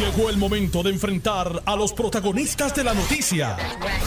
Llegó 0.00 0.30
el 0.30 0.38
momento 0.38 0.82
de 0.82 0.88
enfrentar 0.88 1.62
a 1.66 1.76
los 1.76 1.92
protagonistas 1.92 2.74
de 2.74 2.84
la 2.84 2.94
noticia. 2.94 3.58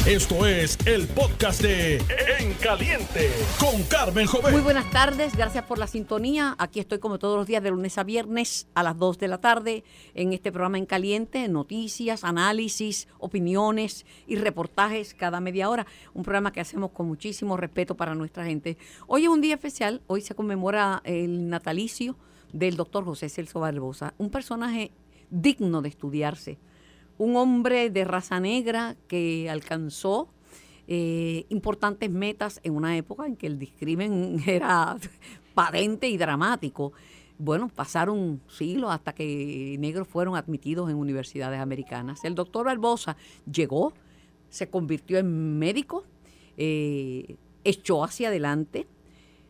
Esto 0.08 0.48
es 0.48 0.76
el 0.88 1.08
podcast 1.08 1.62
de 1.62 1.98
En 2.40 2.56
Caliente 2.56 3.30
con 3.60 3.84
Carmen 3.84 4.26
Joven. 4.26 4.54
Muy 4.54 4.64
buenas 4.64 4.90
tardes, 4.90 5.38
gracias 5.38 5.66
por 5.66 5.78
la 5.78 5.86
sintonía. 5.86 6.56
Aquí 6.58 6.80
estoy 6.80 6.98
como 6.98 7.20
todos 7.20 7.38
los 7.38 7.46
días 7.46 7.62
de 7.62 7.70
lunes 7.70 8.00
a 8.00 8.04
viernes 8.04 8.66
a 8.74 8.82
las 8.82 8.98
2 8.98 9.20
de 9.20 9.28
la 9.28 9.38
tarde 9.38 9.84
en 10.16 10.34
este 10.34 10.52
programa 10.52 10.80
En 10.80 10.88
Caliente, 10.88 11.48
noticias, 11.48 12.24
análisis, 12.24 13.08
opiniones 13.20 14.08
y 14.26 14.38
reportajes 14.38 15.14
cada 15.14 15.42
media 15.42 15.70
hora. 15.70 15.86
Un 16.16 16.24
programa 16.24 16.52
que 16.52 16.62
hacemos 16.62 16.90
con 16.90 17.06
muchísimo 17.06 17.56
respeto 17.56 17.94
para 17.94 18.16
nuestra 18.16 18.46
gente. 18.46 18.80
Hoy 19.06 19.26
es 19.26 19.30
un 19.30 19.42
día 19.42 19.54
especial, 19.54 20.02
hoy 20.08 20.22
se 20.22 20.34
conmemora 20.34 21.04
el 21.06 21.50
natalicio 21.50 22.18
del 22.52 22.78
doctor 22.78 23.06
José 23.06 23.30
Celso 23.30 23.60
Barbosa, 23.60 24.16
un 24.18 24.32
personaje 24.32 24.92
digno 25.34 25.82
de 25.82 25.90
estudiarse. 25.90 26.60
Un 27.18 27.36
hombre 27.36 27.90
de 27.90 28.06
raza 28.06 28.40
negra 28.40 28.96
que 29.08 29.50
alcanzó 29.50 30.30
eh, 30.88 31.46
importantes 31.50 32.10
metas 32.10 32.60
en 32.64 32.76
una 32.76 32.98
época 32.98 33.26
en 33.26 33.36
que 33.36 33.48
el 33.48 33.58
discrimen 33.58 34.42
era 34.48 34.98
patente 35.54 36.08
y 36.08 36.18
dramático. 36.18 36.94
Bueno, 37.38 37.68
pasaron 37.68 38.42
siglos 38.48 38.92
hasta 38.92 39.14
que 39.14 39.76
negros 39.80 40.08
fueron 40.08 40.36
admitidos 40.36 40.90
en 40.90 40.96
universidades 40.96 41.60
americanas. 41.60 42.24
El 42.24 42.36
doctor 42.36 42.66
Barbosa 42.66 43.18
llegó, 43.52 43.94
se 44.50 44.70
convirtió 44.70 45.18
en 45.18 45.58
médico, 45.58 46.06
eh, 46.58 47.36
echó 47.64 48.04
hacia 48.04 48.28
adelante, 48.28 48.88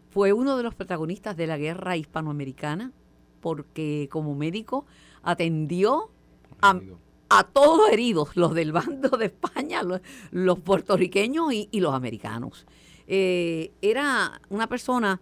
fue 0.09 0.31
uno 0.31 0.55
de 0.55 0.63
los 0.63 0.75
protagonistas 0.75 1.35
de 1.35 1.47
la 1.47 1.57
guerra 1.57 1.97
hispanoamericana, 1.97 2.93
porque 3.41 4.07
como 4.09 4.33
médico 4.33 4.85
atendió 5.23 6.09
a, 6.61 7.43
todos 7.51 7.89
heridos, 7.91 8.35
los 8.35 8.53
del 8.53 8.71
bando 8.71 9.09
de 9.17 9.25
España, 9.25 9.81
los, 10.31 10.59
puertorriqueños 10.59 11.51
y, 11.51 11.79
los 11.79 11.93
americanos. 11.93 12.65
Eh, 13.07 13.71
era 13.81 14.39
una 14.49 14.67
persona 14.67 15.19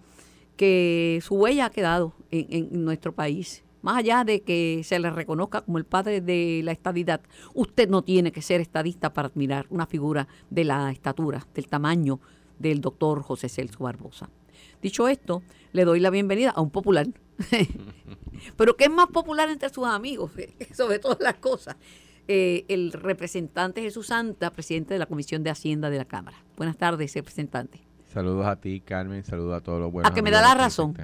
que 0.56 1.20
su 1.24 1.36
huella 1.36 1.66
ha 1.66 1.70
quedado 1.70 2.14
en, 2.30 2.84
nuestro 2.84 3.14
país. 3.14 3.64
Más 3.82 3.98
allá 3.98 4.24
de 4.24 4.42
que 4.42 4.82
se 4.84 5.00
le 5.00 5.10
reconozca 5.10 5.62
como 5.62 5.80
el 5.80 5.86
padre 5.86 6.22
de 6.22 6.62
la 6.64 6.72
estadidad, 6.72 7.22
usted 7.56 7.90
no 7.90 8.04
tiene 8.04 8.32
que 8.32 8.44
ser 8.44 8.62
estadista 8.62 9.12
para 9.12 9.30
admirar 9.30 9.66
una 9.72 9.88
figura 9.88 10.28
de 10.52 10.66
la 10.66 10.92
estatura, 10.92 11.48
del 11.56 11.68
tamaño 11.68 12.20
del 12.60 12.80
doctor 12.80 13.24
José 13.24 13.50
Celso 13.50 13.84
Barbosa. 13.84 14.30
Dicho 14.82 15.08
esto, 15.08 15.42
le 15.74 15.86
doy 15.86 16.00
la 16.00 16.10
bienvenida 16.10 16.52
a 16.52 16.62
un 16.62 16.70
popular 16.70 17.08
Pero 18.58 18.76
¿qué 18.76 18.86
es 18.86 18.92
más 18.92 19.08
popular 19.08 19.50
entre 19.50 19.70
sus 19.70 19.86
amigos? 19.86 20.32
Sobre 20.74 21.00
todas 21.00 21.20
las 21.20 21.36
cosas. 21.36 21.76
Eh, 22.28 22.66
el 22.68 22.92
representante 22.92 23.82
Jesús 23.82 24.08
Santa, 24.08 24.52
presidente 24.52 24.94
de 24.94 25.00
la 25.00 25.06
Comisión 25.06 25.44
de 25.44 25.50
Hacienda 25.50 25.90
de 25.90 25.98
la 25.98 26.06
Cámara. 26.06 26.38
Buenas 26.58 26.78
tardes, 26.78 27.14
representante. 27.14 27.82
Saludos 28.14 28.46
a 28.46 28.56
ti, 28.58 28.82
Carmen, 28.82 29.24
saludos 29.24 29.58
a 29.58 29.62
todos 29.62 29.80
los 29.80 29.92
buenos. 29.92 30.12
A 30.12 30.14
que 30.14 30.22
me 30.22 30.32
da 30.32 30.42
la 30.42 30.54
razón. 30.54 30.96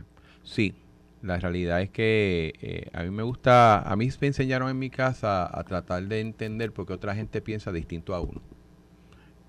Sí, 0.44 0.76
la 1.22 1.38
realidad 1.38 1.82
es 1.82 1.90
que 1.90 2.54
eh, 2.62 2.90
a 2.94 3.04
mí 3.04 3.12
me 3.12 3.24
gusta, 3.24 3.82
a 3.82 3.96
mí 3.96 4.10
me 4.20 4.28
enseñaron 4.28 4.70
en 4.70 4.80
mi 4.80 4.90
casa 4.90 5.50
a 5.58 5.64
tratar 5.64 6.04
de 6.04 6.20
entender 6.20 6.72
por 6.72 6.86
qué 6.86 6.94
otra 6.94 7.16
gente 7.16 7.42
piensa 7.42 7.72
distinto 7.72 8.14
a 8.14 8.22
uno. 8.22 8.42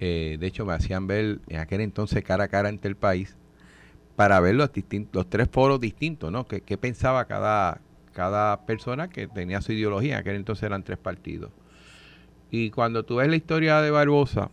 Eh, 0.01 0.37
de 0.39 0.47
hecho, 0.47 0.65
me 0.65 0.73
hacían 0.73 1.07
ver 1.07 1.41
en 1.49 1.59
aquel 1.59 1.81
entonces 1.81 2.23
cara 2.23 2.45
a 2.45 2.49
cara 2.49 2.69
ante 2.69 2.89
el 2.89 2.97
país 2.97 3.37
para 4.19 4.41
ver 4.41 4.57
los, 4.57 4.71
los 5.13 5.31
tres 5.31 5.47
polos 5.47 5.79
distintos, 5.79 6.33
¿no? 6.33 6.45
¿Qué, 6.45 6.77
pensaba 6.77 7.27
cada, 7.27 7.81
cada 8.13 8.67
persona 8.67 9.09
que 9.09 9.29
tenía 9.29 9.61
su 9.61 9.71
ideología? 9.71 10.15
En 10.15 10.19
aquel 10.19 10.35
entonces 10.35 10.65
eran 10.65 10.83
tres 10.83 10.99
partidos. 10.99 11.53
Y 12.51 12.71
cuando 12.71 13.05
tú 13.05 13.15
ves 13.15 13.29
la 13.29 13.37
historia 13.37 13.81
de 13.81 13.93
Barbosa, 13.93 14.51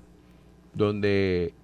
donde 0.76 1.56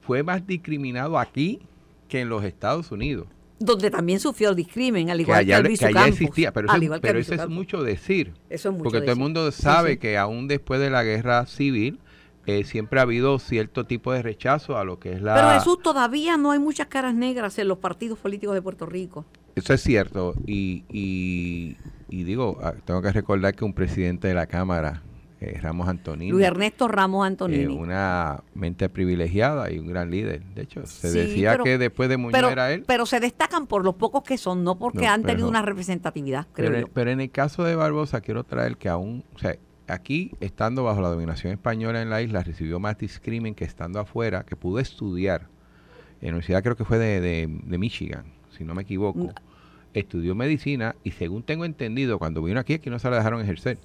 fue 0.00 0.24
más 0.24 0.48
discriminado 0.48 1.16
aquí 1.16 1.60
que 2.08 2.22
en 2.22 2.28
los 2.28 2.42
Estados 2.42 2.90
Unidos. 2.90 3.28
Donde 3.60 3.88
también 3.88 4.18
sufrió 4.18 4.50
el 4.50 4.56
discrimen, 4.56 5.08
al 5.08 5.20
igual 5.20 5.46
que, 5.46 5.54
allá, 5.54 5.62
que 5.62 5.86
allá 5.86 6.08
existía, 6.08 6.52
pero, 6.52 6.72
eso, 7.20 7.34
es 7.34 7.48
mucho 7.48 7.84
decir. 7.84 8.32
Eso 8.50 8.70
es 8.70 8.72
mucho 8.72 8.82
porque 8.82 9.00
todo 9.02 9.12
el 9.12 9.18
mundo 9.20 9.52
sabe 9.52 10.00
que 10.00 10.18
aún 10.18 10.48
después 10.48 10.80
de 10.80 10.90
la 10.90 11.04
guerra 11.04 11.46
civil, 11.46 12.00
eh, 12.48 12.64
siempre 12.64 12.98
ha 12.98 13.02
habido 13.02 13.38
cierto 13.38 13.84
tipo 13.84 14.10
de 14.10 14.22
rechazo 14.22 14.78
a 14.78 14.84
lo 14.84 14.98
que 14.98 15.12
es 15.12 15.20
la... 15.20 15.34
Pero 15.34 15.50
Jesús, 15.50 15.82
todavía 15.82 16.38
no 16.38 16.50
hay 16.50 16.58
muchas 16.58 16.86
caras 16.86 17.14
negras 17.14 17.58
en 17.58 17.68
los 17.68 17.76
partidos 17.76 18.18
políticos 18.18 18.54
de 18.54 18.62
Puerto 18.62 18.86
Rico. 18.86 19.26
Eso 19.54 19.74
es 19.74 19.82
cierto. 19.82 20.32
Y, 20.46 20.82
y, 20.88 22.24
digo, 22.24 22.58
ah, 22.62 22.72
tengo 22.86 23.02
que 23.02 23.12
recordar 23.12 23.54
que 23.54 23.66
un 23.66 23.74
presidente 23.74 24.28
de 24.28 24.34
la 24.34 24.46
Cámara, 24.46 25.02
eh, 25.42 25.58
Ramos 25.60 25.88
Antonini. 25.88 26.30
Luis 26.30 26.46
Ernesto 26.46 26.88
Ramos 26.88 27.26
Antonini. 27.26 27.64
Eh, 27.64 27.68
una 27.68 28.42
mente 28.54 28.88
privilegiada 28.88 29.70
y 29.70 29.78
un 29.78 29.88
gran 29.88 30.10
líder. 30.10 30.42
De 30.54 30.62
hecho, 30.62 30.86
se 30.86 31.10
decía 31.10 31.58
que 31.58 31.76
después 31.76 32.08
de 32.08 32.16
Muñoz 32.16 32.50
era 32.50 32.72
él. 32.72 32.82
Pero 32.86 33.04
se 33.04 33.20
destacan 33.20 33.66
por 33.66 33.84
los 33.84 33.96
pocos 33.96 34.22
que 34.22 34.38
son, 34.38 34.64
no 34.64 34.78
porque 34.78 35.06
han 35.06 35.22
tenido 35.22 35.50
una 35.50 35.60
representatividad, 35.60 36.46
creo 36.54 36.72
pero, 36.72 36.88
pero, 36.94 37.10
en 37.10 37.20
el 37.20 37.30
caso 37.30 37.62
de 37.64 37.76
Barbosa, 37.76 38.22
quiero 38.22 38.44
traer 38.44 38.78
que 38.78 38.88
aún, 38.88 39.22
o 39.34 39.38
sea, 39.38 39.54
aquí, 39.88 40.32
estando 40.40 40.84
bajo 40.84 41.00
la 41.00 41.08
dominación 41.08 41.52
española 41.52 42.02
en 42.02 42.10
la 42.10 42.22
isla, 42.22 42.42
recibió 42.42 42.78
más 42.78 42.98
discrimen 42.98 43.54
que 43.54 43.64
estando 43.64 44.00
afuera, 44.00 44.44
que 44.44 44.56
pudo 44.56 44.78
estudiar. 44.78 45.42
En 46.20 46.28
la 46.28 46.32
universidad 46.34 46.62
creo 46.62 46.76
que 46.76 46.84
fue 46.84 46.98
de, 46.98 47.48
Michigan, 47.78 48.24
si 48.56 48.64
no 48.64 48.74
me 48.74 48.82
equivoco. 48.82 49.18
Mm. 49.18 49.30
Estudió 49.94 50.34
medicina 50.34 50.94
y 51.02 51.12
según 51.12 51.42
tengo 51.42 51.64
entendido, 51.64 52.18
cuando 52.18 52.42
vino 52.42 52.60
aquí, 52.60 52.74
aquí 52.74 52.90
no 52.90 52.98
se 52.98 53.10
la 53.10 53.16
dejaron 53.16 53.40
ejercer. 53.40 53.78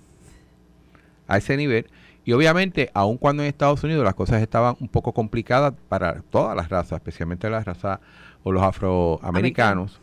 A 1.28 1.38
ese 1.38 1.56
nivel. 1.56 1.88
Y 2.26 2.34
obviamente, 2.34 2.90
aun 2.94 3.18
cuando 3.18 3.44
en 3.44 3.50
Estados 3.50 3.84
Unidos 3.84 4.04
las 4.04 4.16
cosas 4.16 4.42
estaban 4.42 4.76
un 4.80 4.88
poco 4.88 5.14
complicadas 5.14 5.74
para 5.90 6.22
todas 6.22 6.56
las 6.56 6.70
razas, 6.70 6.98
especialmente 6.98 7.50
las 7.50 7.66
razas 7.66 8.00
o 8.44 8.52
los 8.52 8.64
afroamericanos, 8.64 10.00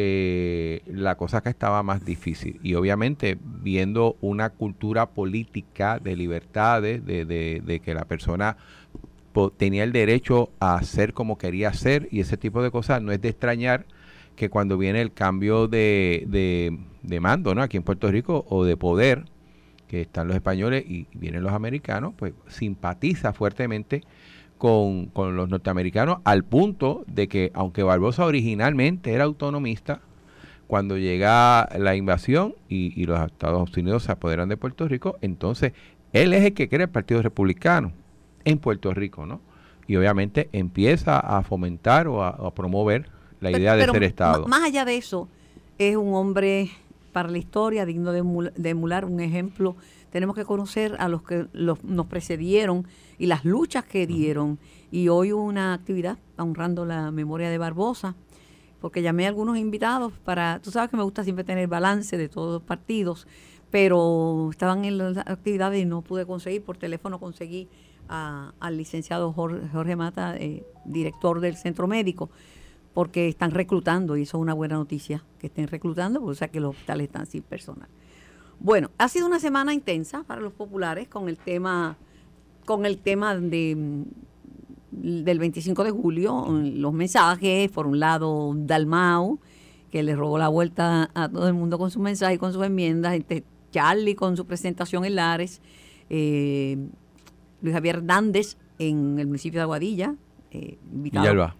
eh, 0.00 0.82
la 0.86 1.16
cosa 1.16 1.40
que 1.42 1.48
estaba 1.48 1.82
más 1.82 2.04
difícil. 2.04 2.60
Y 2.62 2.74
obviamente 2.74 3.36
viendo 3.42 4.16
una 4.20 4.50
cultura 4.50 5.06
política 5.06 5.98
de 5.98 6.14
libertades, 6.14 7.04
de, 7.04 7.82
que 7.84 7.94
la 7.94 8.04
persona 8.04 8.56
tenía 9.56 9.82
el 9.82 9.90
derecho 9.90 10.50
a 10.60 10.80
ser 10.84 11.14
como 11.14 11.36
quería 11.36 11.72
ser 11.72 12.06
y 12.12 12.20
ese 12.20 12.36
tipo 12.36 12.62
de 12.62 12.70
cosas, 12.70 13.02
no 13.02 13.10
es 13.10 13.20
de 13.20 13.30
extrañar 13.30 13.86
que 14.36 14.50
cuando 14.50 14.78
viene 14.78 15.00
el 15.00 15.12
cambio 15.12 15.66
de, 15.66 16.78
de, 17.02 17.20
mando 17.20 17.56
¿no? 17.56 17.62
aquí 17.62 17.76
en 17.76 17.82
Puerto 17.82 18.08
Rico 18.08 18.46
o 18.48 18.64
de 18.64 18.76
poder, 18.76 19.24
que 19.88 20.02
están 20.02 20.28
los 20.28 20.36
españoles 20.36 20.84
y 20.86 21.08
vienen 21.12 21.42
los 21.42 21.52
americanos, 21.52 22.14
pues 22.16 22.34
simpatiza 22.46 23.32
fuertemente 23.32 24.04
con, 24.58 25.06
con, 25.06 25.36
los 25.36 25.48
norteamericanos 25.48 26.18
al 26.24 26.44
punto 26.44 27.04
de 27.06 27.28
que, 27.28 27.50
aunque 27.54 27.82
Barbosa 27.82 28.26
originalmente 28.26 29.12
era 29.12 29.24
autonomista, 29.24 30.00
cuando 30.68 30.98
llega 30.98 31.68
la 31.76 31.96
invasión 31.96 32.54
y, 32.68 33.04
los 33.06 33.18
Estados 33.20 33.74
Unidos 33.76 34.04
se 34.04 34.12
apoderan 34.12 34.48
de 34.50 34.56
Puerto 34.56 34.86
Rico, 34.86 35.16
entonces 35.22 35.72
él 36.12 36.34
es 36.34 36.44
el 36.44 36.52
que 36.52 36.68
crea 36.68 36.84
el 36.84 36.90
Partido 36.90 37.22
Republicano 37.22 37.92
en 38.44 38.58
Puerto 38.58 38.92
Rico, 38.92 39.26
¿no? 39.26 39.40
Y 39.86 39.96
obviamente 39.96 40.50
empieza 40.52 41.18
a 41.18 41.42
fomentar 41.42 42.06
o 42.06 42.22
a, 42.22 42.54
promover 42.54 43.08
la 43.40 43.50
idea 43.50 43.74
de 43.76 43.86
ser 43.86 44.04
Estado. 44.04 44.46
Más 44.46 44.62
allá 44.62 44.84
de 44.84 44.98
eso, 44.98 45.28
es 45.78 45.96
un 45.96 46.14
hombre 46.14 46.70
para 47.12 47.30
la 47.30 47.38
historia 47.38 47.86
digno 47.86 48.12
de 48.12 48.68
emular 48.68 49.06
un 49.06 49.20
ejemplo 49.20 49.76
tenemos 50.10 50.34
que 50.36 50.44
conocer 50.44 50.96
a 50.98 51.08
los 51.08 51.22
que 51.22 51.46
nos 51.52 52.06
precedieron 52.06 52.86
y 53.18 53.26
las 53.26 53.44
luchas 53.44 53.84
que 53.84 54.06
dieron. 54.06 54.58
Y 54.90 55.08
hoy 55.08 55.32
hubo 55.32 55.42
una 55.42 55.74
actividad 55.74 56.18
honrando 56.36 56.84
la 56.84 57.10
memoria 57.10 57.50
de 57.50 57.58
Barbosa, 57.58 58.14
porque 58.80 59.02
llamé 59.02 59.26
a 59.26 59.28
algunos 59.28 59.58
invitados 59.58 60.12
para, 60.24 60.60
tú 60.62 60.70
sabes 60.70 60.90
que 60.90 60.96
me 60.96 61.02
gusta 61.02 61.24
siempre 61.24 61.44
tener 61.44 61.68
balance 61.68 62.16
de 62.16 62.28
todos 62.28 62.54
los 62.54 62.62
partidos, 62.62 63.26
pero 63.70 64.48
estaban 64.50 64.84
en 64.84 64.98
las 64.98 65.18
actividades 65.18 65.82
y 65.82 65.84
no 65.84 66.02
pude 66.02 66.24
conseguir, 66.26 66.62
por 66.62 66.76
teléfono 66.78 67.18
conseguí 67.18 67.68
al 68.08 68.76
licenciado 68.76 69.34
Jorge, 69.34 69.96
Mata, 69.96 70.34
eh, 70.38 70.64
director 70.86 71.40
del 71.40 71.56
centro 71.56 71.86
médico, 71.86 72.30
porque 72.94 73.28
están 73.28 73.50
reclutando 73.50 74.16
y 74.16 74.22
eso 74.22 74.38
es 74.38 74.42
una 74.42 74.54
buena 74.54 74.76
noticia, 74.76 75.22
que 75.38 75.48
estén 75.48 75.68
reclutando, 75.68 76.24
o 76.24 76.34
sea 76.34 76.48
que 76.48 76.60
los 76.60 76.70
hospitales 76.70 77.08
están 77.08 77.26
sin 77.26 77.42
personal. 77.42 77.88
Bueno, 78.60 78.90
ha 78.98 79.08
sido 79.08 79.26
una 79.26 79.38
semana 79.38 79.72
intensa 79.72 80.24
para 80.24 80.40
los 80.40 80.52
populares 80.52 81.08
con 81.08 81.28
el 81.28 81.36
tema, 81.36 81.96
con 82.64 82.86
el 82.86 82.98
tema 82.98 83.36
de, 83.36 83.76
mm, 83.76 85.24
del 85.24 85.38
25 85.38 85.84
de 85.84 85.90
julio, 85.90 86.46
los 86.50 86.92
mensajes, 86.92 87.70
por 87.70 87.86
un 87.86 88.00
lado 88.00 88.52
Dalmau, 88.56 89.38
que 89.90 90.02
le 90.02 90.16
robó 90.16 90.38
la 90.38 90.48
vuelta 90.48 91.10
a 91.14 91.28
todo 91.28 91.46
el 91.48 91.54
mundo 91.54 91.78
con 91.78 91.90
su 91.90 92.00
mensaje 92.00 92.34
y 92.34 92.38
con 92.38 92.52
sus 92.52 92.64
enmiendas, 92.64 93.14
este, 93.14 93.44
Charlie 93.70 94.14
con 94.14 94.36
su 94.36 94.46
presentación 94.46 95.04
en 95.04 95.14
Lares, 95.14 95.60
eh, 96.10 96.76
Luis 97.60 97.74
Javier 97.74 97.96
Hernández 97.96 98.56
en 98.78 99.18
el 99.18 99.26
municipio 99.26 99.60
de 99.60 99.62
Aguadilla, 99.62 100.14
eh, 100.50 100.78
invitado. 100.92 101.54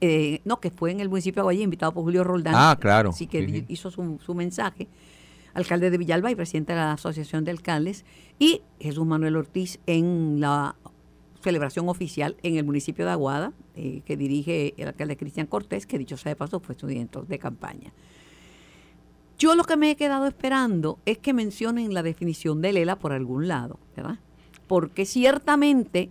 Eh, 0.00 0.40
no, 0.44 0.58
que 0.58 0.70
fue 0.70 0.90
en 0.90 1.00
el 1.00 1.08
municipio 1.08 1.36
de 1.36 1.42
Aguadilla, 1.42 1.64
invitado 1.64 1.92
por 1.92 2.02
Julio 2.02 2.24
Roldán. 2.24 2.54
Ah, 2.56 2.76
claro. 2.80 3.10
Así 3.10 3.26
que 3.26 3.64
hizo 3.68 3.90
su, 3.90 4.18
su 4.24 4.34
mensaje. 4.34 4.88
Alcalde 5.56 5.90
de 5.90 5.98
Villalba 5.98 6.30
y 6.30 6.34
presidente 6.34 6.74
de 6.74 6.78
la 6.78 6.92
Asociación 6.92 7.44
de 7.44 7.50
Alcaldes, 7.50 8.04
y 8.38 8.60
Jesús 8.78 9.06
Manuel 9.06 9.36
Ortiz 9.36 9.80
en 9.86 10.38
la 10.38 10.76
celebración 11.42 11.88
oficial 11.88 12.36
en 12.42 12.56
el 12.56 12.64
municipio 12.64 13.06
de 13.06 13.12
Aguada, 13.12 13.52
eh, 13.74 14.02
que 14.04 14.16
dirige 14.16 14.74
el 14.76 14.88
alcalde 14.88 15.16
Cristian 15.16 15.46
Cortés, 15.46 15.86
que 15.86 15.98
dicho 15.98 16.16
sea 16.16 16.30
de 16.30 16.36
paso 16.36 16.60
fue 16.60 16.74
estudiante 16.74 17.20
de 17.26 17.38
campaña. 17.38 17.92
Yo 19.38 19.54
lo 19.54 19.64
que 19.64 19.76
me 19.76 19.90
he 19.90 19.96
quedado 19.96 20.26
esperando 20.26 20.98
es 21.06 21.18
que 21.18 21.32
mencionen 21.32 21.94
la 21.94 22.02
definición 22.02 22.60
de 22.60 22.72
Lela 22.72 22.98
por 22.98 23.12
algún 23.12 23.48
lado, 23.48 23.78
¿verdad? 23.96 24.18
Porque 24.66 25.06
ciertamente 25.06 26.10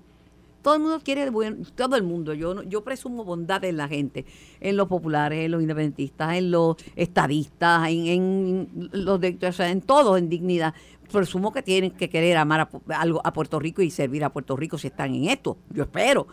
todo 0.66 0.74
el 0.74 0.82
mundo 0.82 1.00
quiere, 1.04 1.32
todo 1.76 1.96
el 1.96 2.02
mundo, 2.02 2.34
yo, 2.34 2.64
yo 2.64 2.84
presumo 2.84 3.24
bondad 3.24 3.64
en 3.66 3.78
la 3.78 3.88
gente, 3.88 4.26
en 4.60 4.76
los 4.76 4.88
populares, 4.88 5.46
en 5.46 5.52
los 5.52 5.62
independentistas, 5.62 6.38
en 6.38 6.50
los 6.50 6.78
estadistas, 6.96 7.88
en, 7.88 8.90
los 8.92 9.22
de, 9.22 9.38
o 9.48 9.52
sea, 9.52 9.70
en 9.70 9.82
todo, 9.82 10.18
en 10.18 10.28
dignidad. 10.28 10.74
Presumo 11.12 11.54
que 11.54 11.62
tienen 11.62 11.92
que 11.92 12.10
querer 12.10 12.38
amar 12.38 12.62
a, 12.62 13.00
algo 13.00 13.22
a 13.24 13.32
Puerto 13.32 13.60
Rico 13.60 13.84
y 13.84 13.92
servir 13.92 14.24
a 14.24 14.34
Puerto 14.34 14.56
Rico 14.56 14.80
si 14.80 14.88
están 14.88 15.14
en 15.14 15.26
esto, 15.26 15.56
yo 15.70 15.84
espero 15.84 16.26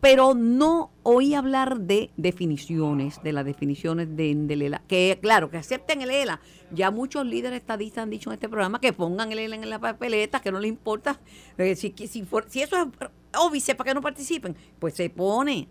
pero 0.00 0.34
no 0.34 0.92
oí 1.02 1.34
hablar 1.34 1.80
de 1.80 2.10
definiciones, 2.16 3.20
de 3.22 3.32
las 3.32 3.44
definiciones 3.44 4.16
de, 4.16 4.32
del 4.32 4.62
ELA. 4.62 4.82
Que 4.86 5.18
claro, 5.20 5.50
que 5.50 5.56
acepten 5.56 6.02
el 6.02 6.10
ELA. 6.10 6.40
Ya 6.70 6.90
muchos 6.90 7.26
líderes 7.26 7.58
estadistas 7.58 8.04
han 8.04 8.10
dicho 8.10 8.30
en 8.30 8.34
este 8.34 8.48
programa 8.48 8.80
que 8.80 8.92
pongan 8.92 9.32
el 9.32 9.40
ELA 9.40 9.56
en 9.56 9.68
la 9.68 9.80
papeleta, 9.80 10.40
que 10.40 10.52
no 10.52 10.60
les 10.60 10.68
importa. 10.68 11.18
Eh, 11.56 11.74
si, 11.74 11.92
si, 11.96 12.06
si, 12.06 12.62
eso 12.62 12.76
es 12.76 13.08
obvio, 13.36 13.62
para 13.76 13.90
que 13.90 13.94
no 13.94 14.02
participen, 14.02 14.56
pues 14.78 14.94
se 14.94 15.10
pone, 15.10 15.68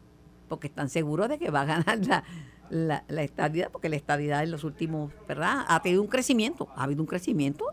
porque 0.47 0.67
están 0.67 0.89
seguros 0.89 1.29
de 1.29 1.37
que 1.37 1.49
va 1.49 1.61
a 1.61 1.65
ganar 1.65 1.99
la, 2.05 2.23
la, 2.69 3.03
la 3.07 3.69
porque 3.71 3.89
la 3.89 3.95
estadidad 3.95 4.43
en 4.43 4.51
los 4.51 4.63
últimos, 4.63 5.11
¿verdad? 5.27 5.65
Ha 5.67 5.81
tenido 5.81 6.01
un 6.01 6.07
crecimiento, 6.07 6.69
ha 6.75 6.83
habido 6.83 7.01
un 7.01 7.07
crecimiento 7.07 7.65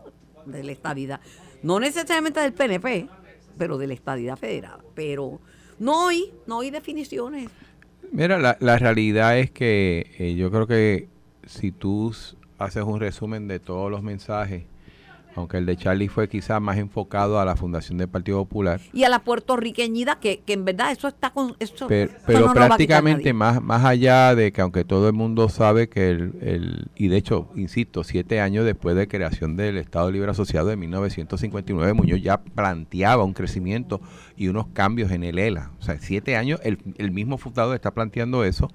de 0.45 0.63
la 0.63 0.71
estadidad. 0.71 1.19
No 1.63 1.79
necesariamente 1.79 2.39
del 2.39 2.53
PNP, 2.53 3.09
pero 3.57 3.77
de 3.77 3.87
la 3.87 3.93
estadidad 3.93 4.37
federal. 4.37 4.79
Pero 4.93 5.39
no 5.79 6.07
hay, 6.07 6.33
no 6.47 6.61
hay 6.61 6.71
definiciones. 6.71 7.49
Mira, 8.11 8.37
la, 8.37 8.57
la 8.59 8.77
realidad 8.77 9.37
es 9.37 9.51
que 9.51 10.11
eh, 10.19 10.35
yo 10.35 10.51
creo 10.51 10.67
que 10.67 11.09
si 11.45 11.71
tú 11.71 12.13
haces 12.57 12.83
un 12.83 12.99
resumen 12.99 13.47
de 13.47 13.59
todos 13.59 13.89
los 13.91 14.03
mensajes 14.03 14.63
aunque 15.35 15.57
el 15.57 15.65
de 15.65 15.75
Charlie 15.75 16.07
fue 16.07 16.27
quizás 16.29 16.61
más 16.61 16.77
enfocado 16.77 17.39
a 17.39 17.45
la 17.45 17.55
fundación 17.55 17.97
del 17.97 18.07
Partido 18.07 18.37
Popular. 18.39 18.79
Y 18.93 19.03
a 19.03 19.09
la 19.09 19.19
puertorriqueñidad, 19.19 20.19
que, 20.19 20.39
que 20.39 20.53
en 20.53 20.65
verdad 20.65 20.91
eso 20.91 21.07
está 21.07 21.31
con... 21.31 21.55
Eso, 21.59 21.87
pero, 21.87 22.53
prácticamente 22.53 23.33
más, 23.33 23.61
más 23.61 23.83
allá 23.85 24.35
de 24.35 24.51
que 24.51 24.61
aunque 24.61 24.85
todo 24.85 25.07
el 25.07 25.13
mundo 25.13 25.49
sabe 25.49 25.89
que 25.89 26.09
el, 26.09 26.33
el, 26.41 26.87
y 26.95 27.09
de 27.09 27.17
hecho, 27.17 27.49
insisto, 27.55 28.03
siete 28.03 28.39
años 28.39 28.65
después 28.65 28.95
de 28.95 29.07
creación 29.07 29.55
del 29.55 29.77
Estado 29.77 30.11
Libre 30.11 30.31
Asociado 30.31 30.67
de 30.67 30.77
1959, 30.77 31.93
Muñoz 31.93 32.21
ya 32.21 32.41
planteaba 32.41 33.23
un 33.23 33.33
crecimiento 33.33 34.01
y 34.37 34.47
unos 34.47 34.67
cambios 34.67 35.11
en 35.11 35.23
el 35.23 35.39
ELA. 35.39 35.71
O 35.79 35.83
sea, 35.83 35.97
siete 35.99 36.35
años, 36.35 36.59
el, 36.63 36.79
el 36.97 37.11
mismo 37.11 37.37
fundador 37.37 37.75
está 37.75 37.91
planteando 37.91 38.43
eso. 38.43 38.71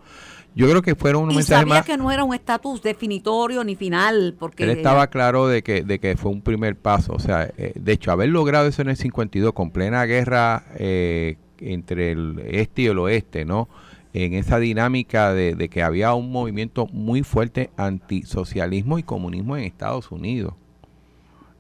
Yo 0.55 0.69
creo 0.69 0.83
que 0.83 0.95
fueron 0.95 1.25
un 1.25 1.31
y 1.31 1.37
mensaje 1.37 1.63
sabía 1.63 1.83
que 1.83 1.97
no 1.97 2.11
era 2.11 2.25
un 2.25 2.35
estatus 2.35 2.83
definitorio 2.83 3.63
ni 3.63 3.77
final, 3.77 4.35
porque... 4.39 4.65
Él 4.65 4.71
estaba 4.71 5.07
claro 5.07 5.47
de 5.47 5.63
que, 5.63 5.83
de 5.83 5.99
que 6.01 6.17
fue 6.17 6.33
un 6.33 6.43
primer 6.43 6.77
paso. 6.77 7.13
O 7.13 7.19
sea, 7.19 7.51
eh, 7.57 7.73
de 7.77 7.93
hecho, 7.93 8.11
haber 8.11 8.31
logrado 8.31 8.67
eso 8.67 8.83
en 8.83 8.89
el 8.89 8.97
52, 8.97 9.53
con 9.53 9.71
plena 9.71 10.05
guerra 10.07 10.65
eh, 10.77 11.37
entre 11.59 12.13
el 12.13 12.43
este 12.47 12.83
y 12.83 12.87
el 12.87 12.99
oeste, 12.99 13.45
¿no? 13.45 13.69
En 14.13 14.35
esa 14.35 14.59
dinámica 14.59 15.33
de, 15.33 15.55
de 15.55 15.69
que 15.69 15.85
había 15.85 16.15
un 16.15 16.33
movimiento 16.33 16.87
muy 16.87 17.23
fuerte 17.23 17.71
antisocialismo 17.77 18.99
y 18.99 19.05
comunismo 19.05 19.57
en 19.57 19.65
Estados 19.65 20.11
Unidos. 20.11 20.55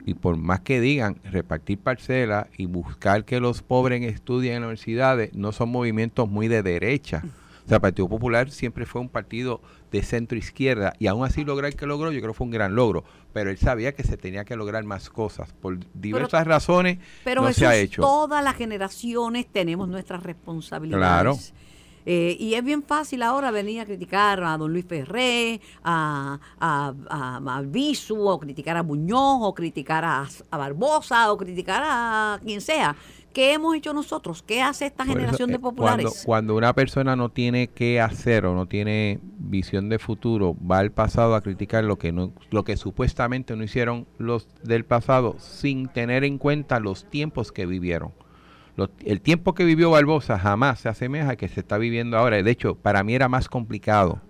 Y 0.05 0.15
por 0.15 0.37
más 0.37 0.61
que 0.61 0.81
digan 0.81 1.21
repartir 1.23 1.79
parcelas 1.79 2.47
y 2.57 2.67
buscar 2.67 3.25
que 3.25 3.39
los 3.39 3.63
pobres 3.63 4.03
estudien 4.03 4.55
en 4.55 4.63
universidades, 4.65 5.33
no 5.35 5.53
son 5.53 5.69
movimientos 5.69 6.29
muy 6.29 6.49
de 6.49 6.65
derecha 6.65 7.23
sea, 7.70 7.76
el 7.76 7.81
Partido 7.81 8.08
Popular 8.08 8.50
siempre 8.50 8.87
fue 8.87 9.00
un 9.00 9.08
partido 9.08 9.61
de 9.90 10.02
centro 10.02 10.37
izquierda 10.37 10.93
y 10.99 11.06
aún 11.06 11.25
así 11.25 11.44
lograr 11.44 11.75
que 11.75 11.87
logró, 11.87 12.12
yo 12.12 12.20
creo 12.20 12.32
que 12.32 12.37
fue 12.37 12.44
un 12.44 12.50
gran 12.50 12.75
logro. 12.75 13.05
Pero 13.32 13.50
él 13.50 13.58
sabía 13.58 13.94
que 13.94 14.02
se 14.02 14.17
tenía 14.17 14.44
que 14.44 14.56
lograr 14.56 14.84
más 14.84 15.08
cosas. 15.08 15.52
Por 15.52 15.78
diversas 15.94 16.46
razones 16.46 16.99
pero 17.25 17.43
no 17.43 17.52
se 17.52 17.67
ha 17.67 17.76
hecho. 17.76 18.02
Todas 18.02 18.43
las 18.43 18.56
generaciones 18.56 19.46
tenemos 19.46 19.88
nuestras 19.88 20.22
responsabilidades. 20.22 20.99
Claro. 20.99 21.37
Eh, 22.06 22.37
y 22.40 22.55
es 22.55 22.64
bien 22.64 22.82
fácil 22.82 23.22
ahora 23.22 23.50
venir 23.50 23.81
a 23.81 23.84
criticar 23.84 24.43
a 24.43 24.56
don 24.56 24.72
Luis 24.72 24.87
Ferré, 24.87 25.61
a, 25.84 26.38
a, 26.58 26.94
a, 27.46 27.62
Bisu, 27.62 28.26
o 28.26 28.40
criticar 28.40 28.76
a 28.76 28.82
Muñoz, 28.82 29.40
o 29.43 29.55
criticar 29.55 30.05
a, 30.05 30.26
a 30.50 30.56
Barbosa, 30.56 31.31
o 31.31 31.37
criticar 31.37 31.82
a 31.84 32.40
quien 32.43 32.61
sea. 32.61 32.96
¿Qué 33.32 33.53
hemos 33.53 33.77
hecho 33.77 33.93
nosotros? 33.93 34.43
¿Qué 34.43 34.61
hace 34.61 34.87
esta 34.87 35.05
generación 35.05 35.50
de 35.50 35.56
eh, 35.56 35.61
populares? 35.61 36.05
Cuando, 36.05 36.25
cuando, 36.25 36.56
una 36.56 36.73
persona 36.75 37.15
no 37.15 37.29
tiene 37.29 37.69
qué 37.69 38.00
hacer 38.00 38.44
o 38.44 38.55
no 38.55 38.67
tiene 38.67 39.21
visión 39.38 39.88
de 39.88 39.99
futuro, 40.00 40.56
va 40.69 40.79
al 40.79 40.91
pasado 40.91 41.35
a 41.37 41.41
criticar 41.41 41.85
lo 41.85 41.97
que 41.97 42.11
no, 42.11 42.32
lo 42.50 42.65
que 42.65 42.77
supuestamente 42.77 43.55
no 43.55 43.62
hicieron 43.62 44.06
los 44.19 44.49
del 44.62 44.85
pasado, 44.85 45.37
sin 45.38 45.88
tener 45.88 46.25
en 46.25 46.38
cuenta 46.38 46.81
los 46.81 47.09
tiempos 47.09 47.53
que 47.53 47.67
vivieron. 47.67 48.12
el 49.05 49.21
tiempo 49.21 49.55
que 49.55 49.65
vivió 49.65 49.91
Barbosa 49.91 50.38
jamás 50.38 50.81
se 50.81 50.88
asemeja 50.88 51.31
a 51.31 51.37
que 51.37 51.49
se 51.49 51.61
está 51.61 51.79
viviendo 51.79 52.19
ahora. 52.19 52.43
De 52.43 52.50
hecho, 52.50 52.75
para 52.75 53.05
mí 53.05 53.15
era 53.15 53.29
más 53.29 53.49
complicado. 53.49 54.21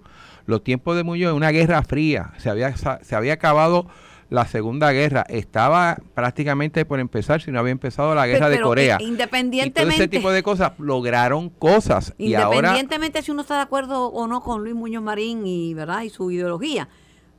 Los 0.45 0.63
tiempos 0.63 0.97
de 0.97 1.05
Muñoz, 1.05 1.35
una 1.35 1.51
guerra 1.51 1.83
fría, 1.83 2.33
se 2.39 2.51
había, 2.51 2.75
se 2.77 3.15
había 3.15 3.35
acabado 3.35 3.87
la 4.31 4.47
Segunda 4.47 4.93
Guerra. 4.93 5.25
Estaba 5.29 5.99
prácticamente 6.15 6.85
por 6.85 7.01
empezar, 7.01 7.43
si 7.43 7.51
no 7.51 7.59
había 7.59 7.73
empezado 7.73 8.15
la 8.15 8.27
Guerra 8.27 8.49
de 8.49 8.61
Corea. 8.61 8.99
Independientemente. 9.01 9.81
Y 9.81 9.85
todo 9.85 10.05
ese 10.05 10.09
tipo 10.09 10.31
de 10.31 10.43
cosas 10.43 10.73
lograron 10.79 11.51
cosas. 11.51 12.15
Independientemente 12.17 13.23
si 13.23 13.33
uno 13.33 13.43
está 13.43 13.57
de 13.57 13.63
acuerdo 13.63 14.07
o 14.07 14.27
no 14.27 14.41
con 14.41 14.63
Luis 14.63 14.75
Muñoz 14.75 15.03
Marín 15.03 15.47
y, 15.47 15.75
¿verdad? 15.75 16.03
y 16.03 16.11
su 16.11 16.31
ideología. 16.31 16.89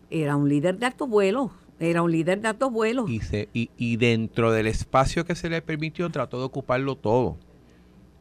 Era 0.09 0.35
un 0.35 0.49
líder 0.49 0.77
de 0.77 0.85
altos 0.85 1.09
vuelos. 1.09 1.51
Era 1.79 2.03
un 2.03 2.11
líder 2.11 2.41
de 2.41 2.49
altos 2.49 2.71
vuelos. 2.71 3.09
Y, 3.09 3.21
se, 3.21 3.49
y, 3.53 3.71
y 3.77 3.95
dentro 3.95 4.51
del 4.51 4.67
espacio 4.67 5.25
que 5.25 5.33
se 5.33 5.49
le 5.49 5.61
permitió, 5.61 6.09
trató 6.09 6.37
de 6.39 6.45
ocuparlo 6.45 6.95
todo. 6.95 7.37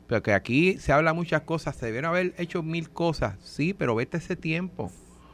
Pero 0.07 0.23
que 0.23 0.33
aquí 0.33 0.79
se 0.79 0.93
habla 0.93 1.13
muchas 1.13 1.43
cosas, 1.43 1.77
se 1.77 1.87
debieron 1.87 2.11
haber 2.11 2.35
hecho 2.39 2.63
mil 2.63 2.91
cosas, 2.91 3.37
sí, 3.43 3.75
pero 3.75 3.95
vete 3.95 4.17
ese 4.17 4.35
tiempo. 4.35 4.91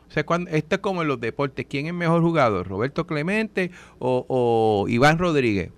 O 0.09 0.13
sea, 0.13 0.25
cuando, 0.25 0.51
es 0.51 0.65
como 0.81 1.03
en 1.03 1.09
los 1.09 1.21
deportes. 1.21 1.67
¿Quién 1.69 1.87
es 1.87 1.95
mejor 1.95 2.23
jugador? 2.23 2.69
¿Roberto 2.69 3.07
Clemente 3.07 3.71
o, 3.99 4.87
Iván 4.89 5.19
Rodríguez? 5.19 5.71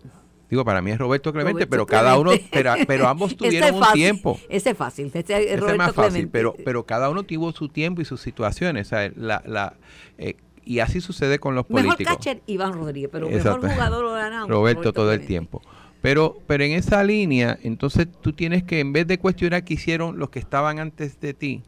Digo, 0.51 0.65
para 0.65 0.81
mí 0.81 0.91
es 0.91 0.99
Roberto 0.99 1.33
Clemente, 1.33 1.67
pero 1.67 1.85
cada 1.85 2.19
uno, 2.19 2.33
pero, 2.51 3.09
ambos 3.09 3.37
tuvieron 3.37 3.75
un 3.75 3.93
tiempo. 3.93 4.41
Ese 4.49 4.71
es 4.71 4.77
fácil, 4.77 5.11
ese 5.13 5.55
es, 5.55 5.77
más 5.77 5.95
fácil, 5.95 6.29
pero, 6.29 6.55
pero 6.65 6.87
cada 6.87 7.11
uno 7.11 7.23
tuvo 7.23 7.53
su 7.53 7.69
tiempo 7.69 8.01
y 8.01 8.07
sus 8.07 8.23
situaciones. 8.23 8.91
O 8.93 8.97
la, 9.17 9.43
la, 9.45 9.77
eh, 10.17 10.37
y 10.65 10.81
así 10.81 11.01
sucede 11.01 11.39
con 11.39 11.55
los 11.55 11.67
políticos. 11.67 11.99
Mejor 11.99 12.17
catcher, 12.17 12.43
Iván 12.47 12.73
Rodríguez, 12.73 13.11
pero 13.13 13.29
mejor 13.29 13.61
jugador 13.61 14.05
lo 14.05 14.11
Roberto, 14.11 14.47
Roberto 14.49 14.93
todo 14.93 15.13
el 15.13 15.27
tiempo. 15.27 15.63
Pero, 16.01 16.39
pero 16.47 16.65
en 16.65 16.73
esa 16.73 17.03
línea, 17.03 17.59
entonces 17.63 18.07
tú 18.21 18.33
tienes 18.33 18.63
que, 18.63 18.81
en 18.81 18.93
vez 18.93 19.07
de 19.07 19.19
cuestionar 19.19 19.65
qué 19.65 19.75
hicieron 19.75 20.19
los 20.19 20.31
que 20.31 20.39
estaban 20.39 20.79
antes 20.79 21.21
de 21.21 21.35
ti, 21.35 21.63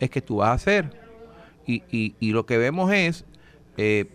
es 0.00 0.10
que 0.10 0.22
tú 0.22 0.36
vas 0.36 0.50
a 0.50 0.52
hacer 0.54 1.03
y, 1.66 1.82
y, 1.90 2.14
y 2.20 2.32
lo 2.32 2.46
que 2.46 2.58
vemos 2.58 2.92
es 2.92 3.24
eh, 3.76 4.06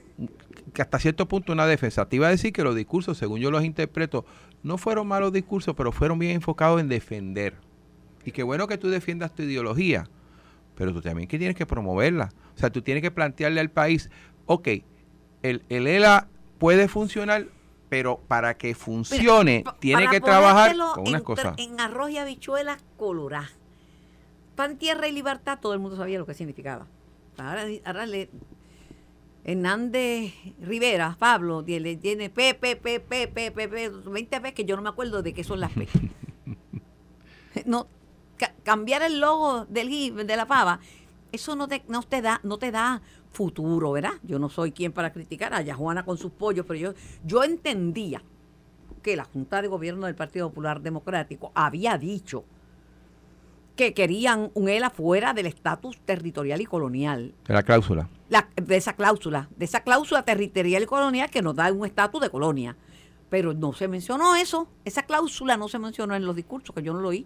que 0.74 0.82
hasta 0.82 1.00
cierto 1.00 1.28
punto 1.28 1.54
una 1.54 1.66
defensa. 1.66 2.08
Te 2.08 2.18
iba 2.18 2.28
a 2.28 2.32
decir 2.32 2.54
que 2.54 2.64
los 2.64 2.76
discursos, 2.76 3.18
según 3.18 3.40
yo 3.40 3.52
los 3.52 3.64
interpreto, 3.64 4.26
no 4.64 4.78
fueron 4.78 5.08
malos 5.08 5.34
discursos, 5.34 5.76
pero 5.76 5.92
fueron 5.92 6.20
bien 6.20 6.36
enfocados 6.36 6.80
en 6.80 6.90
defender. 6.90 7.56
Y 8.26 8.32
qué 8.32 8.44
bueno 8.44 8.68
que 8.68 8.78
tú 8.78 8.90
defiendas 8.90 9.34
tu 9.34 9.44
ideología, 9.44 10.08
pero 10.76 10.94
tú 10.94 11.02
también 11.02 11.28
que 11.28 11.38
tienes 11.38 11.56
que 11.56 11.66
promoverla. 11.66 12.32
O 12.56 12.60
sea, 12.60 12.70
tú 12.70 12.82
tienes 12.82 13.02
que 13.02 13.12
plantearle 13.12 13.62
al 13.62 13.70
país, 13.70 14.10
ok, 14.46 14.68
el, 15.42 15.64
el 15.70 15.88
ELA 15.88 16.28
puede 16.58 16.88
funcionar, 16.88 17.46
pero 17.88 18.20
para 18.28 18.56
que 18.56 18.76
funcione 18.76 19.64
tiene 19.80 20.08
que 20.10 20.20
trabajar 20.22 20.76
con 20.94 21.08
unas 21.08 21.24
cosas. 21.24 21.56
En 21.58 21.80
arroz 21.80 22.12
y 22.12 22.18
habichuelas 22.18 22.84
coloradas. 22.98 23.52
Pan, 24.56 24.78
tierra 24.78 25.08
y 25.08 25.14
libertad, 25.14 25.60
todo 25.62 25.74
el 25.74 25.80
mundo 25.80 25.96
sabía 25.96 26.20
lo 26.20 26.26
que 26.26 26.34
significaba. 26.34 26.86
Ahora, 27.40 28.06
le, 28.06 28.30
Hernández 29.44 30.34
Rivera, 30.62 31.16
Pablo, 31.18 31.64
tiene, 31.64 31.96
tiene 31.96 32.30
P, 32.30 32.54
P, 32.54 32.76
P, 32.76 33.00
P, 33.00 33.28
P, 33.28 33.52
P, 33.52 33.68
P, 33.68 33.90
20 33.90 34.40
veces 34.40 34.54
que 34.54 34.66
yo 34.66 34.76
no 34.76 34.82
me 34.82 34.90
acuerdo 34.90 35.24
de 35.24 35.34
qué 35.34 35.44
son 35.44 35.60
las 35.60 35.72
P. 35.72 35.88
no, 37.66 37.88
cambiar 38.64 39.02
el 39.02 39.20
logo 39.20 39.66
del 39.66 39.90
de 40.28 40.38
la 40.38 40.46
pava, 40.46 40.80
eso 41.32 41.56
no 41.56 41.68
te, 41.68 41.84
no 41.88 42.04
te 42.04 42.22
da, 42.22 42.42
no 42.44 42.58
te 42.58 42.72
da 42.72 43.02
futuro, 43.32 43.92
¿verdad? 43.92 44.14
Yo 44.24 44.40
no 44.40 44.50
soy 44.50 44.72
quien 44.72 44.92
para 44.92 45.14
criticar 45.14 45.54
a 45.54 45.76
Juana 45.76 46.04
con 46.04 46.18
sus 46.18 46.32
pollos, 46.32 46.66
pero 46.68 46.80
yo, 46.80 46.94
yo 47.24 47.44
entendía 47.44 48.22
que 49.02 49.16
la 49.16 49.24
Junta 49.24 49.62
de 49.62 49.68
Gobierno 49.68 50.08
del 50.08 50.16
Partido 50.16 50.50
Popular 50.50 50.82
Democrático 50.82 51.52
había 51.56 51.98
dicho 51.98 52.44
que 53.80 53.94
querían 53.94 54.52
un 54.56 54.68
ELA 54.68 54.90
fuera 54.90 55.34
del 55.34 55.46
estatus 55.46 55.98
territorial 56.02 56.60
y 56.60 56.66
colonial. 56.66 57.34
De 57.48 57.54
la 57.54 57.64
cláusula. 57.64 58.10
de 58.58 58.76
esa 58.76 58.92
cláusula, 58.92 59.48
de 59.56 59.64
esa 59.64 59.84
cláusula 59.84 60.24
territorial 60.24 60.84
y 60.84 60.86
colonial 60.86 61.30
que 61.30 61.42
nos 61.42 61.56
da 61.56 61.72
un 61.72 61.86
estatus 61.86 62.20
de 62.20 62.30
colonia. 62.30 62.76
Pero 63.30 63.54
no 63.54 63.72
se 63.72 63.88
mencionó 63.88 64.36
eso, 64.36 64.68
esa 64.84 65.04
cláusula 65.04 65.56
no 65.56 65.70
se 65.70 65.80
mencionó 65.80 66.14
en 66.14 66.26
los 66.26 66.36
discursos, 66.36 66.76
que 66.76 66.84
yo 66.84 66.92
no 66.92 67.00
lo 67.00 67.08
oí. 67.08 67.26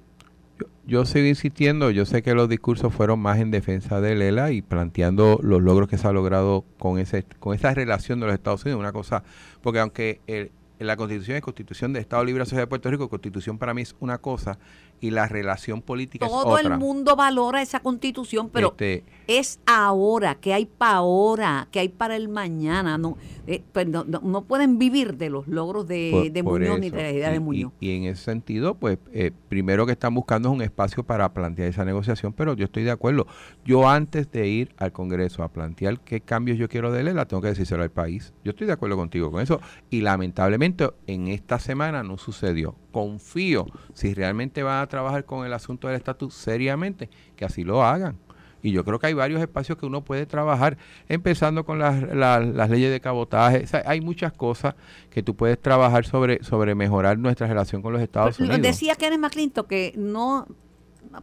Yo, 0.85 1.05
sigo 1.05 1.25
insistiendo, 1.25 1.89
yo 1.89 2.05
sé 2.05 2.21
que 2.21 2.35
los 2.35 2.47
discursos 2.47 2.93
fueron 2.93 3.19
más 3.19 3.39
en 3.39 3.49
defensa 3.49 3.99
de 3.99 4.13
Lela 4.13 4.51
y 4.51 4.61
planteando 4.61 5.39
los 5.41 5.59
logros 5.59 5.89
que 5.89 5.97
se 5.97 6.07
ha 6.07 6.11
logrado 6.11 6.65
con 6.77 6.99
ese 6.99 7.23
con 7.39 7.55
esa 7.55 7.73
relación 7.73 8.19
de 8.19 8.27
los 8.27 8.35
Estados 8.35 8.63
Unidos, 8.63 8.79
una 8.79 8.93
cosa, 8.93 9.23
porque 9.63 9.79
aunque 9.79 10.21
el, 10.27 10.51
la 10.87 10.97
Constitución 10.97 11.37
es 11.37 11.43
Constitución 11.43 11.93
de 11.93 11.99
Estado 11.99 12.23
Libre 12.25 12.43
Asociado 12.43 12.61
de 12.61 12.67
Puerto 12.67 12.89
Rico, 12.89 13.09
Constitución 13.09 13.57
para 13.57 13.73
mí 13.73 13.81
es 13.81 13.95
una 13.99 14.17
cosa 14.17 14.57
y 14.99 15.11
la 15.11 15.27
relación 15.27 15.81
política 15.81 16.27
Todo 16.27 16.57
es 16.57 16.65
otra. 16.65 16.75
el 16.75 16.79
mundo 16.79 17.15
valora 17.15 17.61
esa 17.61 17.81
Constitución, 17.81 18.49
pero 18.49 18.69
este, 18.69 19.03
es 19.27 19.59
ahora, 19.65 20.35
que 20.35 20.53
hay 20.53 20.65
para 20.65 20.97
ahora, 20.97 21.67
que 21.71 21.79
hay 21.79 21.89
para 21.89 22.15
el 22.15 22.29
mañana. 22.29 22.97
No, 22.97 23.17
eh, 23.45 23.61
pues 23.71 23.87
no, 23.87 24.03
no, 24.05 24.43
pueden 24.43 24.79
vivir 24.79 25.17
de 25.17 25.29
los 25.29 25.47
logros 25.47 25.87
de, 25.87 26.29
de 26.31 26.43
Muñoz 26.43 26.79
ni 26.79 26.89
de 26.89 27.01
la 27.01 27.11
idea 27.11 27.31
de 27.31 27.39
Muñoz. 27.39 27.73
Y, 27.79 27.91
en 27.91 28.05
ese 28.05 28.23
sentido, 28.23 28.75
pues 28.75 28.97
eh, 29.11 29.31
primero 29.49 29.85
que 29.85 29.91
están 29.91 30.15
buscando 30.15 30.49
es 30.49 30.55
un 30.55 30.61
espacio 30.61 31.03
para 31.03 31.33
plantear 31.33 31.67
esa 31.67 31.83
negociación, 31.83 32.33
pero 32.33 32.53
yo 32.53 32.65
estoy 32.65 32.83
de 32.83 32.91
acuerdo. 32.91 33.27
Yo 33.65 33.89
antes 33.89 34.31
de 34.31 34.47
ir 34.47 34.73
al 34.77 34.91
Congreso 34.93 35.43
a 35.43 35.49
plantear 35.49 35.99
qué 35.99 36.21
cambios 36.21 36.57
yo 36.57 36.69
quiero 36.69 36.91
de 36.91 37.03
la 37.03 37.25
tengo 37.25 37.41
que 37.41 37.49
decírselo 37.49 37.83
al 37.83 37.91
país. 37.91 38.33
Yo 38.43 38.51
estoy 38.51 38.67
de 38.67 38.73
acuerdo 38.73 38.95
contigo 38.95 39.31
con 39.31 39.41
eso. 39.41 39.59
Y 39.89 40.01
lamentablemente 40.01 40.72
en 41.07 41.27
esta 41.27 41.59
semana 41.59 42.03
no 42.03 42.17
sucedió. 42.17 42.75
Confío, 42.91 43.65
si 43.93 44.13
realmente 44.13 44.63
van 44.63 44.81
a 44.81 44.87
trabajar 44.87 45.25
con 45.25 45.45
el 45.45 45.53
asunto 45.53 45.87
del 45.87 45.97
estatus 45.97 46.33
seriamente, 46.33 47.09
que 47.35 47.45
así 47.45 47.63
lo 47.63 47.83
hagan 47.83 48.17
y 48.63 48.71
yo 48.71 48.83
creo 48.85 48.97
que 48.97 49.07
hay 49.07 49.13
varios 49.13 49.41
espacios 49.41 49.77
que 49.77 49.85
uno 49.85 50.03
puede 50.03 50.25
trabajar, 50.25 50.77
empezando 51.09 51.65
con 51.65 51.79
las, 51.79 52.01
las, 52.01 52.69
leyes 52.69 52.91
de 52.91 53.01
cabotaje. 53.01 53.65
hay 53.85 53.99
muchas 53.99 54.31
cosas 54.31 54.73
que 55.11 55.21
tú 55.21 55.35
puedes 55.35 55.61
trabajar 55.61 56.05
sobre, 56.05 56.41
sobre 56.43 56.73
mejorar 56.73 57.19
nuestra 57.19 57.45
relación 57.45 57.81
con 57.81 57.91
los 57.91 58.01
Estados 58.01 58.39
Unidos. 58.39 58.61
Decía 58.61 58.95
Kenneth 58.95 59.19
McClinton 59.19 59.65
que 59.65 59.93
no, 59.97 60.47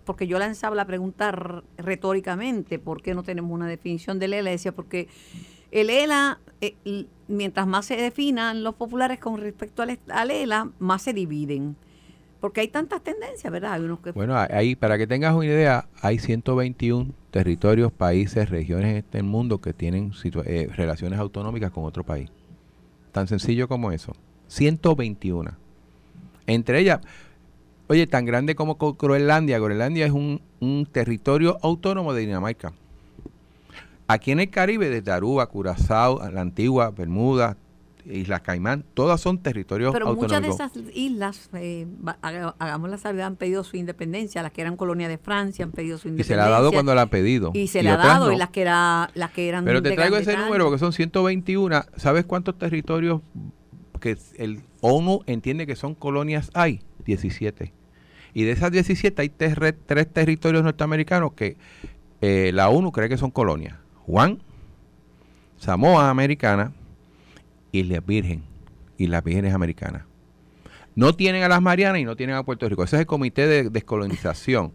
porque 0.05 0.27
yo 0.27 0.39
lanzaba 0.39 0.77
la 0.77 0.85
pregunta 0.85 1.33
retóricamente, 1.79 2.79
¿por 2.79 3.01
qué 3.01 3.15
no 3.15 3.23
tenemos 3.23 3.51
una 3.51 3.67
definición 3.67 4.19
del 4.19 4.35
ELA? 4.35 4.51
Decía, 4.51 4.73
porque 4.73 5.09
el 5.71 5.91
ELA, 5.91 6.39
eh, 6.61 6.75
mientras 7.29 7.67
más 7.67 7.87
se 7.87 7.97
definan 7.97 8.63
los 8.63 8.75
populares 8.75 9.19
con 9.19 9.41
respecto 9.41 9.83
al 9.83 10.31
ELA, 10.31 10.71
más 10.79 11.03
se 11.03 11.13
dividen. 11.13 11.77
Porque 12.41 12.63
hay 12.63 12.69
tantas 12.69 13.03
tendencias, 13.03 13.53
¿verdad? 13.53 13.75
Hay 13.75 13.83
unos 13.83 14.01
que... 14.01 14.13
Bueno, 14.13 14.35
ahí, 14.37 14.75
para 14.75 14.97
que 14.97 15.07
tengas 15.07 15.35
una 15.35 15.45
idea, 15.45 15.87
hay 16.01 16.19
121 16.19 17.13
territorios, 17.31 17.93
países, 17.93 18.49
regiones 18.49 18.91
en 18.91 18.97
este 18.97 19.23
mundo 19.23 19.61
que 19.61 19.75
tienen 19.75 20.13
eh, 20.47 20.69
relaciones 20.75 21.19
autonómicas 21.19 21.71
con 21.71 21.85
otro 21.85 22.03
país. 22.03 22.31
Tan 23.13 23.29
sencillo 23.29 23.69
como 23.69 23.93
eso. 23.93 24.15
121. 24.49 25.51
Entre 26.47 26.81
ellas, 26.81 27.01
oye, 27.89 28.07
tan 28.07 28.25
grande 28.25 28.55
como 28.55 28.77
Groenlandia. 28.77 29.59
Groenlandia 29.59 30.07
es 30.07 30.13
un, 30.13 30.41
un 30.61 30.87
territorio 30.87 31.59
autónomo 31.63 32.15
de 32.15 32.23
Dinamarca. 32.23 32.73
Aquí 34.13 34.33
en 34.33 34.41
el 34.41 34.51
Caribe, 34.51 34.91
desde 34.91 35.13
Aruba, 35.13 35.47
Curazao, 35.47 36.19
la 36.33 36.41
Antigua, 36.41 36.91
Bermuda, 36.91 37.57
Islas 38.05 38.41
Caimán, 38.41 38.85
todas 38.95 39.21
son 39.21 39.39
territorios 39.39 39.93
Pero 39.93 40.17
muchas 40.17 40.43
de 40.43 40.49
esas 40.49 40.73
islas, 40.95 41.49
eh, 41.53 41.87
hagamos 42.59 42.91
la 42.91 42.99
salvedad, 42.99 43.29
han 43.29 43.37
pedido 43.37 43.63
su 43.63 43.77
independencia. 43.77 44.43
Las 44.43 44.51
que 44.51 44.63
eran 44.63 44.77
colonia 44.77 45.07
de 45.07 45.17
Francia 45.17 45.65
han 45.65 45.71
pedido 45.71 45.97
su 45.97 46.09
independencia. 46.09 46.35
Y 46.35 46.37
se 46.37 46.43
le 46.43 46.43
ha 46.43 46.51
dado 46.51 46.73
cuando 46.73 46.93
la 46.93 47.03
han 47.03 47.09
pedido. 47.09 47.53
Y 47.55 47.69
se 47.69 47.85
le 47.85 47.91
ha 47.91 47.97
dado, 47.97 48.33
y 48.33 48.37
las 48.37 48.51
que, 48.51 48.63
era, 48.63 49.11
las 49.15 49.31
que 49.31 49.49
eran. 49.49 49.65
Pero 49.65 49.81
te 49.81 49.93
traigo 49.93 50.17
ese 50.17 50.37
número 50.37 50.65
porque 50.65 50.81
son 50.81 50.93
121. 50.93 51.85
¿Sabes 51.97 52.25
cuántos 52.25 52.59
territorios 52.59 53.21
que 54.01 54.19
el 54.39 54.63
ONU 54.81 55.21
entiende 55.27 55.69
que 55.69 55.77
son 55.77 55.95
colonias 55.95 56.51
hay? 56.55 56.81
17. 57.05 57.73
Y 58.35 58.43
de 58.43 58.51
esas 58.51 58.73
17 58.73 59.23
hay 59.23 59.29
tres, 59.29 59.55
territorios 60.13 60.65
norteamericanos 60.65 61.35
que 61.35 61.57
eh, 62.23 62.51
la 62.53 62.71
ONU 62.71 62.91
cree 62.91 63.09
que 63.09 63.17
son 63.17 63.31
colonias. 63.31 63.77
Juan, 64.11 64.41
Samoa 65.59 66.11
Americana, 66.11 66.73
Islas 67.73 68.05
Virgen, 68.05 68.43
Islas 68.99 69.23
Vírgenes 69.23 69.55
Americanas. 69.55 70.03
No 70.95 71.15
tienen 71.15 71.43
a 71.45 71.49
las 71.49 71.63
Marianas 71.63 72.01
y 72.01 72.05
no 72.05 72.17
tienen 72.17 72.37
a 72.37 72.43
Puerto 72.43 72.69
Rico. 72.69 72.83
Ese 72.83 72.97
es 72.97 73.01
el 73.01 73.07
comité 73.07 73.47
de 73.47 73.71
descolonización. 73.71 74.73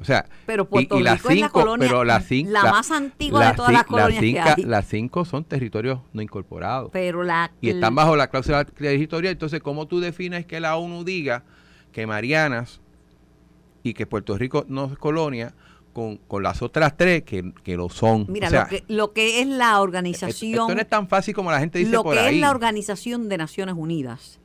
O 0.00 0.04
sea, 0.04 0.26
pero 0.46 0.68
Puerto 0.68 0.98
Rico 0.98 1.30
es 1.30 1.40
la 1.40 1.48
colonia, 1.48 1.86
pero 1.86 2.04
la, 2.04 2.20
más 2.62 2.90
antigua 2.90 3.48
de 3.48 3.54
todas 3.54 3.72
las 3.72 3.84
colonias 3.84 4.20
que 4.20 4.40
hay. 4.40 4.64
Las 4.64 4.86
cinco 4.86 5.24
son 5.24 5.44
territorios 5.44 6.00
no 6.12 6.22
incorporados. 6.22 6.90
Pero 6.92 7.22
la, 7.22 7.52
y 7.60 7.70
están 7.70 7.94
bajo 7.94 8.16
la 8.16 8.28
cláusula 8.28 8.64
territorial. 8.64 9.32
Entonces, 9.32 9.60
¿cómo 9.60 9.86
tú 9.86 10.00
defines 10.00 10.46
que 10.46 10.60
la 10.60 10.76
ONU 10.76 11.04
diga 11.04 11.44
que 11.92 12.06
Marianas 12.06 12.80
y 13.82 13.94
que 13.94 14.06
Puerto 14.06 14.36
Rico 14.36 14.64
no 14.68 14.86
es 14.86 14.98
colonia 14.98 15.54
con, 15.92 16.16
con 16.16 16.42
las 16.42 16.62
otras 16.62 16.96
tres 16.96 17.22
que, 17.22 17.52
que 17.62 17.76
lo 17.76 17.88
son. 17.88 18.26
Mira, 18.28 18.50
lo, 18.50 18.66
que, 18.68 18.84
lo 18.88 19.12
que 19.12 19.40
es 19.40 19.46
la 19.46 19.80
organización... 19.80 20.52
Esto 20.52 20.74
no 20.74 20.80
es 20.80 20.88
tan 20.88 21.08
fácil 21.08 21.34
como 21.34 21.50
la 21.50 21.60
gente 21.60 21.78
dice 21.78 21.90
Lo 21.90 22.04
que 22.04 22.28
es 22.28 22.36
la 22.36 22.50
Organización 22.50 23.28
de 23.28 23.38
Naciones 23.38 23.74
Unidas 23.76 24.40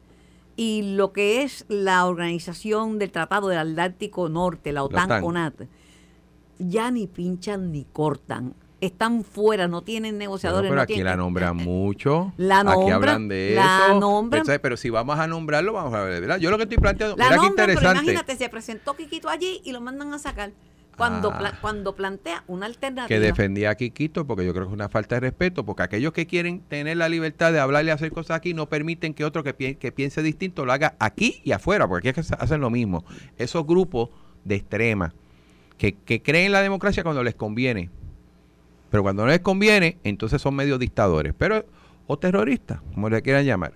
y 0.55 0.95
lo 0.95 1.13
que 1.13 1.43
es 1.43 1.65
la 1.69 2.05
Organización 2.05 2.99
del 2.99 3.11
Tratado 3.11 3.47
del 3.47 3.59
Atlántico 3.59 4.27
Norte, 4.27 4.71
la 4.71 4.83
OTAN-CONAT, 4.83 5.67
ya 6.59 6.89
ni 6.91 7.07
pinchan 7.07 7.71
ni 7.71 7.85
cortan 7.85 8.55
están 8.79 9.23
fuera, 9.23 9.67
no 9.67 9.81
tienen 9.81 10.17
negociadores. 10.17 10.69
pero 10.69 10.81
aquí 10.81 11.01
la 11.01 11.15
nombran 11.15 11.57
mucho. 11.57 12.33
La 12.37 12.63
nombran, 12.63 12.83
aquí 12.83 12.91
hablan 12.91 13.27
de 13.27 13.53
la 13.55 13.87
eso. 13.87 13.99
Nombran, 13.99 14.45
pero, 14.61 14.77
si 14.77 14.89
vamos 14.89 15.17
a 15.19 15.27
nombrarlo, 15.27 15.73
vamos 15.73 15.93
a 15.93 16.03
ver, 16.03 16.21
¿verdad? 16.21 16.37
Yo 16.37 16.51
lo 16.51 16.57
que 16.57 16.63
estoy 16.63 16.77
planteando, 16.77 17.15
la 17.17 17.25
mira 17.25 17.35
nombran, 17.37 17.51
interesante. 17.51 17.89
Pero 17.89 18.03
imagínate, 18.03 18.35
se 18.35 18.49
presentó 18.49 18.95
Quiquito 18.95 19.29
allí 19.29 19.61
y 19.63 19.71
lo 19.71 19.81
mandan 19.81 20.13
a 20.13 20.19
sacar 20.19 20.51
cuando, 20.97 21.31
ah. 21.31 21.53
cuando 21.61 21.95
plantea 21.95 22.43
una 22.47 22.65
alternativa. 22.65 23.07
Que 23.07 23.19
defendía 23.19 23.69
a 23.69 23.75
Quiquito, 23.75 24.25
porque 24.25 24.45
yo 24.45 24.53
creo 24.53 24.65
que 24.65 24.71
es 24.71 24.73
una 24.73 24.89
falta 24.89 25.15
de 25.15 25.21
respeto, 25.21 25.63
porque 25.63 25.83
aquellos 25.83 26.11
que 26.11 26.25
quieren 26.25 26.61
tener 26.61 26.97
la 26.97 27.07
libertad 27.07 27.53
de 27.53 27.59
hablar 27.59 27.85
y 27.85 27.91
hacer 27.91 28.11
cosas 28.11 28.37
aquí 28.37 28.53
no 28.53 28.67
permiten 28.67 29.13
que 29.13 29.23
otro 29.23 29.43
que, 29.43 29.77
que 29.77 29.91
piense 29.91 30.23
distinto 30.23 30.65
lo 30.65 30.73
haga 30.73 30.95
aquí 30.99 31.41
y 31.43 31.51
afuera, 31.51 31.87
porque 31.87 32.09
aquí 32.09 32.19
es 32.19 32.27
que 32.27 32.35
hacen 32.37 32.61
lo 32.61 32.69
mismo. 32.69 33.05
Esos 33.37 33.65
grupos 33.65 34.09
de 34.43 34.55
extrema 34.55 35.13
que, 35.77 35.93
que 35.93 36.21
creen 36.21 36.47
en 36.47 36.51
la 36.53 36.61
democracia 36.61 37.03
cuando 37.03 37.23
les 37.23 37.35
conviene, 37.35 37.91
pero 38.89 39.03
cuando 39.03 39.23
no 39.23 39.29
les 39.29 39.41
conviene, 39.41 39.97
entonces 40.03 40.41
son 40.41 40.55
medio 40.55 40.79
dictadores, 40.79 41.33
pero 41.37 41.63
o 42.07 42.17
terroristas, 42.17 42.81
como 42.93 43.09
le 43.09 43.21
quieran 43.21 43.45
llamar. 43.45 43.73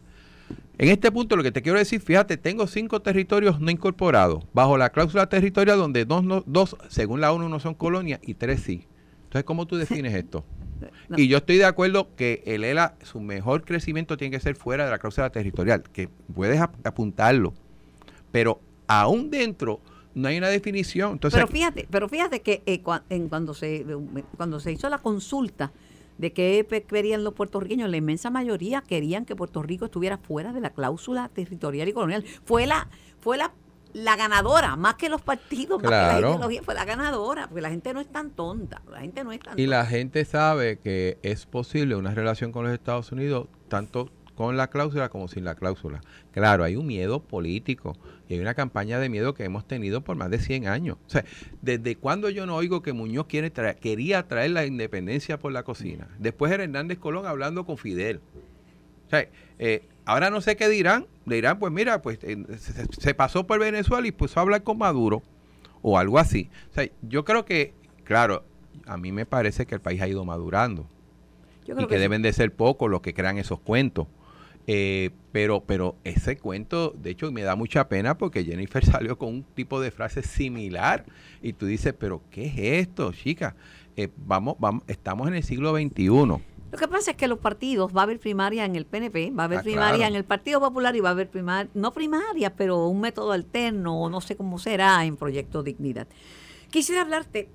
En 0.78 0.90
este 0.90 1.12
punto 1.12 1.36
lo 1.36 1.44
que 1.44 1.52
te 1.52 1.62
quiero 1.62 1.78
decir, 1.78 2.02
fíjate, 2.02 2.38
tengo 2.38 2.66
cinco 2.68 3.02
territorios 3.02 3.60
no 3.60 3.70
incorporados, 3.70 4.44
bajo 4.54 4.78
la 4.78 4.90
cláusula 4.90 5.28
territorial 5.28 5.78
donde 5.78 6.06
dos, 6.06 6.24
dos 6.46 6.76
según 6.90 7.22
la 7.22 7.32
ONU, 7.32 7.50
no 7.50 7.60
son 7.60 7.76
colonias 7.76 8.20
y 8.24 8.34
tres 8.34 8.62
sí. 8.62 8.88
Entonces, 9.26 9.44
¿cómo 9.44 9.66
tú 9.68 9.78
defines 9.78 10.14
esto? 10.14 10.44
Y 11.16 11.28
yo 11.28 11.38
estoy 11.38 11.58
de 11.58 11.66
acuerdo 11.66 12.10
que 12.16 12.42
el 12.46 12.64
ELA, 12.64 12.96
su 13.04 13.20
mejor 13.20 13.64
crecimiento 13.64 14.18
tiene 14.18 14.36
que 14.36 14.42
ser 14.42 14.56
fuera 14.56 14.86
de 14.86 14.92
la 14.92 14.98
cláusula 14.98 15.30
territorial, 15.30 15.84
que 15.84 16.10
puedes 16.34 16.60
apuntarlo, 16.60 17.54
pero 18.32 18.60
aún 18.88 19.30
dentro 19.30 19.80
no 20.16 20.28
hay 20.28 20.38
una 20.38 20.50
definición. 20.50 21.14
Entonces, 21.14 21.40
pero 21.40 21.52
fíjate, 21.52 21.88
pero 21.90 22.10
fíjate 22.10 22.42
que 22.42 22.64
eh, 22.66 22.82
en 23.10 23.30
cuando 23.30 23.54
se 23.54 23.86
cuando 24.36 24.60
se 24.60 24.72
hizo 24.72 24.90
la 24.90 24.98
consulta 24.98 25.72
de 26.22 26.32
qué 26.34 26.86
querían 26.88 27.24
los 27.24 27.34
puertorriqueños, 27.34 27.90
la 27.90 27.98
inmensa 27.98 28.30
mayoría 28.30 28.82
querían 28.82 29.26
que 29.26 29.36
Puerto 29.36 29.64
Rico 29.64 29.86
estuviera 29.86 30.20
fuera 30.20 30.54
de 30.54 30.62
la 30.62 30.70
cláusula 30.70 31.30
territorial 31.30 31.90
y 31.90 31.94
colonial. 31.94 32.24
Fue 32.46 32.68
la, 32.68 32.88
fue 33.20 33.40
la, 33.40 33.52
la 33.94 34.16
ganadora, 34.16 34.76
más 34.76 34.96
que 34.96 35.10
los 35.10 35.24
partidos, 35.24 35.82
más 35.82 35.90
que 35.90 35.98
la 35.98 36.20
ideología, 36.20 36.62
fue 36.62 36.76
la 36.76 36.86
ganadora, 36.86 37.48
porque 37.48 37.62
la 37.62 37.72
gente 37.72 37.92
no 37.96 38.00
es 38.00 38.08
tan 38.08 38.30
tonta, 38.30 38.84
la 38.92 39.00
gente 39.00 39.24
no 39.24 39.32
es 39.32 39.40
tan 39.40 39.60
Y 39.60 39.66
la 39.66 39.84
gente 39.88 40.24
sabe 40.24 40.78
que 40.78 41.18
es 41.24 41.48
posible 41.48 41.96
una 41.96 42.14
relación 42.14 42.52
con 42.52 42.66
los 42.66 42.74
Estados 42.74 43.12
Unidos, 43.12 43.48
tanto 43.68 44.12
con 44.42 44.58
la 44.58 44.72
cláusula 44.72 45.10
como 45.10 45.28
sin 45.28 45.44
la 45.44 45.54
cláusula. 45.54 46.02
Claro, 46.32 46.64
hay 46.64 46.76
un 46.76 46.88
miedo 46.88 47.22
político 47.22 47.96
y 48.28 48.34
hay 48.34 48.40
una 48.40 48.56
campaña 48.56 48.98
de 48.98 49.08
miedo 49.08 49.36
que 49.36 49.44
hemos 49.44 49.68
tenido 49.68 50.02
por 50.02 50.16
más 50.16 50.32
de 50.32 50.40
100 50.40 50.68
años. 50.68 50.98
O 51.06 51.10
sea, 51.12 51.24
¿desde 51.62 51.96
cuando 51.96 52.28
yo 52.32 52.48
no 52.48 52.56
oigo 52.56 52.82
que 52.82 52.92
Muñoz 52.92 53.28
quiere 53.28 53.52
quería 53.52 54.28
traer 54.28 54.50
la 54.50 54.66
independencia 54.66 55.38
por 55.38 55.52
la 55.52 55.62
cocina? 55.62 56.08
Después 56.18 56.52
era 56.52 56.64
Hernández 56.64 56.98
Colón 56.98 57.28
hablando 57.28 57.68
con 57.68 57.78
Fidel. 57.78 58.20
O 59.06 59.10
sea, 59.12 59.28
eh, 59.60 59.84
ahora 60.06 60.32
no 60.32 60.42
sé 60.42 60.56
qué 60.56 60.70
dirán. 60.70 61.06
Dirán, 61.28 61.60
pues 61.60 61.72
mira, 61.72 62.02
pues 62.02 62.18
eh, 62.24 62.44
se, 62.58 63.14
pasó 63.14 63.46
por 63.46 63.60
Venezuela 63.60 64.08
y 64.08 64.12
puso 64.12 64.40
a 64.40 64.42
hablar 64.42 64.64
con 64.64 64.80
Maduro 64.80 65.22
o 65.84 66.00
algo 66.00 66.18
así. 66.18 66.50
O 66.72 66.74
sea, 66.74 66.90
yo 67.04 67.26
creo 67.26 67.46
que, 67.46 67.76
claro, 68.06 68.44
a 68.88 68.98
mí 68.98 69.12
me 69.12 69.28
parece 69.28 69.68
que 69.68 69.76
el 69.76 69.82
país 69.82 70.02
ha 70.02 70.08
ido 70.08 70.26
madurando. 70.26 70.88
y 71.68 71.86
que, 71.86 72.00
deben 72.00 72.24
de 72.24 72.34
ser 72.34 72.52
pocos 72.52 72.90
los 72.90 73.02
que 73.02 73.14
crean 73.14 73.38
esos 73.38 73.60
cuentos 73.60 74.08
Eh, 74.68 75.10
pero, 75.32 75.62
pero 75.62 75.96
ese 76.04 76.38
cuento, 76.38 76.92
de 76.92 77.12
hecho, 77.12 77.32
me 77.32 77.42
da 77.42 77.56
mucha 77.56 77.88
pena 77.90 78.18
porque 78.18 78.44
Jennifer 78.44 78.86
salió 78.86 79.18
con 79.18 79.30
un 79.30 79.44
tipo 79.44 79.80
de 79.82 79.92
frase 79.92 80.22
similar 80.24 81.06
y 81.42 81.54
tú 81.54 81.66
dices, 81.66 81.94
pero 81.98 82.22
¿qué 82.30 82.46
es 82.46 82.88
esto, 82.88 83.12
chica? 83.12 83.56
Eh, 83.96 84.10
vamos, 84.18 84.56
vamos, 84.60 84.84
estamos 84.88 85.28
en 85.28 85.36
el 85.36 85.44
siglo 85.44 85.76
XXI. 85.76 86.06
Lo 86.72 86.78
que 86.78 86.88
pasa 86.88 87.12
es 87.12 87.18
que 87.18 87.28
los 87.28 87.40
partidos, 87.40 87.94
va 87.96 88.02
a 88.02 88.04
haber 88.04 88.20
primaria 88.20 88.64
en 88.64 88.78
el 88.78 88.86
PNP, 88.86 89.32
va 89.32 89.44
a 89.44 89.46
haber 89.46 89.60
Ah, 89.60 89.64
primaria 89.64 89.96
claro. 89.98 90.12
en 90.12 90.16
el 90.16 90.24
Partido 90.24 90.62
Popular 90.62 90.96
y 90.96 91.02
va 91.02 91.10
a 91.10 91.12
haber 91.12 91.30
primaria, 91.30 91.70
no 91.74 91.92
primaria, 91.92 92.56
pero 92.56 92.88
un 92.88 93.02
método 93.02 93.34
alterno, 93.34 94.00
o 94.00 94.10
no 94.10 94.22
sé 94.22 94.38
cómo 94.38 94.58
será 94.58 95.04
en 95.04 95.18
Proyecto 95.18 95.64
Dignidad. 95.64 96.08
Quisiera 96.70 97.02
hablarte, 97.02 97.50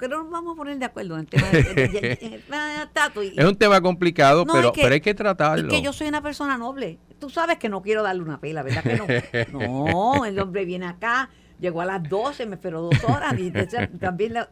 porque 0.00 0.14
no 0.14 0.22
nos 0.22 0.32
vamos 0.32 0.54
a 0.54 0.56
poner 0.56 0.78
de 0.78 0.84
acuerdo 0.86 1.14
en 1.14 1.20
el 1.20 1.26
tema 1.26 1.46
de, 1.48 2.40
Tato, 2.92 3.22
y- 3.22 3.34
Es 3.36 3.44
un 3.44 3.56
tema 3.56 3.80
complicado, 3.82 4.44
No, 4.46 4.52
pero, 4.54 4.68
es 4.68 4.72
que- 4.72 4.82
pero 4.82 4.94
hay 4.94 5.00
que 5.02 5.14
tratarlo. 5.14 5.68
que 5.68 5.82
yo 5.82 5.92
soy 5.92 6.08
una 6.08 6.22
persona 6.22 6.56
noble. 6.56 6.98
Tú 7.18 7.28
sabes 7.28 7.58
que 7.58 7.68
no 7.68 7.82
quiero 7.82 8.02
darle 8.02 8.22
una 8.22 8.40
pela, 8.40 8.62
¿verdad 8.62 8.82
que 8.82 9.46
no? 9.52 9.58
No, 10.16 10.24
el 10.24 10.38
hombre 10.38 10.64
viene 10.64 10.86
acá, 10.86 11.28
llegó 11.60 11.82
a 11.82 11.84
las 11.84 12.02
12, 12.08 12.46
me 12.46 12.54
esperó 12.54 12.80
dos 12.80 13.04
horas 13.04 13.34
y 13.38 13.52
también 13.98 14.32
la- 14.34 14.48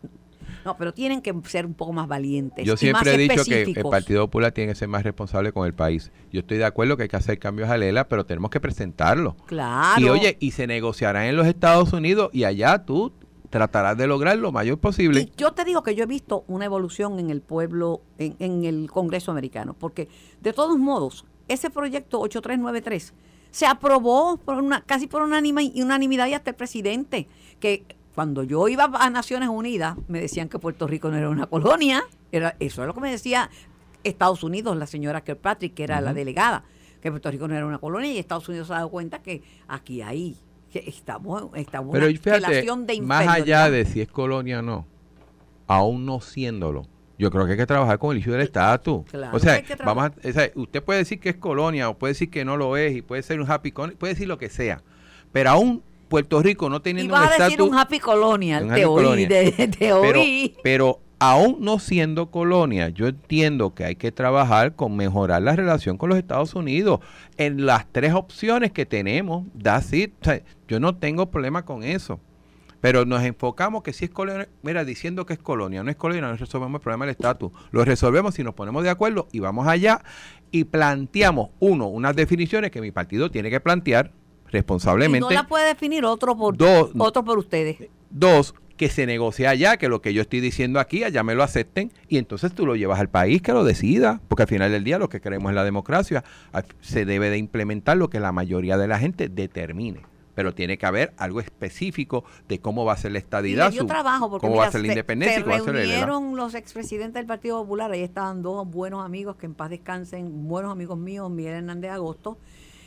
No, 0.66 0.76
pero 0.76 0.92
tienen 0.92 1.22
que 1.22 1.34
ser 1.46 1.64
un 1.64 1.72
poco 1.72 1.94
más 1.94 2.06
valientes. 2.08 2.66
Yo 2.66 2.74
y 2.74 2.76
siempre 2.76 3.10
más 3.10 3.14
he 3.14 3.16
dicho 3.18 3.44
que 3.46 3.62
el. 3.62 3.82
Partido 3.90 4.26
Popular 4.26 4.52
tiene 4.52 4.72
que 4.72 4.76
ser 4.78 4.88
más 4.88 5.02
responsable 5.02 5.52
con 5.52 5.66
el 5.66 5.72
país. 5.72 6.12
Yo 6.30 6.40
estoy 6.40 6.58
de 6.58 6.66
acuerdo 6.66 6.98
que 6.98 7.04
hay 7.04 7.08
que 7.08 7.16
hacer 7.16 7.38
cambios 7.38 7.70
a 7.70 7.78
Lela, 7.78 8.06
pero 8.06 8.26
tenemos 8.26 8.50
que 8.50 8.60
presentarlo. 8.60 9.34
Claro. 9.46 9.98
Y 9.98 10.08
oye, 10.10 10.36
y 10.40 10.50
se 10.50 10.66
negociarán 10.66 11.24
en 11.24 11.36
los 11.36 11.46
Estados 11.46 11.94
Unidos 11.94 12.28
y 12.34 12.44
allá 12.44 12.84
tú 12.84 13.14
tratarás 13.50 13.96
de 13.96 14.06
lograr 14.06 14.38
lo 14.38 14.52
mayor 14.52 14.78
posible. 14.78 15.20
Y 15.20 15.32
yo 15.36 15.52
te 15.52 15.64
digo 15.64 15.82
que 15.82 15.94
yo 15.94 16.04
he 16.04 16.06
visto 16.06 16.44
una 16.48 16.64
evolución 16.64 17.18
en 17.18 17.30
el 17.30 17.40
pueblo, 17.40 18.00
en, 18.18 18.36
en 18.38 18.64
el 18.64 18.90
Congreso 18.90 19.30
americano, 19.30 19.74
porque 19.78 20.08
de 20.40 20.52
todos 20.52 20.78
modos, 20.78 21.24
ese 21.48 21.70
proyecto 21.70 22.20
8393 22.20 23.14
se 23.50 23.66
aprobó 23.66 24.36
por 24.36 24.56
una, 24.56 24.82
casi 24.82 25.06
por 25.06 25.22
unanimidad 25.22 26.26
y 26.26 26.34
hasta 26.34 26.50
el 26.50 26.56
presidente, 26.56 27.28
que 27.60 27.84
cuando 28.14 28.42
yo 28.42 28.68
iba 28.68 28.84
a 28.84 29.10
Naciones 29.10 29.48
Unidas 29.48 29.96
me 30.08 30.20
decían 30.20 30.48
que 30.48 30.58
Puerto 30.58 30.86
Rico 30.86 31.10
no 31.10 31.16
era 31.16 31.28
una 31.28 31.46
colonia, 31.46 32.04
era, 32.32 32.56
eso 32.60 32.82
es 32.82 32.86
lo 32.86 32.94
que 32.94 33.00
me 33.00 33.10
decía 33.10 33.50
Estados 34.04 34.42
Unidos, 34.42 34.76
la 34.76 34.86
señora 34.86 35.22
Kirkpatrick, 35.22 35.74
que 35.74 35.84
era 35.84 36.00
la 36.00 36.12
delegada, 36.12 36.64
que 37.00 37.10
Puerto 37.10 37.30
Rico 37.30 37.48
no 37.48 37.54
era 37.54 37.66
una 37.66 37.78
colonia 37.78 38.12
y 38.12 38.18
Estados 38.18 38.48
Unidos 38.48 38.68
se 38.68 38.74
ha 38.74 38.76
dado 38.76 38.90
cuenta 38.90 39.22
que 39.22 39.42
aquí 39.66 40.02
hay, 40.02 40.36
que 40.68 40.84
estamos, 40.86 41.44
estamos 41.54 41.92
Pero 41.92 42.06
una 42.06 42.18
fíjate, 42.18 42.62
de 42.62 43.00
más 43.02 43.26
allá 43.28 43.70
de 43.70 43.84
si 43.84 44.00
es 44.00 44.08
colonia 44.08 44.60
o 44.60 44.62
no, 44.62 44.86
aún 45.66 46.04
no 46.06 46.20
siéndolo, 46.20 46.86
yo 47.18 47.30
creo 47.30 47.46
que 47.46 47.52
hay 47.52 47.58
que 47.58 47.66
trabajar 47.66 47.98
con 47.98 48.12
el 48.12 48.18
issue 48.18 48.32
del 48.32 48.42
estatus. 48.42 49.04
Claro 49.10 49.36
o 49.36 49.40
sea, 49.40 49.62
vamos 49.84 50.04
a- 50.04 50.28
o 50.28 50.32
sea, 50.32 50.50
usted 50.54 50.82
puede 50.82 51.00
decir 51.00 51.18
que 51.20 51.30
es 51.30 51.36
colonia 51.36 51.88
o 51.88 51.98
puede 51.98 52.12
decir 52.12 52.30
que 52.30 52.44
no 52.44 52.56
lo 52.56 52.76
es 52.76 52.94
y 52.96 53.02
puede 53.02 53.22
ser 53.22 53.40
un 53.40 53.50
happy 53.50 53.72
colony, 53.72 53.94
puede 53.96 54.14
decir 54.14 54.28
lo 54.28 54.38
que 54.38 54.48
sea, 54.50 54.82
pero 55.32 55.50
aún 55.50 55.82
Puerto 56.08 56.40
Rico 56.42 56.70
no 56.70 56.76
Y 56.76 56.80
teniendo 56.80 57.12
un 57.14 57.20
vas 57.20 57.28
a 57.28 57.32
decir 57.44 57.52
estatus 57.60 57.68
un 57.70 57.78
happy 57.78 57.98
colonial, 58.00 58.62
un 58.62 58.68
te 58.70 58.74
happy 58.76 58.84
oí, 58.84 58.94
colonial. 58.94 59.28
de- 59.28 59.52
te 59.52 59.68
pero, 59.78 60.20
oí. 60.22 60.56
pero 60.62 61.00
aún 61.18 61.56
no 61.60 61.78
siendo 61.78 62.30
colonia, 62.30 62.88
yo 62.90 63.08
entiendo 63.08 63.74
que 63.74 63.84
hay 63.84 63.96
que 63.96 64.12
trabajar 64.12 64.74
con 64.76 64.96
mejorar 64.96 65.42
la 65.42 65.56
relación 65.56 65.96
con 65.98 66.08
los 66.10 66.18
Estados 66.18 66.54
Unidos 66.54 67.00
en 67.36 67.66
las 67.66 67.86
tres 67.90 68.14
opciones 68.14 68.72
que 68.72 68.86
tenemos. 68.86 69.44
That's 69.60 69.92
it. 69.92 70.12
O 70.20 70.24
sea, 70.24 70.42
yo 70.68 70.78
no 70.80 70.94
tengo 70.96 71.30
problema 71.30 71.64
con 71.64 71.82
eso. 71.82 72.20
Pero 72.80 73.04
nos 73.04 73.24
enfocamos 73.24 73.82
que 73.82 73.92
si 73.92 74.04
es 74.04 74.10
colonia, 74.12 74.48
mira, 74.62 74.84
diciendo 74.84 75.26
que 75.26 75.32
es 75.32 75.40
colonia, 75.40 75.82
no 75.82 75.90
es 75.90 75.96
colonia, 75.96 76.22
no 76.22 76.36
resolvemos 76.36 76.78
el 76.78 76.82
problema 76.82 77.06
del 77.06 77.10
estatus. 77.12 77.50
Lo 77.72 77.84
resolvemos 77.84 78.36
si 78.36 78.44
nos 78.44 78.54
ponemos 78.54 78.84
de 78.84 78.90
acuerdo 78.90 79.26
y 79.32 79.40
vamos 79.40 79.66
allá 79.66 80.00
y 80.52 80.62
planteamos, 80.62 81.50
uno, 81.58 81.88
unas 81.88 82.14
definiciones 82.14 82.70
que 82.70 82.80
mi 82.80 82.92
partido 82.92 83.32
tiene 83.32 83.50
que 83.50 83.58
plantear 83.58 84.12
Y 84.48 84.52
responsablemente. 84.52 85.18
no 85.26 85.30
la 85.30 85.48
puede 85.48 85.66
definir 85.66 86.04
otro 86.04 86.36
por, 86.36 86.56
Dos. 86.56 86.90
otro 86.96 87.24
por 87.24 87.38
ustedes. 87.38 87.78
Dos, 88.10 88.54
que 88.78 88.88
se 88.88 89.04
negocie 89.04 89.46
allá, 89.46 89.76
que 89.76 89.88
lo 89.90 90.00
que 90.00 90.14
yo 90.14 90.22
estoy 90.22 90.40
diciendo 90.40 90.80
aquí, 90.80 91.04
allá 91.04 91.22
me 91.22 91.34
lo 91.34 91.42
acepten, 91.42 91.92
y 92.08 92.16
entonces 92.16 92.54
tú 92.54 92.64
lo 92.64 92.76
llevas 92.76 92.98
al 93.00 93.10
país 93.10 93.42
que 93.42 93.52
lo 93.52 93.64
decida, 93.64 94.22
porque 94.28 94.44
al 94.44 94.48
final 94.48 94.72
del 94.72 94.84
día 94.84 94.98
lo 94.98 95.10
que 95.10 95.20
queremos 95.20 95.50
es 95.50 95.54
la 95.56 95.64
democracia, 95.64 96.24
Al- 96.52 96.64
se 96.80 97.04
debe 97.04 97.28
de 97.28 97.36
implementar 97.36 97.98
lo 97.98 98.08
que 98.08 98.20
la 98.20 98.32
mayoría 98.32 98.78
de 98.78 98.88
la 98.88 98.98
gente 98.98 99.28
determine, 99.28 100.00
pero 100.34 100.54
tiene 100.54 100.78
que 100.78 100.86
haber 100.86 101.12
algo 101.18 101.40
específico 101.40 102.24
de 102.48 102.60
cómo 102.60 102.84
va 102.84 102.92
a 102.92 102.96
ser 102.96 103.12
la 103.12 103.18
estadidad, 103.18 103.72
su- 103.72 103.84
trabajo 103.86 104.30
porque 104.30 104.42
cómo 104.46 104.52
mira, 104.54 104.62
va 104.62 104.68
a 104.68 104.72
ser 104.72 104.80
la 104.82 104.86
se- 104.86 104.92
independencia 104.92 105.34
se 105.34 105.40
y 105.40 105.42
cómo 105.42 105.56
va 105.56 105.60
a 105.60 105.64
ser 105.64 105.74
reunieron 105.74 106.36
los 106.36 106.54
expresidentes 106.54 107.14
del 107.14 107.26
Partido 107.26 107.60
Popular, 107.60 107.90
ahí 107.90 108.02
estaban 108.02 108.40
dos 108.42 108.66
buenos 108.70 109.04
amigos 109.04 109.34
que 109.36 109.46
en 109.46 109.54
paz 109.54 109.70
descansen, 109.70 110.46
buenos 110.48 110.70
amigos 110.72 110.96
míos, 110.96 111.28
Miguel 111.30 111.54
Hernández 111.54 111.90
Agosto, 111.90 112.38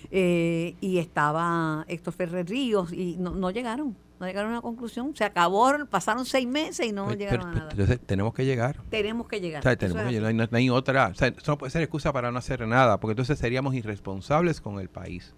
eh, 0.09 0.75
y 0.81 0.97
estaba 0.99 1.85
Héctor 1.87 2.13
Ferrer 2.13 2.47
Ríos, 2.49 2.91
y 2.93 3.17
no, 3.19 3.31
no 3.31 3.51
llegaron, 3.51 3.95
no 4.21 4.27
llegaron 4.27 4.51
a 4.51 4.53
una 4.53 4.61
conclusión, 4.61 5.13
se 5.15 5.23
acabó, 5.25 5.71
pasaron 5.89 6.25
seis 6.25 6.47
meses 6.47 6.85
y 6.87 6.91
no 6.93 7.05
Pues, 7.05 7.17
llegaron 7.17 7.39
pero- 7.39 7.49
a 7.49 7.53
pero 7.53 7.65
nada. 7.65 7.71
entonces 7.71 7.99
tenemos 8.07 8.33
que 8.33 8.45
llegar. 8.45 8.77
tenemos 8.89 9.27
que 9.27 9.41
llegar. 9.41 9.59
O 9.59 9.63
sea, 9.63 9.75
tenemos 9.75 10.03
que 10.03 10.11
llegar, 10.11 10.33
no, 10.33 10.43
hay- 10.43 10.49
no 10.51 10.57
hay 10.57 10.69
otra. 10.69 11.07
O 11.07 11.15
sea, 11.15 11.27
eso 11.29 11.51
no 11.51 11.57
puede 11.57 11.71
ser 11.71 11.81
excusa 11.81 12.13
para 12.13 12.31
no 12.31 12.37
hacer 12.39 12.65
nada, 12.67 12.99
porque 12.99 13.11
entonces 13.11 13.37
seríamos 13.39 13.75
irresponsables 13.75 14.61
con 14.61 14.79
el 14.79 14.87
país. 14.89 15.33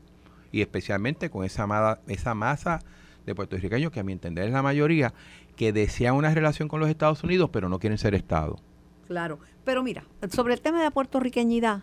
Y 0.51 0.61
especialmente 0.61 1.29
con 1.31 1.43
esa, 1.45 1.63
amada- 1.63 2.01
esa 2.07 2.35
masa 2.35 2.79
de 3.25 3.33
puertorriqueños, 3.33 3.91
que 3.91 4.01
a 4.01 4.03
mi 4.03 4.11
entender 4.11 4.45
es 4.47 4.53
la 4.53 4.61
mayoría, 4.61 5.13
que 5.55 5.71
desean 5.73 6.15
una 6.15 6.33
relación 6.33 6.67
con 6.67 6.79
los 6.79 6.89
Estados 6.89 7.23
Unidos, 7.23 7.49
pero 7.53 7.69
no 7.69 7.79
quieren 7.79 7.97
ser 7.97 8.13
Estado. 8.15 8.59
Claro, 9.07 9.39
pero 9.63 9.81
mira, 9.81 10.03
sobre 10.29 10.53
el 10.53 10.61
tema 10.61 10.79
de 10.79 10.83
la 10.85 10.91
puertorriqueñidad, 10.91 11.81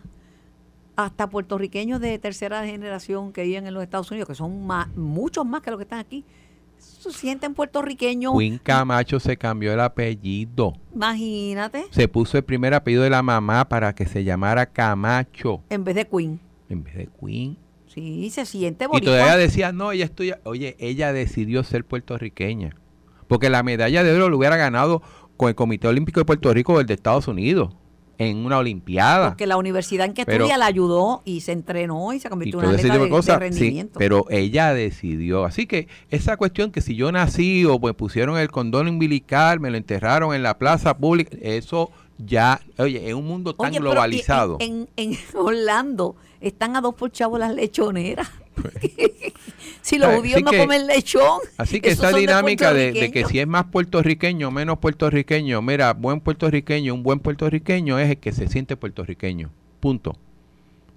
hasta 0.95 1.29
puertorriqueños 1.29 1.99
de 1.99 2.19
tercera 2.19 2.63
generación 2.65 3.31
que 3.33 3.43
viven 3.43 3.65
en 3.65 3.73
los 3.73 3.81
Estados 3.81 4.11
Unidos, 4.11 4.27
que 4.27 4.35
son 4.35 4.67
más, 4.67 4.87
muchos 4.95 5.45
más 5.45 5.61
que 5.61 5.71
los 5.71 5.77
que 5.79 5.83
están 5.83 5.99
aquí, 5.99 6.23
se 6.81 7.11
sienten 7.11 7.53
puertorriqueños. 7.53 8.33
Queen 8.37 8.57
Camacho 8.57 9.19
se 9.19 9.37
cambió 9.37 9.73
el 9.73 9.79
apellido. 9.79 10.73
Imagínate, 10.93 11.85
Se 11.91 12.07
puso 12.07 12.37
el 12.37 12.43
primer 12.43 12.73
apellido 12.73 13.03
de 13.03 13.09
la 13.09 13.21
mamá 13.23 13.67
para 13.69 13.93
que 13.93 14.05
se 14.05 14.23
llamara 14.23 14.65
Camacho 14.65 15.61
en 15.69 15.83
vez 15.83 15.95
de 15.95 16.05
Queen. 16.07 16.39
en 16.69 16.83
vez 16.83 16.95
de 16.95 17.09
Queen. 17.19 17.57
Sí, 17.87 18.29
se 18.29 18.45
siente 18.45 18.85
Y 18.85 18.87
boricua. 18.87 19.13
todavía 19.13 19.37
decía, 19.37 19.71
no, 19.73 19.91
ella 19.91 20.05
estudia. 20.05 20.39
Oye, 20.45 20.75
ella 20.79 21.11
decidió 21.11 21.63
ser 21.63 21.83
puertorriqueña. 21.85 22.75
Porque 23.27 23.49
la 23.49 23.63
medalla 23.63 24.03
de 24.03 24.13
oro 24.13 24.29
lo 24.29 24.37
hubiera 24.37 24.55
ganado 24.57 25.01
con 25.37 25.49
el 25.49 25.55
Comité 25.55 25.87
Olímpico 25.87 26.19
de 26.21 26.25
Puerto 26.25 26.53
Rico 26.53 26.73
o 26.73 26.79
el 26.79 26.85
de 26.85 26.93
Estados 26.93 27.27
Unidos 27.27 27.73
en 28.29 28.45
una 28.45 28.57
Olimpiada. 28.59 29.29
Porque 29.29 29.47
la 29.47 29.57
universidad 29.57 30.05
en 30.05 30.13
que 30.13 30.25
Pero- 30.25 30.43
estudia 30.45 30.57
la 30.57 30.65
ayudó 30.67 31.21
y 31.25 31.41
se 31.41 31.51
entrenó 31.53 32.13
y 32.13 32.19
se 32.19 32.27
y 32.27 32.29
convirtió 32.29 32.59
en 32.59 32.65
una 32.67 32.75
atleta 32.77 32.93
de, 32.93 32.99
de 32.99 33.05
de 33.05 33.09
cosas. 33.11 33.35
sí, 33.35 33.39
rendimiento. 33.39 33.99
pero 33.99 34.25
ella 34.29 34.73
decidió. 34.73 35.43
Así 35.45 35.65
que 35.65 35.87
esa 36.09 36.37
cuestión 36.37 36.71
que 36.71 36.81
si 36.81 36.95
yo 36.95 37.11
nací 37.11 37.65
o 37.65 37.79
me 37.79 37.93
pusieron 37.93 38.37
el 38.37 38.49
condón 38.51 38.87
umbilical, 38.87 39.59
me 39.59 39.71
lo 39.71 39.77
enterraron 39.77 40.35
en 40.35 40.43
la 40.43 40.57
plaza 40.57 40.97
pública, 40.97 41.35
eso 41.41 41.89
ya, 42.17 42.61
oye, 42.77 43.09
en 43.09 43.15
un 43.17 43.25
mundo 43.25 43.55
tan 43.55 43.71
Oye, 43.71 43.79
globalizado. 43.79 44.57
En, 44.59 44.87
en- 44.95 45.13
en 45.13 45.17
Orlando 45.35 46.15
están 46.39 46.75
a 46.75 46.81
dos 46.81 46.93
por 46.95 47.11
chavo 47.11 47.37
las 47.37 47.53
lechoneras. 47.55 48.29
si 49.81 49.97
los 49.97 50.09
Ay, 50.09 50.17
judíos 50.17 50.41
no 50.43 50.51
que- 50.51 50.57
comen 50.59 50.87
lechón. 50.87 51.39
Así 51.57 51.81
que 51.81 51.89
esa 51.89 52.11
dinámica 52.11 52.73
de, 52.73 52.91
de 52.91 53.11
que 53.11 53.25
si 53.25 53.39
es 53.39 53.47
más 53.47 53.65
puertorriqueño 53.65 54.47
o 54.49 54.51
menos 54.51 54.77
puertorriqueño, 54.79 55.61
mira, 55.61 55.93
buen 55.93 56.19
puertorriqueño, 56.21 56.93
un 56.93 57.03
buen 57.03 57.19
puertorriqueño 57.19 57.97
es 57.99 58.09
el 58.11 58.17
que 58.17 58.31
se 58.31 58.47
siente 58.47 58.77
puertorriqueño. 58.77 59.49
Punto. 59.79 60.15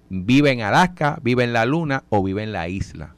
Vive 0.09 0.51
en 0.51 0.61
Alaska, 0.61 1.19
vive 1.23 1.43
en 1.43 1.53
la 1.53 1.65
luna 1.65 2.03
o 2.09 2.21
vive 2.23 2.43
en 2.43 2.51
la 2.51 2.67
isla. 2.69 3.15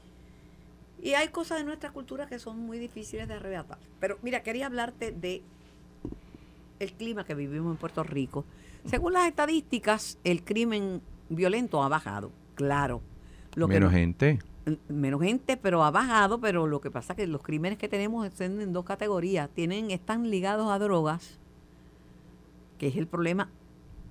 Y 1.03 1.13
hay 1.13 1.27
cosas 1.29 1.57
de 1.59 1.63
nuestra 1.65 1.91
cultura 1.91 2.27
que 2.27 2.39
son 2.39 2.59
muy 2.59 2.79
difíciles 2.79 3.27
de 3.27 3.33
arrebatar. 3.35 3.77
Pero 3.99 4.17
mira, 4.23 4.41
quería 4.43 4.65
hablarte 4.67 5.11
de 5.11 5.41
el 6.79 6.93
clima 6.93 7.23
que 7.25 7.33
vivimos 7.35 7.71
en 7.71 7.77
Puerto 7.77 8.03
Rico. 8.03 8.45
Según 8.89 9.13
las 9.13 9.27
estadísticas, 9.27 10.17
el 10.23 10.43
crimen 10.43 11.01
violento 11.29 11.83
ha 11.83 11.89
bajado, 11.89 12.31
claro. 12.55 13.01
Lo 13.55 13.67
que 13.67 13.75
menos 13.75 13.91
no- 13.91 13.97
gente. 13.97 14.39
Menos 14.89 15.21
gente, 15.21 15.57
pero 15.57 15.83
ha 15.83 15.91
bajado, 15.91 16.39
pero 16.39 16.67
lo 16.67 16.81
que 16.81 16.91
pasa 16.91 17.13
es 17.13 17.17
que 17.17 17.27
los 17.27 17.41
crímenes 17.41 17.77
que 17.77 17.87
tenemos 17.87 18.25
están 18.25 18.61
en 18.61 18.73
dos 18.73 18.85
categorías. 18.85 19.49
Tienen, 19.49 19.91
están 19.91 20.29
ligados 20.29 20.69
a 20.69 20.79
drogas, 20.79 21.37
que 22.77 22.87
es 22.87 22.95
el 22.95 23.07
problema 23.07 23.49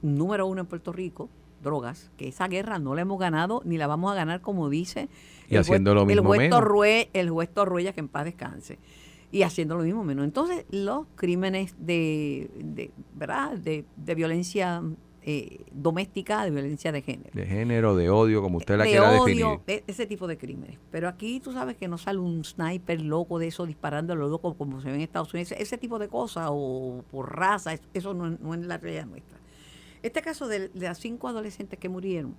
número 0.03 0.47
uno 0.47 0.63
en 0.63 0.67
Puerto 0.67 0.93
Rico, 0.93 1.29
drogas, 1.63 2.11
que 2.17 2.29
esa 2.29 2.49
guerra 2.49 2.79
no 2.79 2.95
la 2.95 3.03
hemos 3.03 3.19
ganado 3.19 3.63
ni 3.65 3.77
la 3.77 3.87
vamos 3.87 4.13
a 4.13 4.15
ganar 4.15 4.41
como 4.41 4.69
dice 4.69 5.09
Y 5.49 5.55
el 5.55 5.61
haciendo 5.61 5.93
juez, 5.93 5.97
lo 5.97 6.03
el 6.03 6.17
mismo 6.17 6.29
juez 6.29 6.41
menos. 6.41 6.61
El 7.13 7.31
juez 7.31 7.49
Torruella, 7.53 7.93
que 7.93 8.01
en 8.01 8.09
paz 8.09 8.25
descanse. 8.25 8.79
Y 9.33 9.43
haciendo 9.43 9.77
lo 9.77 9.83
mismo 9.83 10.05
menos. 10.05 10.25
Entonces, 10.25 10.65
los 10.71 11.07
crímenes 11.17 11.75
de, 11.79 12.49
de 12.57 12.91
¿verdad? 13.15 13.53
De, 13.59 13.85
de 13.97 14.15
violencia 14.15 14.83
eh, 15.29 15.65
doméstica, 15.73 16.45
de 16.45 16.53
violencia 16.53 16.93
de 16.93 17.03
género 17.03 17.31
De 17.35 17.45
género, 17.47 17.97
de 17.97 18.09
odio, 18.11 18.41
como 18.43 18.59
usted 18.59 18.79
la 18.79 18.85
de 18.85 18.91
quiera 18.91 19.11
odio, 19.21 19.25
definir. 19.25 19.61
e- 19.67 19.85
ese 19.89 20.07
tipo 20.07 20.27
de 20.29 20.39
crímenes. 20.39 20.79
Pero 20.93 21.09
aquí 21.09 21.41
tú 21.41 21.53
sabes 21.53 21.77
que 21.77 21.89
no 21.89 21.99
sale 21.99 22.21
un 22.21 22.45
sniper 22.45 23.01
loco 23.03 23.39
de 23.41 23.49
eso 23.49 23.67
disparando 23.67 24.13
a 24.13 24.17
lo 24.17 24.29
loco 24.29 24.55
como 24.55 24.81
se 24.81 24.89
ve 24.89 24.95
en 24.95 25.01
Estados 25.01 25.35
Unidos. 25.35 25.53
Ese, 25.59 25.77
tipo 25.79 25.99
de 25.99 26.07
cosas 26.09 26.49
o 26.53 27.03
por 27.11 27.37
raza, 27.37 27.73
es- 27.75 27.83
eso 27.93 28.15
no, 28.15 28.29
es- 28.33 28.41
no 28.41 28.55
es 28.55 28.61
la 28.61 28.79
realidad 28.79 29.07
nuestra. 29.07 29.37
Este 30.03 30.23
caso 30.23 30.47
de, 30.47 30.69
de 30.69 30.87
las 30.87 30.99
cinco 30.99 31.27
adolescentes 31.27 31.77
que 31.79 31.89
murieron, 31.89 32.37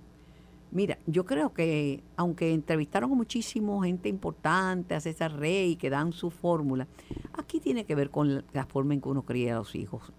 mira, 0.70 0.98
yo 1.06 1.26
creo 1.26 1.52
que 1.52 2.02
aunque 2.16 2.54
entrevistaron 2.54 3.12
a 3.12 3.14
muchísimo 3.14 3.82
gente 3.82 4.08
importante, 4.08 4.94
a 4.94 5.00
César 5.00 5.32
Rey, 5.38 5.76
que 5.76 5.90
dan 5.90 6.12
su 6.12 6.30
fórmula, 6.30 6.86
aquí 7.34 7.60
tiene 7.60 7.84
que 7.84 7.94
ver 7.94 8.08
con 8.10 8.44
la 8.54 8.64
forma 8.64 8.94
en 8.94 9.02
que 9.02 9.08
uno 9.10 9.22
cría 9.24 9.54
a 9.54 9.58
los 9.58 9.74
hijos 9.74 10.10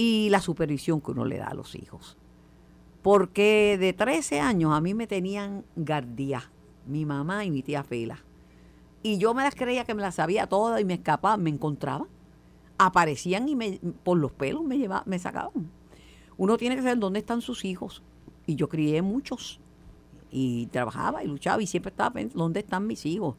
y 0.00 0.30
la 0.30 0.40
supervisión 0.40 1.02
que 1.02 1.10
uno 1.10 1.26
le 1.26 1.36
da 1.36 1.48
a 1.48 1.54
los 1.54 1.74
hijos. 1.74 2.16
Porque 3.02 3.76
de 3.78 3.92
13 3.92 4.40
años 4.40 4.72
a 4.72 4.80
mí 4.80 4.94
me 4.94 5.06
tenían 5.06 5.62
guardia, 5.76 6.50
mi 6.86 7.04
mamá 7.04 7.44
y 7.44 7.50
mi 7.50 7.62
tía 7.62 7.84
Fela. 7.84 8.18
Y 9.02 9.18
yo 9.18 9.34
me 9.34 9.42
las 9.42 9.54
creía 9.54 9.84
que 9.84 9.92
me 9.92 10.00
las 10.00 10.14
sabía 10.14 10.46
todas 10.46 10.80
y 10.80 10.86
me 10.86 10.94
escapaban, 10.94 11.42
me 11.42 11.50
encontraban. 11.50 12.08
Aparecían 12.78 13.46
y 13.50 13.56
me, 13.56 13.78
por 14.02 14.16
los 14.16 14.32
pelos 14.32 14.64
me, 14.64 14.78
llevaban, 14.78 15.04
me 15.04 15.18
sacaban. 15.18 15.70
Uno 16.38 16.56
tiene 16.56 16.76
que 16.76 16.82
saber 16.82 16.98
dónde 16.98 17.18
están 17.18 17.42
sus 17.42 17.66
hijos. 17.66 18.02
Y 18.46 18.54
yo 18.54 18.70
crié 18.70 19.02
muchos. 19.02 19.60
Y 20.30 20.64
trabajaba 20.68 21.22
y 21.22 21.26
luchaba 21.26 21.62
y 21.62 21.66
siempre 21.66 21.90
estaba 21.90 22.14
pensando, 22.14 22.44
¿dónde 22.44 22.60
están 22.60 22.86
mis 22.86 23.04
hijos? 23.04 23.36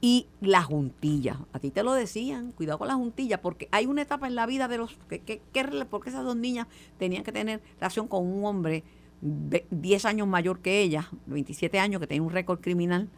Y 0.00 0.28
la 0.40 0.62
juntilla, 0.62 1.40
a 1.52 1.58
ti 1.58 1.70
te 1.70 1.82
lo 1.82 1.92
decían, 1.92 2.52
cuidado 2.52 2.78
con 2.78 2.88
la 2.88 2.94
juntilla, 2.94 3.42
porque 3.42 3.68
hay 3.72 3.86
una 3.86 4.02
etapa 4.02 4.28
en 4.28 4.36
la 4.36 4.46
vida 4.46 4.68
de 4.68 4.78
los, 4.78 4.96
que, 5.08 5.20
que, 5.20 5.40
que, 5.52 5.64
porque 5.90 6.10
esas 6.10 6.24
dos 6.24 6.36
niñas 6.36 6.68
tenían 6.98 7.24
que 7.24 7.32
tener 7.32 7.60
relación 7.80 8.06
con 8.06 8.24
un 8.24 8.44
hombre 8.44 8.84
de 9.20 9.66
10 9.70 10.04
años 10.04 10.28
mayor 10.28 10.60
que 10.60 10.80
ella, 10.82 11.08
27 11.26 11.80
años, 11.80 12.00
que 12.00 12.06
tenía 12.06 12.22
un 12.22 12.30
récord 12.30 12.60
criminal, 12.60 13.08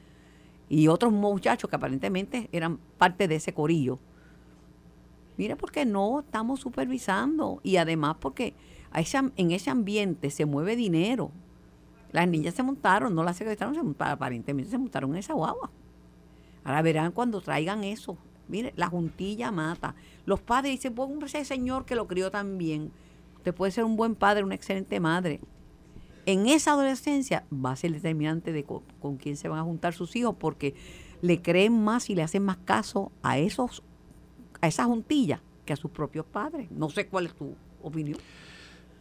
y 0.71 0.88
otros 0.88 1.12
muchachos 1.12 1.69
que 1.69 1.77
aparentemente 1.77 2.49
eran 2.53 2.79
parte 2.97 3.29
de 3.29 3.35
ese 3.35 3.53
corillo. 3.53 3.99
Mira, 5.37 5.57
porque 5.57 5.85
no 5.85 6.21
estamos 6.21 6.61
supervisando 6.61 7.61
y 7.62 7.77
además 7.77 8.16
porque 8.21 8.55
a 8.93 9.01
en 9.37 9.51
ese 9.51 9.71
ambiente 9.71 10.31
se 10.31 10.47
mueve 10.47 10.77
dinero. 10.77 11.31
Las 12.12 12.29
niñas 12.29 12.55
se 12.55 12.62
montaron, 12.62 13.14
no 13.14 13.23
las 13.23 13.37
secuestraron, 13.37 13.75
se 13.75 13.83
montaron, 13.83 14.14
aparentemente 14.14 14.71
se 14.71 14.79
montaron 14.79 15.11
en 15.11 15.16
esa 15.16 15.35
guagua. 15.35 15.71
Ahora 16.64 16.83
verán 16.83 17.12
cuando 17.12 17.40
traigan 17.40 17.85
eso. 17.85 18.16
Mire, 18.49 18.73
la 18.77 18.88
juntilla 18.88 19.51
mata. 19.51 19.94
Los 20.27 20.40
padres 20.40 20.73
dicen, 20.73 20.94
pues 20.94 21.35
ese 21.35 21.44
señor 21.44 21.85
que 21.85 21.94
lo 21.94 22.07
crió 22.07 22.31
tan 22.31 22.59
bien. 22.59 22.90
Usted 23.37 23.55
puede 23.55 23.73
ser 23.73 23.85
un 23.85 23.96
buen 23.96 24.14
padre, 24.14 24.42
una 24.42 24.55
excelente 24.55 25.01
madre. 25.01 25.40
En 26.27 26.46
esa 26.46 26.73
adolescencia 26.73 27.44
va 27.53 27.73
a 27.73 27.77
ser 27.77 27.92
determinante 27.92 28.53
de 28.53 28.64
con, 28.64 28.83
con 29.01 29.16
quién 29.16 29.37
se 29.37 29.49
van 29.49 29.61
a 29.61 29.64
juntar 29.64 29.94
sus 29.94 30.14
hijos 30.16 30.35
porque 30.38 30.75
le 31.23 31.40
creen 31.40 31.83
más 31.83 32.11
y 32.11 32.14
le 32.14 32.23
hacen 32.23 32.44
más 32.44 32.59
caso 32.59 33.11
a 33.23 33.38
esos 33.38 33.83
a 34.61 34.68
esa 34.68 34.85
juntilla 34.85 35.40
que 35.64 35.73
a 35.73 35.77
sus 35.77 35.90
propios 35.90 36.27
padres. 36.27 36.70
No 36.70 36.90
sé 36.90 37.07
cuál 37.07 37.27
es 37.27 37.35
tu 37.35 37.55
opinión. 37.83 38.18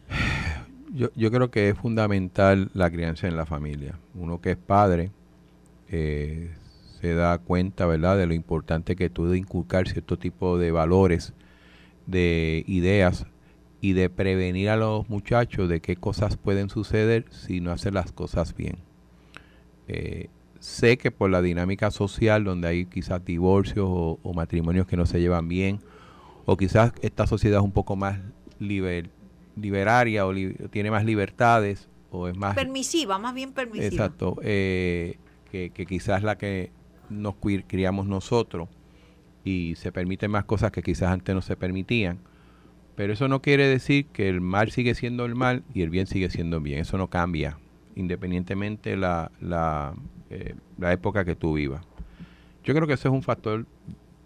Yo, 0.92 1.08
yo 1.14 1.30
creo 1.30 1.52
que 1.52 1.68
es 1.68 1.78
fundamental 1.78 2.68
la 2.74 2.90
crianza 2.90 3.28
en 3.28 3.36
la 3.36 3.46
familia. 3.46 3.96
Uno 4.16 4.40
que 4.40 4.50
es 4.50 4.56
padre 4.56 5.12
eh, 5.88 6.50
se 7.00 7.14
da 7.14 7.38
cuenta, 7.38 7.86
¿verdad?, 7.86 8.18
de 8.18 8.26
lo 8.26 8.34
importante 8.34 8.96
que 8.96 9.10
tú 9.10 9.26
de 9.26 9.38
inculcar 9.38 9.88
cierto 9.88 10.18
tipo 10.18 10.58
de 10.58 10.70
valores, 10.70 11.32
de 12.06 12.64
ideas 12.66 13.26
y 13.80 13.92
de 13.94 14.10
prevenir 14.10 14.68
a 14.68 14.76
los 14.76 15.08
muchachos 15.08 15.68
de 15.68 15.80
qué 15.80 15.96
cosas 15.96 16.36
pueden 16.36 16.68
suceder 16.68 17.24
si 17.30 17.60
no 17.60 17.72
hacen 17.72 17.94
las 17.94 18.12
cosas 18.12 18.54
bien. 18.54 18.76
Eh, 19.88 20.28
sé 20.58 20.98
que 20.98 21.10
por 21.10 21.30
la 21.30 21.40
dinámica 21.40 21.90
social, 21.90 22.44
donde 22.44 22.68
hay 22.68 22.86
quizás 22.86 23.24
divorcios 23.24 23.88
o, 23.88 24.18
o, 24.22 24.34
matrimonios 24.34 24.86
que 24.86 24.96
no 24.96 25.06
se 25.06 25.20
llevan 25.20 25.48
bien, 25.48 25.80
o 26.44 26.56
quizás 26.56 26.92
esta 27.00 27.26
sociedad 27.26 27.60
es 27.60 27.64
un 27.64 27.72
poco 27.72 27.96
más 27.96 28.18
liber, 28.58 29.08
liberaria 29.56 30.26
o 30.26 30.32
li, 30.32 30.54
tiene 30.70 30.90
más 30.90 31.04
libertades, 31.04 31.88
o 32.10 32.28
es 32.28 32.36
más... 32.36 32.54
Permisiva, 32.54 33.18
más 33.18 33.34
bien 33.34 33.52
permisiva. 33.52 33.86
Exacto, 33.86 34.36
eh, 34.42 35.16
que, 35.50 35.70
que 35.70 35.86
quizás 35.86 36.22
la 36.22 36.36
que 36.36 36.70
nos 37.10 37.34
criamos 37.66 38.06
nosotros 38.06 38.68
y 39.44 39.74
se 39.76 39.92
permiten 39.92 40.30
más 40.30 40.44
cosas 40.44 40.70
que 40.70 40.82
quizás 40.82 41.10
antes 41.10 41.34
no 41.34 41.42
se 41.42 41.56
permitían. 41.56 42.18
Pero 42.96 43.12
eso 43.12 43.28
no 43.28 43.40
quiere 43.40 43.66
decir 43.66 44.06
que 44.06 44.28
el 44.28 44.40
mal 44.40 44.70
sigue 44.70 44.94
siendo 44.94 45.24
el 45.24 45.34
mal 45.34 45.62
y 45.74 45.82
el 45.82 45.90
bien 45.90 46.06
sigue 46.06 46.30
siendo 46.30 46.58
el 46.58 46.62
bien. 46.62 46.80
Eso 46.80 46.98
no 46.98 47.08
cambia, 47.08 47.58
independientemente 47.96 48.96
la, 48.96 49.30
la, 49.40 49.94
eh, 50.28 50.54
la 50.78 50.92
época 50.92 51.24
que 51.24 51.36
tú 51.36 51.54
vivas. 51.54 51.82
Yo 52.64 52.74
creo 52.74 52.86
que 52.86 52.94
eso 52.94 53.08
es 53.08 53.14
un 53.14 53.22
factor 53.22 53.64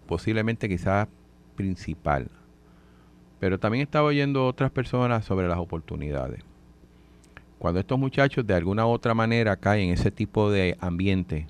posiblemente 0.07 0.67
quizás 0.67 1.07
principal. 1.55 2.27
Pero 3.39 3.59
también 3.59 3.83
estaba 3.83 4.07
oyendo 4.07 4.45
otras 4.45 4.71
personas 4.71 5.25
sobre 5.25 5.47
las 5.47 5.57
oportunidades. 5.57 6.41
Cuando 7.59 7.79
estos 7.79 7.97
muchachos 7.97 8.45
de 8.45 8.53
alguna 8.53 8.85
u 8.85 8.89
otra 8.89 9.13
manera 9.13 9.55
caen 9.55 9.87
en 9.87 9.93
ese 9.93 10.11
tipo 10.11 10.51
de 10.51 10.77
ambiente 10.79 11.47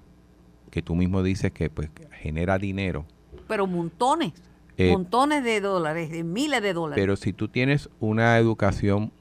que 0.75 0.81
tú 0.81 0.93
mismo 0.93 1.23
dices 1.23 1.53
que 1.53 1.69
pues 1.69 1.89
genera 2.21 2.57
dinero. 2.57 3.05
Pero 3.47 3.65
montones, 3.65 4.33
eh, 4.75 4.91
montones 4.91 5.41
de 5.41 5.61
dólares, 5.61 6.11
de 6.11 6.25
miles 6.25 6.61
de 6.61 6.73
dólares. 6.73 7.01
Pero 7.01 7.15
si 7.15 7.31
tú 7.31 7.47
tienes 7.47 7.89
una 8.01 8.37
educación 8.37 9.13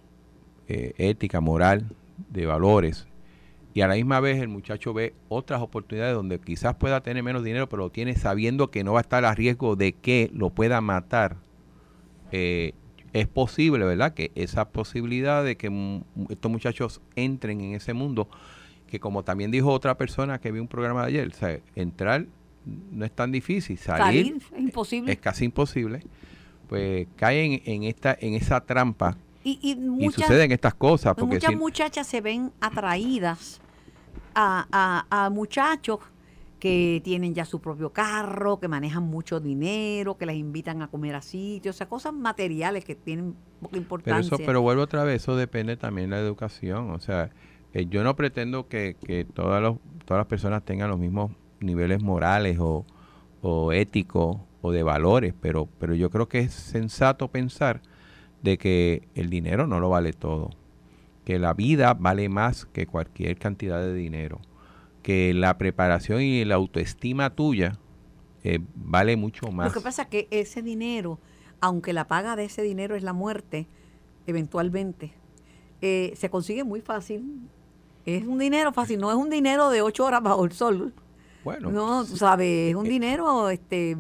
eh, 0.67 0.95
ética, 0.99 1.41
moral, 1.41 1.87
de 2.29 2.45
valores, 2.47 3.07
y 3.73 3.83
a 3.83 3.87
la 3.87 3.95
misma 3.95 4.19
vez 4.19 4.43
el 4.43 4.49
muchacho 4.49 4.93
ve 4.95 5.15
otras 5.29 5.63
oportunidades 5.63 6.17
donde 6.17 6.41
quizás 6.41 6.75
pueda 6.75 7.03
tener 7.03 7.23
menos 7.23 7.45
dinero, 7.45 7.69
pero 7.69 7.85
lo 7.85 7.91
tiene 7.91 8.17
sabiendo 8.17 8.73
que 8.73 8.83
no 8.83 8.95
va 8.95 8.99
a 8.99 9.03
estar 9.03 9.25
a 9.25 9.33
riesgo 9.33 9.77
de 9.77 9.93
que 9.93 10.33
lo 10.35 10.51
pueda 10.51 10.81
matar. 10.81 11.37
Eh, 12.33 12.73
es 13.13 13.29
posible, 13.29 13.85
¿verdad? 13.85 14.13
Que 14.13 14.33
esa 14.35 14.71
posibilidad 14.71 15.45
de 15.45 15.57
que 15.57 16.03
estos 16.31 16.51
muchachos 16.51 17.01
entren 17.15 17.61
en 17.61 17.75
ese 17.75 17.95
mundo 17.95 18.29
que 18.87 19.01
como 19.01 19.23
también 19.23 19.51
dijo 19.51 19.71
otra 19.71 19.97
persona 19.97 20.41
que 20.41 20.53
vi 20.53 20.61
un 20.61 20.69
programa 20.69 21.03
de 21.03 21.09
ayer, 21.09 21.29
o 21.29 21.35
sea, 21.35 21.59
entrar 21.75 22.27
no 22.65 23.05
es 23.05 23.13
tan 23.13 23.31
difícil, 23.31 23.77
salir, 23.77 24.27
salir 24.27 24.43
es 24.53 24.61
imposible. 24.61 25.13
Es 25.13 25.19
casi 25.19 25.45
imposible. 25.45 26.03
Pues 26.69 27.07
caen 27.17 27.61
en 27.67 27.85
esta 27.85 28.17
en 28.19 28.35
esa 28.35 28.61
trampa 28.63 29.19
y, 29.43 29.59
y, 29.61 29.77
muchas, 29.77 30.19
y 30.19 30.23
suceden 30.23 30.53
estas 30.53 30.75
cosas. 30.75 31.15
Porque 31.15 31.35
muchas 31.35 31.51
si, 31.51 31.57
muchachas 31.57 32.07
se 32.07 32.21
ven 32.23 32.53
atraídas 32.61 33.61
a, 34.35 34.67
a, 34.73 35.27
a 35.27 35.31
muchachos 35.31 36.01
que 36.65 37.03
tienen 37.05 37.35
ya 37.35 37.45
su 37.45 37.61
propio 37.61 37.93
carro, 37.93 38.59
que 38.59 38.69
manejan 38.69 39.03
mucho 39.03 39.39
dinero, 39.39 40.17
que 40.17 40.25
les 40.25 40.37
invitan 40.37 40.81
a 40.81 40.89
comer 40.89 41.15
a 41.15 41.21
sitios, 41.21 41.77
o 41.77 41.79
sea, 41.79 41.87
cosas 41.87 42.15
materiales 42.15 42.87
que 42.87 42.95
tienen 42.95 43.37
poca 43.61 43.77
importancia. 43.77 44.31
Pero, 44.31 44.37
eso, 44.37 44.47
pero 44.47 44.63
vuelvo 44.63 44.81
otra 44.81 45.05
vez, 45.05 45.23
eso 45.23 45.37
depende 45.37 45.77
también 45.77 46.09
de 46.09 46.17
la 46.17 46.23
educación, 46.23 46.91
o 46.91 47.01
sea, 47.01 47.31
eh, 47.75 47.87
yo 47.87 48.05
no 48.05 48.17
pretendo 48.17 48.69
que, 48.69 48.97
que 49.05 49.25
todas, 49.25 49.61
los, 49.61 49.79
todas 50.07 50.21
las 50.21 50.27
personas 50.27 50.65
tengan 50.65 50.89
los 50.89 50.99
mismos 50.99 51.33
niveles 51.61 52.01
morales 52.01 52.59
o, 52.61 52.87
o 53.43 53.73
éticos 53.73 54.39
o 54.63 54.73
de 54.73 54.83
valores, 54.83 55.35
pero, 55.41 55.69
pero 55.79 55.95
yo 55.95 56.09
creo 56.09 56.29
que 56.29 56.39
es 56.39 56.55
sensato 56.55 57.29
pensar 57.29 57.83
de 58.43 58.59
que 58.59 59.09
el 59.15 59.29
dinero 59.29 59.67
no 59.67 59.81
lo 59.81 59.91
vale 59.91 60.13
todo, 60.13 60.51
que 61.25 61.39
la 61.39 61.53
vida 61.53 61.95
vale 61.95 62.29
más 62.29 62.65
que 62.65 62.87
cualquier 62.87 63.37
cantidad 63.39 63.81
de 63.81 63.93
dinero, 63.93 64.41
que 65.03 65.35
la 65.35 65.59
preparación 65.59 66.23
y 66.23 66.45
la 66.45 66.55
autoestima 66.55 67.31
tuya 67.31 67.79
eh, 68.45 68.61
vale 68.75 69.17
mucho 69.17 69.51
más. 69.51 69.67
Lo 69.67 69.81
que 69.81 69.85
pasa 69.85 70.03
es 70.03 70.09
que 70.09 70.29
ese 70.31 70.63
dinero, 70.63 71.19
aunque 71.61 71.93
la 71.93 72.07
paga 72.07 72.37
de 72.37 72.45
ese 72.45 72.63
dinero 72.63 72.95
es 72.95 73.03
la 73.03 73.13
muerte, 73.13 73.67
eventualmente, 74.27 75.13
eh, 75.83 76.13
se 76.17 76.31
consigue 76.31 76.65
muy 76.65 76.81
fácil 76.81 77.49
es 78.07 78.25
un 78.25 78.39
dinero 78.39 78.73
fácil, 78.73 79.01
no 79.01 79.11
es 79.11 79.17
un 79.17 79.31
dinero 79.31 79.71
de 79.71 79.83
ocho 79.83 80.05
horas 80.05 80.23
bajo 80.23 80.45
el 80.45 80.53
sol. 80.53 80.93
Bueno, 81.45 81.71
no, 81.71 82.05
tú 82.05 82.17
sabes, 82.17 82.71
es 82.71 82.75
un 82.75 82.85
dinero 82.85 83.51
este 83.51 83.97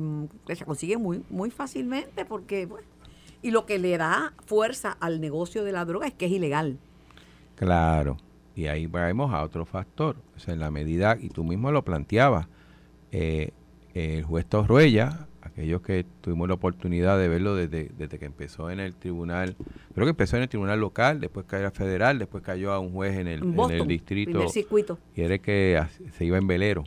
que 0.47 0.57
se 0.57 0.65
consigue 0.65 0.97
muy 0.97 1.23
muy 1.29 1.51
fácilmente 1.51 2.25
porque 2.25 2.65
bueno, 2.65 2.87
y 3.43 3.51
lo 3.51 3.67
que 3.67 3.79
le 3.79 3.99
da 3.99 4.33
fuerza 4.47 4.97
al 4.99 5.21
negocio 5.21 5.63
de 5.65 5.73
la 5.73 5.85
droga 5.85 6.07
es 6.07 6.15
que 6.15 6.27
es 6.27 6.33
ilegal. 6.33 6.79
Claro, 7.57 8.17
y 8.57 8.67
ahí 8.67 8.87
vamos 8.87 9.33
a 9.35 9.43
otro 9.43 9.67
factor, 9.67 10.17
o 10.35 10.39
sea, 10.39 10.55
en 10.55 10.61
la 10.61 10.71
medida 10.71 11.19
y 11.21 11.29
tú 11.29 11.45
mismo 11.45 11.71
lo 11.71 11.85
planteabas, 11.85 12.49
eh, 13.13 13.51
el 13.93 14.25
juez 14.25 14.47
Torruella 14.47 15.29
aquellos 15.45 15.83
que 15.83 16.05
tuvimos 16.21 16.49
la 16.49 16.55
oportunidad 16.55 17.19
de 17.19 17.29
verlo 17.29 17.55
desde, 17.55 17.91
desde 17.97 18.19
que 18.19 18.25
empezó 18.25 18.71
en 18.71 18.81
el 18.81 18.95
tribunal, 18.95 19.57
creo 19.95 20.07
que 20.07 20.11
empezó 20.11 20.37
en 20.37 20.43
el 20.43 20.49
tribunal 20.49 20.81
local, 20.81 21.21
después 21.21 21.47
cayó 21.47 21.67
a 21.67 21.71
federal, 21.71 22.19
después 22.19 22.43
cayó 22.43 22.73
a 22.73 22.79
un 22.79 22.93
juez 22.93 23.17
en 23.17 23.29
el, 23.29 23.43
Boston, 23.43 23.77
en 23.77 23.83
el 23.83 23.89
distrito. 23.89 24.49
circuito. 24.49 24.99
Y 25.15 25.23
era 25.23 25.39
que 25.39 25.81
se 26.17 26.25
iba 26.25 26.39
en 26.39 26.47
velero, 26.47 26.85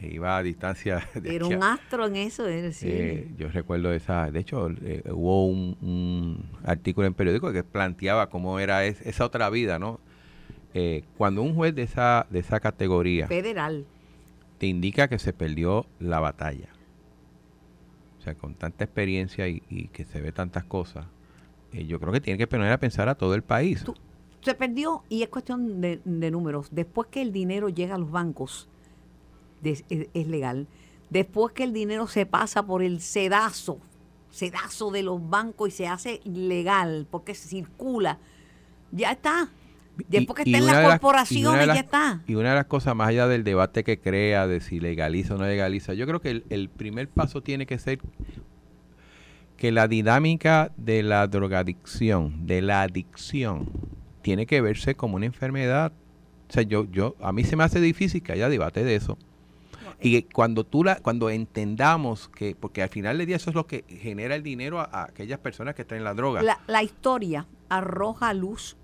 e 0.00 0.08
iba 0.14 0.36
a 0.36 0.42
distancia. 0.42 1.08
De 1.14 1.36
era 1.36 1.46
un 1.46 1.62
astro 1.62 2.06
en 2.06 2.16
eso. 2.16 2.46
Era, 2.46 2.72
sí. 2.72 2.86
eh, 2.88 3.28
yo 3.36 3.48
recuerdo 3.48 3.92
esa, 3.92 4.30
de 4.30 4.40
hecho 4.40 4.70
eh, 4.82 5.02
hubo 5.10 5.46
un, 5.46 5.76
un, 5.80 6.44
artículo 6.64 7.06
en 7.06 7.14
periódico 7.14 7.52
que 7.52 7.64
planteaba 7.64 8.28
cómo 8.28 8.58
era 8.60 8.84
es, 8.84 9.00
esa 9.02 9.24
otra 9.24 9.50
vida, 9.50 9.78
¿no? 9.78 10.00
Eh, 10.74 11.02
cuando 11.16 11.42
un 11.42 11.54
juez 11.54 11.74
de 11.74 11.82
esa, 11.82 12.26
de 12.30 12.40
esa 12.40 12.60
categoría 12.60 13.26
federal 13.26 13.86
te 14.58 14.66
indica 14.66 15.08
que 15.08 15.18
se 15.18 15.32
perdió 15.32 15.86
la 15.98 16.20
batalla 16.20 16.68
o 18.18 18.22
sea, 18.22 18.34
con 18.34 18.54
tanta 18.54 18.84
experiencia 18.84 19.48
y, 19.48 19.60
que 19.92 20.04
se 20.04 20.20
ve 20.20 20.32
tantas 20.32 20.64
cosas, 20.64 21.06
eh, 21.72 21.86
yo 21.86 22.00
creo 22.00 22.12
que 22.12 22.20
tiene 22.20 22.38
que 22.38 22.46
poner 22.46 22.72
a 22.72 22.78
pensar 22.78 23.08
a 23.08 23.14
todo 23.14 23.34
el 23.34 23.42
país. 23.42 23.84
se 24.40 24.54
perdió 24.54 25.02
y 25.08 25.22
es 25.22 25.28
cuestión 25.28 25.80
de, 25.80 26.00
números. 26.30 26.68
Después 26.70 27.08
que 27.10 27.22
el 27.22 27.32
dinero 27.32 27.68
llega 27.68 27.94
a 27.94 27.98
los 27.98 28.10
bancos, 28.10 28.68
es, 29.62 29.84
legal. 30.14 30.66
Después 31.10 31.52
que 31.52 31.64
el 31.64 31.72
dinero 31.72 32.06
se 32.06 32.26
pasa 32.26 32.64
por 32.64 32.82
el 32.82 33.00
sedazo, 33.00 33.78
sedazo 34.30 34.90
de 34.90 35.02
los 35.02 35.28
bancos 35.28 35.68
y 35.68 35.72
se 35.72 35.88
hace 35.88 36.20
legal 36.24 37.06
porque 37.10 37.34
circula, 37.34 38.18
ya 38.92 39.12
está. 39.12 39.50
Después 40.06 40.36
que 40.36 40.50
está 40.50 40.58
en 40.58 40.66
las 40.66 40.90
corporaciones, 40.90 41.66
ya 41.66 41.74
está. 41.74 42.22
Y 42.26 42.34
una 42.34 42.50
de 42.50 42.54
las 42.56 42.66
cosas, 42.66 42.94
más 42.94 43.08
allá 43.08 43.26
del 43.26 43.42
debate 43.42 43.82
que 43.82 43.98
crea 43.98 44.46
de 44.46 44.60
si 44.60 44.78
legaliza 44.78 45.34
o 45.34 45.38
no 45.38 45.44
legaliza, 45.44 45.94
yo 45.94 46.06
creo 46.06 46.20
que 46.20 46.44
el 46.48 46.68
primer 46.68 47.08
paso 47.08 47.42
tiene 47.42 47.66
que 47.66 47.78
ser 47.78 47.98
que 49.58 49.72
la 49.72 49.88
dinámica 49.88 50.70
de 50.76 51.02
la 51.02 51.26
drogadicción, 51.26 52.46
de 52.46 52.62
la 52.62 52.82
adicción, 52.82 53.68
tiene 54.22 54.46
que 54.46 54.60
verse 54.60 54.94
como 54.94 55.16
una 55.16 55.26
enfermedad. 55.26 55.92
O 56.48 56.52
sea, 56.52 56.62
yo, 56.62 56.86
yo, 56.90 57.16
a 57.20 57.32
mí 57.32 57.44
se 57.44 57.56
me 57.56 57.64
hace 57.64 57.80
difícil 57.80 58.22
que 58.22 58.32
haya 58.32 58.48
debate 58.48 58.84
de 58.84 58.94
eso. 58.94 59.18
Y 60.00 60.22
cuando 60.22 60.64
tú 60.64 60.84
la, 60.84 61.00
cuando 61.00 61.28
entendamos 61.28 62.28
que, 62.28 62.54
porque 62.58 62.84
al 62.84 62.88
final 62.88 63.18
del 63.18 63.26
día 63.26 63.34
eso 63.34 63.50
es 63.50 63.56
lo 63.56 63.66
que 63.66 63.84
genera 63.88 64.36
el 64.36 64.44
dinero 64.44 64.78
a, 64.78 65.04
aquellas 65.04 65.40
personas 65.40 65.74
que 65.74 65.82
están 65.82 65.98
en 65.98 66.04
la 66.04 66.14
droga. 66.14 66.40
La, 66.40 66.60
la 66.68 66.84
historia 66.84 67.46
arroja 67.68 68.32
luz 68.34 68.76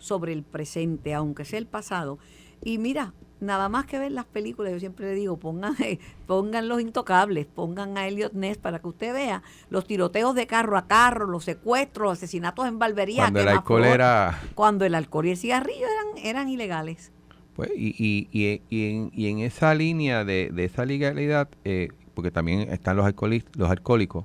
sobre 0.00 0.32
el 0.32 0.42
presente, 0.42 1.14
aunque 1.14 1.44
sea 1.44 1.60
el 1.60 1.66
pasado. 1.66 2.18
Y 2.62 2.78
mira, 2.78 3.14
nada 3.40 3.68
más 3.68 3.86
que 3.86 3.98
ver 3.98 4.12
las 4.12 4.26
películas, 4.26 4.72
yo 4.72 4.80
siempre 4.80 5.06
le 5.06 5.14
digo, 5.14 5.38
pongan, 5.38 5.74
pongan 6.26 6.68
los 6.68 6.80
intocables, 6.80 7.46
pongan 7.46 7.96
a 7.96 8.06
Elliot 8.06 8.32
Ness 8.32 8.58
para 8.58 8.80
que 8.80 8.88
usted 8.88 9.12
vea 9.14 9.42
los 9.68 9.86
tiroteos 9.86 10.34
de 10.34 10.46
carro 10.46 10.76
a 10.76 10.86
carro, 10.86 11.26
los 11.26 11.44
secuestros, 11.44 12.08
los 12.08 12.18
asesinatos 12.18 12.66
en 12.66 12.78
barbería. 12.78 13.24
Cuando 13.24 13.40
el 13.40 13.48
alcohol 13.48 13.84
era... 13.84 14.40
Cuando 14.54 14.84
el 14.84 14.94
alcohol 14.94 15.26
y 15.26 15.30
el 15.30 15.36
cigarrillo 15.36 15.86
eran, 15.86 16.26
eran 16.26 16.48
ilegales. 16.48 17.12
Pues, 17.54 17.70
y, 17.76 17.94
y, 17.98 18.28
y, 18.32 18.62
y 18.70 18.90
en, 18.90 19.10
y 19.14 19.28
en 19.28 19.38
esa 19.40 19.74
línea 19.74 20.24
de, 20.24 20.50
de 20.52 20.64
esa 20.64 20.84
legalidad, 20.84 21.48
eh, 21.64 21.88
porque 22.14 22.30
también 22.30 22.60
están 22.72 22.96
los, 22.96 23.06
los 23.56 23.70
alcohólicos, 23.70 24.24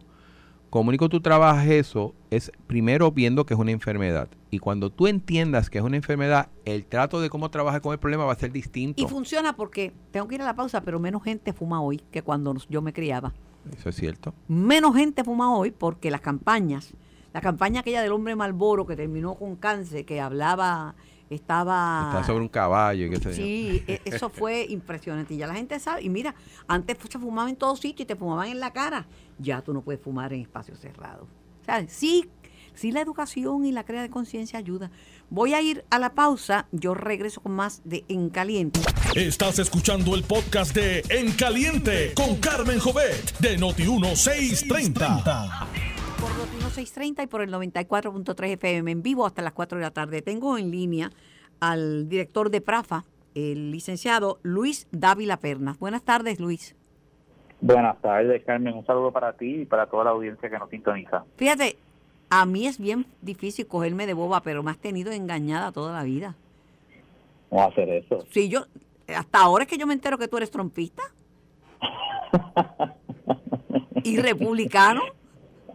comunico 0.70 1.10
tú 1.10 1.22
trabajas 1.22 1.68
eso 1.68 2.14
es 2.32 2.52
primero 2.68 3.12
viendo 3.12 3.46
que 3.46 3.54
es 3.54 3.60
una 3.60 3.72
enfermedad. 3.72 4.28
Y 4.52 4.60
cuando 4.60 4.90
tú 4.90 5.08
entiendas 5.08 5.70
que 5.70 5.78
es 5.78 5.84
una 5.84 5.98
enfermedad, 5.98 6.50
el 6.66 6.86
trato 6.86 7.22
de 7.22 7.30
cómo 7.30 7.50
trabajar 7.50 7.82
con 7.82 7.94
el 7.94 8.00
problema 8.00 8.26
va 8.26 8.34
a 8.34 8.38
ser 8.38 8.52
distinto. 8.52 9.02
Y 9.02 9.08
funciona 9.08 9.56
porque, 9.56 9.94
tengo 10.12 10.28
que 10.28 10.36
ir 10.36 10.42
a 10.42 10.46
la 10.46 10.56
pausa, 10.56 10.82
pero 10.82 11.00
menos 11.00 11.24
gente 11.24 11.54
fuma 11.54 11.82
hoy 11.82 12.02
que 12.12 12.22
cuando 12.22 12.56
yo 12.70 12.82
me 12.82 12.94
criaba. 12.94 13.34
Eso 13.78 13.90
es 13.90 13.96
cierto. 13.96 14.34
Menos 14.48 14.96
gente 14.96 15.24
fuma 15.24 15.56
hoy 15.56 15.72
porque 15.72 16.12
las 16.12 16.22
campañas, 16.22 16.94
la 17.34 17.42
campaña 17.42 17.82
aquella 17.82 18.02
del 18.02 18.12
hombre 18.12 18.36
Malboro 18.36 18.86
que 18.86 18.96
terminó 18.96 19.36
con 19.36 19.56
cáncer, 19.56 20.06
que 20.06 20.22
hablaba 20.22 20.96
estaba... 21.30 22.04
Estaba 22.08 22.24
sobre 22.24 22.42
un 22.42 22.50
caballo 22.50 23.06
y 23.06 23.10
qué 23.10 23.18
sé 23.18 23.34
Sí, 23.34 23.84
e, 23.88 24.02
eso 24.06 24.30
fue 24.30 24.66
impresionante. 24.70 25.34
Y 25.34 25.38
ya 25.38 25.48
la 25.48 25.56
gente 25.56 25.80
sabe. 25.80 26.04
Y 26.04 26.10
mira, 26.10 26.36
antes 26.68 26.98
se 27.10 27.20
fumaba 27.20 27.50
en 27.50 27.56
todos 27.56 27.80
sitios 27.80 28.06
y 28.06 28.06
te 28.06 28.16
fumaban 28.16 28.50
en 28.50 28.60
la 28.60 28.72
cara. 28.72 29.08
Ya 29.40 29.62
tú 29.62 29.74
no 29.74 29.82
puedes 29.82 30.02
fumar 30.02 30.34
en 30.34 30.42
espacios 30.42 30.80
cerrados. 30.80 31.28
O 31.62 31.66
sea, 31.66 31.86
sí, 31.88 32.30
sí 32.74 32.92
la 32.92 33.02
educación 33.02 33.66
y 33.66 33.72
la 33.72 33.84
crea 33.84 34.02
de 34.02 34.10
conciencia 34.10 34.60
ayuda. 34.60 34.92
Voy 35.30 35.54
a 35.54 35.62
ir 35.62 35.84
a 35.90 36.00
la 36.00 36.14
pausa. 36.14 36.68
Yo 36.72 36.94
regreso 36.94 37.42
con 37.42 37.54
más 37.54 37.82
de 37.84 38.06
En 38.08 38.30
Caliente. 38.30 38.80
Estás 39.16 39.60
escuchando 39.60 40.16
el 40.16 40.24
podcast 40.24 40.76
de 40.76 41.04
En 41.10 41.32
Caliente 41.32 42.14
con 42.16 42.36
Carmen 42.36 42.80
Jovet 42.80 43.38
de 43.40 43.58
Noti1630 43.58 45.95
por 46.20 46.30
Noti 46.38 46.58
1630 46.58 47.24
y 47.24 47.28
por 47.28 47.42
el 47.42 47.52
94.3 47.52 48.54
FM 48.54 48.92
en 48.92 49.02
vivo 49.02 49.26
hasta 49.26 49.42
las 49.42 49.54
4 49.54 49.78
de 49.78 49.84
la 49.84 49.92
tarde. 49.92 50.22
Tengo 50.22 50.58
en 50.58 50.72
línea 50.72 51.10
al 51.60 52.10
director 52.10 52.50
de 52.50 52.62
PRAFA, 52.62 53.06
el 53.34 53.72
licenciado 53.72 54.40
Luis 54.44 54.88
Dávila 54.92 55.38
Pernas. 55.38 55.80
Buenas 55.80 56.04
tardes, 56.04 56.40
Luis. 56.40 56.76
Buenas 57.62 58.00
tardes, 58.02 58.44
Carmen. 58.46 58.74
Un 58.74 58.86
saludo 58.86 59.12
para 59.12 59.34
ti 59.34 59.62
y 59.62 59.66
para 59.66 59.88
toda 59.88 60.06
la 60.06 60.10
audiencia 60.12 60.50
que 60.50 60.60
nos 60.60 60.70
sintoniza. 60.70 61.24
Fíjate, 61.38 61.78
a 62.30 62.46
mí 62.46 62.68
es 62.68 62.80
bien 62.80 63.06
difícil 63.22 63.68
cogerme 63.68 64.06
de 64.06 64.14
boba, 64.14 64.42
pero 64.42 64.64
me 64.64 64.72
has 64.72 64.78
tenido 64.78 65.12
engañada 65.12 65.72
toda 65.72 65.94
la 65.94 66.04
vida. 66.04 66.36
¿Cómo 67.50 67.62
a 67.62 67.66
hacer 67.66 67.90
eso? 67.90 68.26
Sí, 68.32 68.50
yo, 68.50 68.66
hasta 69.08 69.40
ahora 69.40 69.64
es 69.64 69.70
que 69.70 69.78
yo 69.78 69.88
me 69.88 69.94
entero 69.94 70.18
que 70.18 70.28
tú 70.28 70.38
eres 70.38 70.52
trompista. 70.52 71.04
y 74.04 74.18
republicano. 74.18 75.02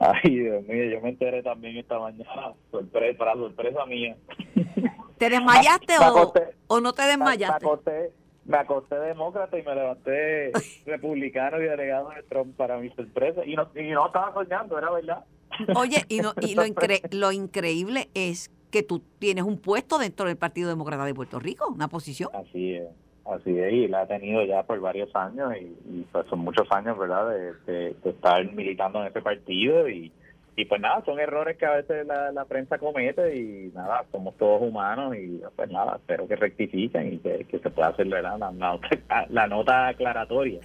Ay, 0.00 0.30
Dios 0.30 0.66
mío, 0.66 0.84
yo 0.86 1.00
me 1.02 1.10
enteré 1.10 1.42
también 1.42 1.76
esta 1.76 1.98
mañana, 1.98 2.54
sorpresa, 2.70 3.18
para 3.18 3.34
sorpresa 3.34 3.84
mía. 3.84 4.16
¿Te 5.18 5.28
desmayaste 5.30 5.94
o, 6.68 6.80
no 6.80 6.94
te 6.94 7.02
desmayaste? 7.02 7.66
Me 8.46 8.56
acosté, 8.56 8.98
demócrata 8.98 9.58
y 9.58 9.62
me 9.62 9.74
levanté 9.74 10.52
republicano 10.86 11.60
y 11.60 11.64
delegado 11.64 12.08
de 12.08 12.22
Trump 12.22 12.56
para 12.56 12.78
mi 12.78 12.88
sorpresa. 12.90 13.44
Y 13.44 13.54
no, 13.54 13.68
y 13.74 13.90
no 13.90 14.06
estaba 14.06 14.32
soñando, 14.32 14.78
era 14.78 14.90
verdad. 14.90 15.24
Oye, 15.76 16.02
y, 16.08 16.20
no, 16.20 16.32
y 16.40 16.54
lo, 16.54 16.62
lo 17.10 17.32
increíble 17.32 18.08
es 18.14 18.50
que 18.70 18.82
tú 18.82 19.02
tienes 19.18 19.44
un 19.44 19.58
puesto 19.58 19.98
dentro 19.98 20.26
del 20.26 20.38
Partido 20.38 20.70
Demócrata 20.70 21.04
de 21.04 21.12
Puerto 21.12 21.38
Rico, 21.38 21.68
una 21.68 21.88
posición. 21.88 22.30
Así 22.32 22.76
es. 22.76 22.88
Así 23.24 23.59
es, 23.59 23.72
y 23.72 23.88
la 23.88 24.02
ha 24.02 24.06
tenido 24.06 24.42
ya 24.44 24.62
por 24.62 24.80
varios 24.80 25.14
años 25.14 25.52
y, 25.61 26.06
pues 26.11 26.26
son 26.28 26.40
muchos 26.40 26.66
años, 26.72 26.98
¿verdad?, 26.98 27.28
de, 27.66 27.94
estar 28.04 28.52
militando 28.52 29.00
en 29.00 29.09
ese 29.09 29.20
partido 29.20 29.88
y, 29.88 30.11
y 30.56 30.64
pues 30.64 30.80
nada, 30.80 31.02
son 31.04 31.20
errores 31.20 31.56
que 31.56 31.66
a 31.66 31.76
veces 31.76 32.06
la, 32.06 32.44
prensa 32.46 32.78
comete 32.78 33.37
y 33.37 33.70
nada, 33.74 34.04
somos 34.11 34.37
todos 34.37 34.62
humanos 34.62 35.14
y 35.16 35.40
pues 35.54 35.70
nada, 35.70 35.96
espero 35.96 36.26
que 36.26 36.37
rectifiquen 36.37 37.14
y 37.14 37.18
que, 37.18 37.59
se 37.62 37.70
pueda 37.70 37.88
hacer 37.88 38.06
La, 38.06 38.37
la, 39.28 39.46
nota 39.46 39.88
aclaratoria 39.88 40.61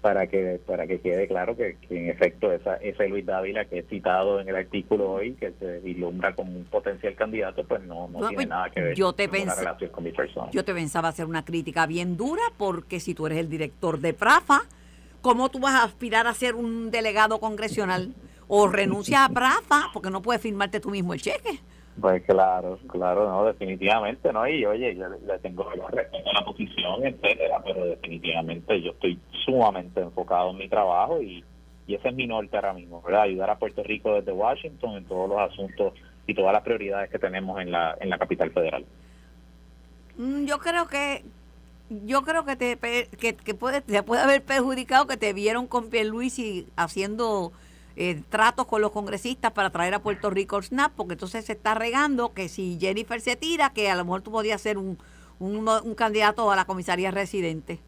para 0.00 0.26
que 0.26 0.60
para 0.66 0.86
que 0.86 1.00
quede 1.00 1.26
claro 1.28 1.56
que, 1.56 1.76
en 1.90 2.08
efecto 2.08 2.52
esa, 2.52 2.76
ese 2.76 3.08
Luis 3.08 3.26
Dávila 3.26 3.64
que 3.64 3.80
he 3.80 3.82
citado 3.84 4.40
en 4.40 4.48
el 4.48 4.56
artículo 4.56 5.12
hoy, 5.12 5.34
que 5.34 5.52
se 5.58 5.80
vislumbra 5.80 6.34
como 6.34 6.52
un 6.52 6.64
potencial 6.64 7.14
candidato, 7.14 7.64
pues 7.64 7.82
no, 7.82 8.08
no, 8.08 8.20
tiene 8.20 8.34
pues, 8.34 8.48
nada 8.48 8.70
que 8.70 8.80
ver 8.80 8.94
yo 8.94 9.12
te 9.12 9.28
con 9.28 9.38
relación 9.38 9.90
con 9.90 10.04
mi 10.04 10.12
persona. 10.12 10.50
Yo 10.50 10.64
te 10.64 10.74
pensaba 10.74 11.08
hacer 11.08 11.26
una 11.26 11.44
crítica 11.44 11.86
bien 11.86 12.16
dura 12.16 12.42
porque 12.56 13.00
si 13.00 13.14
tú 13.14 13.26
eres 13.26 13.38
el 13.38 13.48
director 13.48 13.98
de 13.98 14.14
Prafa, 14.14 14.62
¿cómo 15.20 15.48
tú 15.48 15.60
vas 15.60 15.74
a 15.74 15.84
aspirar 15.84 16.26
a 16.26 16.34
ser 16.34 16.54
un 16.54 16.90
delegado 16.90 17.40
congresional? 17.40 18.14
O 18.46 18.66
renuncias 18.66 19.20
a 19.20 19.28
Prafa 19.28 19.90
porque 19.92 20.10
no 20.10 20.22
puedes 20.22 20.40
firmarte 20.40 20.80
tú 20.80 20.90
mismo 20.90 21.12
el 21.12 21.20
cheque. 21.20 21.60
Pues 22.00 22.22
claro, 22.24 22.78
claro, 22.88 23.28
no, 23.28 23.44
definitivamente, 23.46 24.32
¿no? 24.32 24.46
Y 24.46 24.64
oye, 24.64 24.94
yo 24.94 25.08
le 25.08 25.38
tengo 25.40 25.68
respeto 25.90 26.30
a 26.30 26.40
la 26.40 26.44
posición, 26.44 27.04
etcétera, 27.04 27.60
pero 27.64 27.84
definitivamente 27.86 28.80
yo 28.80 28.92
estoy 28.92 29.18
sumamente 29.44 30.00
enfocado 30.00 30.50
en 30.50 30.58
mi 30.58 30.68
trabajo 30.68 31.20
y, 31.20 31.44
y 31.88 31.94
ese 31.94 32.08
es 32.08 32.14
mi 32.14 32.26
norte 32.26 32.54
ahora 32.56 32.72
mismo, 32.72 33.02
¿verdad? 33.02 33.22
Ayudar 33.22 33.50
a 33.50 33.58
Puerto 33.58 33.82
Rico 33.82 34.14
desde 34.14 34.30
Washington 34.30 34.96
en 34.96 35.04
todos 35.06 35.28
los 35.28 35.38
asuntos 35.40 35.94
y 36.26 36.34
todas 36.34 36.52
las 36.52 36.62
prioridades 36.62 37.10
que 37.10 37.18
tenemos 37.18 37.60
en 37.60 37.72
la, 37.72 37.96
en 38.00 38.10
la 38.10 38.18
capital 38.18 38.52
federal. 38.52 38.84
Mm, 40.16 40.44
yo 40.44 40.58
creo 40.58 40.86
que 40.86 41.24
yo 42.04 42.22
creo 42.22 42.44
que 42.44 42.54
te 42.54 42.76
que, 42.76 43.34
que 43.34 43.54
puede, 43.54 43.80
te 43.80 44.02
puede 44.02 44.22
haber 44.22 44.42
perjudicado 44.42 45.06
que 45.06 45.16
te 45.16 45.32
vieron 45.32 45.66
con 45.66 45.88
Pierluisi 45.88 46.68
haciendo 46.76 47.50
eh, 48.00 48.22
tratos 48.28 48.64
con 48.66 48.80
los 48.80 48.92
congresistas 48.92 49.50
para 49.50 49.70
traer 49.70 49.92
a 49.92 49.98
Puerto 49.98 50.30
Rico 50.30 50.56
el 50.56 50.62
SNAP, 50.62 50.92
porque 50.94 51.14
entonces 51.14 51.44
se 51.44 51.54
está 51.54 51.74
regando 51.74 52.32
que 52.32 52.48
si 52.48 52.78
Jennifer 52.78 53.20
se 53.20 53.34
tira, 53.34 53.70
que 53.70 53.90
a 53.90 53.96
lo 53.96 54.04
mejor 54.04 54.22
tú 54.22 54.30
podías 54.30 54.60
ser 54.60 54.78
un, 54.78 54.98
un, 55.40 55.94
candidato 55.96 56.48
a 56.48 56.54
la 56.54 56.64
comisaría 56.64 57.10
residente. 57.10 57.80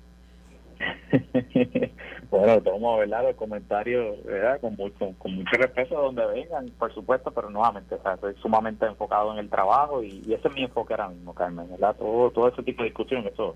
bueno, 2.28 2.60
tomo 2.60 2.98
¿verdad? 2.98 3.22
los 3.22 3.36
comentarios 3.36 4.24
¿verdad? 4.24 4.60
Con, 4.60 4.74
mucho, 4.74 5.14
con 5.16 5.32
mucho 5.32 5.56
respeto 5.56 5.96
a 5.96 6.02
donde 6.02 6.26
vengan, 6.26 6.66
por 6.76 6.92
supuesto, 6.92 7.30
pero 7.30 7.48
nuevamente, 7.48 7.94
o 7.94 8.02
sea, 8.02 8.14
estoy 8.14 8.34
sumamente 8.42 8.86
enfocado 8.86 9.32
en 9.32 9.38
el 9.38 9.48
trabajo 9.48 10.02
y, 10.02 10.22
ese 10.34 10.48
es 10.48 10.54
mi 10.54 10.64
enfoque 10.64 10.94
ahora 10.94 11.10
mismo, 11.10 11.34
Carmen, 11.34 11.70
¿verdad? 11.70 11.94
Todo, 11.96 12.32
todo 12.32 12.48
ese 12.48 12.64
tipo 12.64 12.82
de 12.82 12.88
discusión, 12.88 13.24
eso 13.32 13.54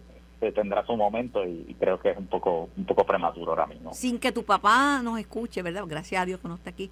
tendrá 0.52 0.84
su 0.84 0.96
momento 0.96 1.44
y, 1.44 1.74
creo 1.78 1.98
que 2.00 2.10
es 2.10 2.18
un 2.18 2.26
poco 2.26 2.68
un 2.76 2.84
poco 2.84 3.04
prematuro 3.04 3.52
ahora 3.52 3.66
mismo. 3.66 3.94
Sin 3.94 4.18
que 4.18 4.32
tu 4.32 4.44
papá 4.44 5.00
nos 5.02 5.18
escuche, 5.18 5.62
¿verdad? 5.62 5.84
Gracias 5.86 6.22
a 6.22 6.26
Dios 6.26 6.40
que 6.40 6.48
no 6.48 6.54
está 6.54 6.70
aquí. 6.70 6.90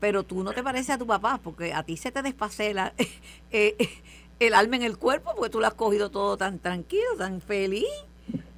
Pero 0.00 0.24
tú 0.24 0.42
no 0.42 0.52
te 0.52 0.62
pareces 0.62 0.90
a 0.90 0.98
tu 0.98 1.06
papá 1.06 1.40
porque 1.42 1.72
a 1.72 1.82
ti 1.82 1.96
se 1.96 2.12
te 2.12 2.22
despasela 2.22 2.92
eh, 3.50 3.76
el 4.40 4.54
alma 4.54 4.76
en 4.76 4.82
el 4.82 4.98
cuerpo 4.98 5.32
porque 5.34 5.50
tú 5.50 5.60
lo 5.60 5.66
has 5.66 5.74
cogido 5.74 6.10
todo 6.10 6.36
tan 6.36 6.58
tranquilo, 6.58 7.16
tan 7.18 7.40
feliz. 7.40 7.86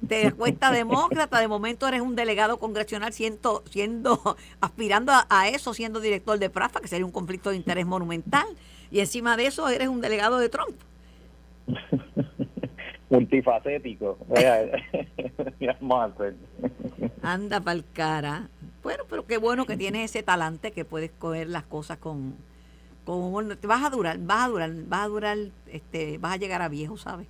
Te 0.07 0.31
cuesta 0.31 0.71
demócrata, 0.71 1.39
de 1.39 1.47
momento 1.47 1.87
eres 1.87 2.01
un 2.01 2.15
delegado 2.15 2.57
congresional 2.57 3.13
siendo, 3.13 3.63
siendo 3.69 4.37
aspirando 4.61 5.11
a, 5.11 5.27
a, 5.29 5.49
eso, 5.49 5.73
siendo 5.73 5.99
director 5.99 6.39
de 6.39 6.49
PRAFA, 6.49 6.79
que 6.81 6.87
sería 6.87 7.05
un 7.05 7.11
conflicto 7.11 7.51
de 7.51 7.57
interés 7.57 7.85
monumental. 7.85 8.47
Y 8.91 9.01
encima 9.01 9.37
de 9.37 9.45
eso 9.45 9.69
eres 9.69 9.87
un 9.87 10.01
delegado 10.01 10.39
de 10.39 10.49
Trump. 10.49 10.75
multifacético. 13.09 14.17
Anda 17.21 17.59
pa'l 17.61 17.83
cara. 17.93 18.47
Bueno, 18.83 19.03
pero 19.09 19.25
qué 19.25 19.37
bueno 19.37 19.65
que 19.65 19.77
tienes 19.77 20.09
ese 20.09 20.23
talante 20.23 20.71
que 20.71 20.85
puedes 20.85 21.11
coger 21.11 21.47
las 21.49 21.63
cosas 21.63 21.97
con, 21.97 22.35
no- 23.05 23.57
te 23.57 23.67
vas 23.67 23.83
a 23.83 23.89
durar, 23.89 24.17
vas 24.19 24.45
a 24.45 24.49
durar, 24.49 24.71
vas 24.87 25.05
a 25.05 25.07
durar, 25.07 25.37
este, 25.71 26.17
vas 26.17 26.33
a 26.33 26.37
llegar 26.37 26.61
a 26.61 26.69
viejo, 26.69 26.97
¿sabes? 26.97 27.27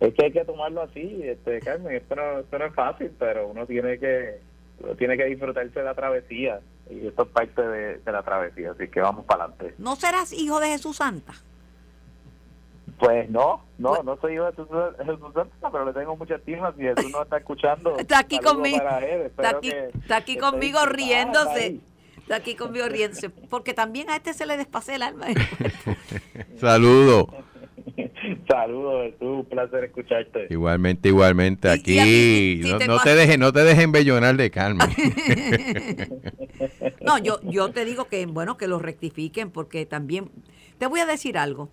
Es 0.00 0.14
que 0.14 0.24
hay 0.24 0.32
que 0.32 0.44
tomarlo 0.44 0.82
así, 0.82 1.20
este, 1.22 1.60
Carmen, 1.60 1.94
esto 1.94 2.16
no, 2.16 2.38
esto 2.40 2.58
no 2.58 2.64
es 2.64 2.74
fácil, 2.74 3.10
pero 3.18 3.48
uno 3.48 3.66
tiene 3.66 3.98
que 3.98 4.40
uno 4.82 4.94
tiene 4.94 5.16
que 5.18 5.26
disfrutarse 5.26 5.78
de 5.78 5.84
la 5.84 5.94
travesía 5.94 6.60
y 6.90 7.06
esto 7.06 7.22
es 7.24 7.28
parte 7.28 7.60
de, 7.62 7.98
de 7.98 8.12
la 8.12 8.22
travesía, 8.22 8.70
así 8.72 8.88
que 8.88 9.00
vamos 9.00 9.26
para 9.26 9.44
adelante. 9.44 9.74
¿No 9.78 9.94
serás 9.96 10.32
hijo 10.32 10.58
de 10.58 10.68
Jesús 10.68 10.96
Santa? 10.96 11.34
Pues 12.98 13.30
no, 13.30 13.64
no, 13.78 13.90
Pues- 13.90 14.04
no 14.04 14.18
soy 14.20 14.34
yo 14.36 14.44
de 14.46 14.50
Jesús, 14.52 14.68
Jesús 14.98 15.32
Santa, 15.34 15.70
pero 15.70 15.84
le 15.86 15.92
tengo 15.92 16.16
mucha 16.16 16.34
estima. 16.36 16.72
Si 16.76 16.82
Jesús 16.82 17.10
no 17.10 17.22
está 17.22 17.38
escuchando, 17.38 17.96
Está 17.98 18.18
aquí 18.18 18.38
conmigo. 18.38 18.76
Está 18.76 19.50
aquí, 19.50 19.70
está 19.70 20.24
conmigo 20.40 20.84
riéndose. 20.86 21.50
ahí. 21.64 21.80
Está 22.18 22.36
aquí 22.36 22.54
conmigo 22.54 22.86
riéndose. 22.88 23.30
Porque 23.30 23.72
también 23.74 24.10
a 24.10 24.16
este 24.16 24.34
se 24.34 24.46
le 24.46 24.56
despase 24.56 24.94
el 24.94 25.02
alma. 25.02 25.26
Saludos. 26.60 27.26
Saludos, 28.48 29.04
Jesús, 29.12 29.16
un 29.38 29.44
placer 29.46 29.84
escucharte. 29.84 30.46
Igualmente, 30.50 31.08
igualmente. 31.08 31.68
Y- 31.68 31.70
Aquí 31.70 31.94
y 31.94 31.98
aquí, 31.98 32.62
si 32.64 32.70
no, 32.72 32.78
te 32.78 32.86
no 32.86 32.98
te 33.00 33.14
dejes, 33.14 33.38
no 33.38 33.52
te 33.52 33.60
dejes 33.64 33.84
embellonar 33.84 34.36
de 34.36 34.50
Carmen. 34.50 34.88
No, 37.00 37.16
yo, 37.18 37.40
yo 37.42 37.70
te 37.70 37.84
digo 37.86 38.04
que, 38.04 38.26
bueno, 38.26 38.56
que 38.58 38.68
lo 38.68 38.78
rectifiquen 38.78 39.50
porque 39.50 39.86
también, 39.86 40.30
te 40.78 40.86
voy 40.86 41.00
a 41.00 41.06
decir 41.06 41.38
algo 41.38 41.70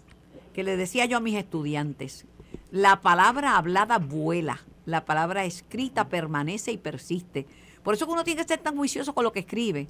que 0.57 0.63
le 0.63 0.75
decía 0.75 1.05
yo 1.05 1.17
a 1.17 1.19
mis 1.19 1.35
estudiantes. 1.35 2.25
La 2.71 3.01
palabra 3.01 3.57
hablada 3.57 3.99
vuela, 3.99 4.65
la 4.87 5.05
palabra 5.05 5.45
escrita 5.45 6.09
permanece 6.09 6.71
y 6.71 6.79
persiste. 6.79 7.45
Por 7.83 7.93
eso 7.93 8.07
que 8.07 8.13
uno 8.13 8.23
tiene 8.23 8.41
que 8.41 8.47
ser 8.47 8.61
tan 8.61 8.75
juicioso 8.75 9.13
con 9.13 9.23
lo 9.23 9.31
que 9.31 9.41
escribe. 9.41 9.87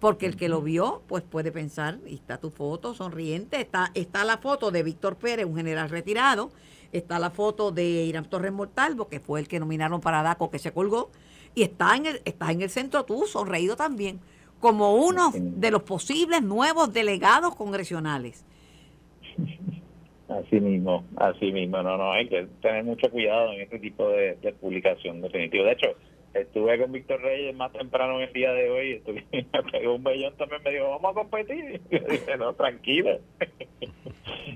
Porque 0.00 0.26
el 0.26 0.34
que 0.34 0.48
lo 0.48 0.62
vio, 0.62 1.02
pues 1.06 1.22
puede 1.22 1.52
pensar, 1.52 2.00
y 2.08 2.16
está 2.16 2.38
tu 2.38 2.50
foto 2.50 2.92
sonriente, 2.92 3.60
está, 3.60 3.92
está 3.94 4.24
la 4.24 4.38
foto 4.38 4.72
de 4.72 4.82
Víctor 4.82 5.14
Pérez, 5.14 5.46
un 5.46 5.54
general 5.54 5.90
retirado, 5.90 6.50
está 6.90 7.20
la 7.20 7.30
foto 7.30 7.70
de 7.70 7.84
Irán 7.84 8.28
Torres 8.28 8.52
Mortalvo, 8.52 9.06
que 9.06 9.20
fue 9.20 9.38
el 9.38 9.46
que 9.46 9.60
nominaron 9.60 10.00
para 10.00 10.24
DACO, 10.24 10.50
que 10.50 10.58
se 10.58 10.72
colgó, 10.72 11.12
y 11.54 11.62
está 11.62 11.94
en 11.94 12.06
el, 12.06 12.22
estás 12.24 12.50
en 12.50 12.62
el 12.62 12.70
centro 12.70 13.04
tú, 13.04 13.28
sonreído 13.28 13.76
también, 13.76 14.18
como 14.58 14.96
uno 14.96 15.30
de 15.32 15.70
los 15.70 15.84
posibles 15.84 16.42
nuevos 16.42 16.92
delegados 16.92 17.54
congresionales. 17.54 18.44
Así 20.38 20.60
mismo, 20.60 21.04
así 21.16 21.52
mismo, 21.52 21.82
no, 21.82 21.96
no, 21.96 22.12
hay 22.12 22.28
que 22.28 22.46
tener 22.60 22.84
mucho 22.84 23.10
cuidado 23.10 23.52
en 23.52 23.60
este 23.62 23.78
tipo 23.78 24.08
de, 24.08 24.36
de 24.36 24.52
publicación, 24.52 25.20
definitivo. 25.20 25.64
De 25.64 25.72
hecho, 25.72 25.96
estuve 26.34 26.78
con 26.78 26.92
Víctor 26.92 27.20
Reyes 27.20 27.54
más 27.54 27.72
temprano 27.72 28.20
en 28.20 28.28
el 28.28 28.32
día 28.32 28.52
de 28.52 28.70
hoy, 28.70 28.92
estuve, 28.92 29.24
me 29.32 29.62
pegó 29.70 29.94
un 29.94 30.04
bellón 30.04 30.34
también, 30.36 30.62
me 30.64 30.70
dijo, 30.72 30.90
vamos 30.90 31.10
a 31.10 31.14
competir. 31.14 31.80
Y 31.90 31.98
yo 31.98 32.06
dije, 32.08 32.36
no, 32.38 32.52
tranquila. 32.54 33.18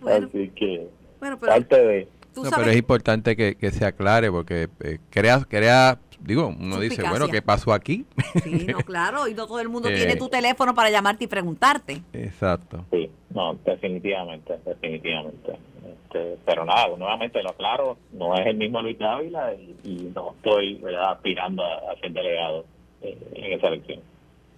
Bueno. 0.01 0.27
así 0.27 0.51
que, 0.51 0.89
Bueno, 1.21 1.39
pero 1.39 1.53
parte 1.53 1.85
de... 1.85 2.09
No, 2.37 2.51
pero 2.55 2.71
es 2.71 2.77
importante 2.77 3.35
que, 3.35 3.55
que 3.55 3.71
se 3.71 3.85
aclare 3.87 4.31
porque 4.31 4.69
eh, 4.85 4.99
crea, 5.11 5.41
crea, 5.49 5.99
digo, 6.21 6.49
uno 6.59 6.81
dice, 6.81 7.03
bueno, 7.09 7.29
¿qué 7.29 7.43
pasó 7.43 7.73
aquí? 7.73 8.05
sí, 8.43 8.67
no, 8.67 8.79
claro, 8.79 9.29
y 9.29 9.35
no 9.35 9.47
todo 9.47 9.61
el 9.61 9.69
mundo 9.69 9.89
Eh. 9.93 9.95
tiene 9.95 10.17
tu 10.17 10.29
teléfono 10.29 10.75
para 10.75 10.91
llamarte 10.91 11.25
y 11.25 11.27
preguntarte. 11.27 12.03
Exacto. 12.13 12.85
Sí, 12.91 13.11
no, 13.31 13.55
definitivamente, 13.65 14.59
definitivamente. 14.65 15.53
Este, 15.85 16.39
pero 16.45 16.65
nada, 16.65 16.89
nuevamente 16.97 17.43
lo 17.43 17.51
aclaro, 17.51 17.97
no 18.13 18.35
es 18.35 18.47
el 18.47 18.57
mismo 18.57 18.83
Luis 18.83 18.99
Dávila 18.99 19.55
y, 19.55 19.77
y 19.85 20.13
no 20.15 20.33
estoy 20.37 20.75
¿verdad? 20.77 21.13
aspirando 21.13 21.65
a, 21.65 21.93
a 21.93 21.97
ser 22.01 22.13
delegado 22.13 22.65
eh, 23.03 23.17
en 23.35 23.53
esa 23.53 23.69
elección. 23.69 24.01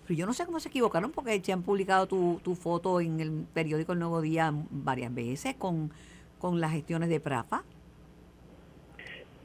Pero 0.07 0.19
yo 0.19 0.27
no 0.27 0.33
sé 0.33 0.47
cómo 0.47 0.59
se 0.59 0.69
equivocaron 0.71 1.11
porque 1.13 1.39
se 1.41 1.53
han 1.53 1.63
publicado 1.63 2.07
tu, 2.07 2.41
tu 2.43 2.55
foto 2.55 3.01
en 3.01 3.21
el 3.21 3.45
periódico 3.53 3.93
El 3.93 3.99
Nuevo 3.99 4.23
Día 4.23 4.53
varias 4.71 5.15
veces 5.15 5.55
con, 5.57 5.91
con 6.39 6.61
las 6.61 6.73
gestiones 6.73 7.11
de 7.11 7.21
Prafa. 7.21 7.63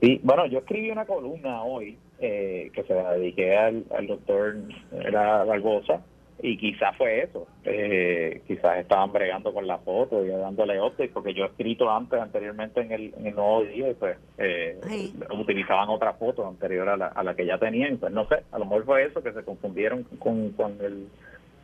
Sí, 0.03 0.19
bueno, 0.21 0.45
yo 0.47 0.59
escribí 0.59 0.91
una 0.91 1.05
columna 1.05 1.63
hoy 1.63 1.97
eh, 2.19 2.69
que 2.73 2.83
se 2.83 2.93
la 2.93 3.13
dediqué 3.13 3.55
al, 3.55 3.85
al 3.95 4.05
doctor 4.05 4.57
era 4.91 5.45
Barbosa 5.45 6.01
y 6.41 6.57
quizás 6.57 6.97
fue 6.97 7.23
eso. 7.23 7.47
Eh, 7.63 8.41
quizás 8.45 8.79
estaban 8.79 9.13
bregando 9.13 9.53
con 9.53 9.65
la 9.65 9.77
foto 9.77 10.25
y 10.25 10.27
dándole 10.27 10.81
update 10.81 11.07
porque 11.13 11.33
yo 11.33 11.45
he 11.45 11.47
escrito 11.47 11.89
antes, 11.89 12.19
anteriormente 12.19 12.81
en 12.81 12.91
el, 12.91 13.13
en 13.17 13.27
el 13.27 13.35
Nuevo 13.35 13.63
Día 13.63 13.91
y 13.91 13.93
pues 13.93 14.17
eh, 14.39 14.77
Sí. 14.89 15.13
utilizaban 15.39 15.87
otra 15.87 16.11
foto 16.15 16.45
anterior 16.45 16.89
a 16.89 16.97
la, 16.97 17.07
a 17.07 17.23
la 17.23 17.33
que 17.33 17.45
ya 17.45 17.57
tenían. 17.57 17.95
Pues 17.95 18.11
no 18.11 18.27
sé, 18.27 18.43
a 18.51 18.59
lo 18.59 18.65
mejor 18.65 18.83
fue 18.83 19.05
eso 19.05 19.23
que 19.23 19.31
se 19.31 19.43
confundieron 19.43 20.03
con, 20.19 20.49
con 20.51 20.73
el 20.81 21.07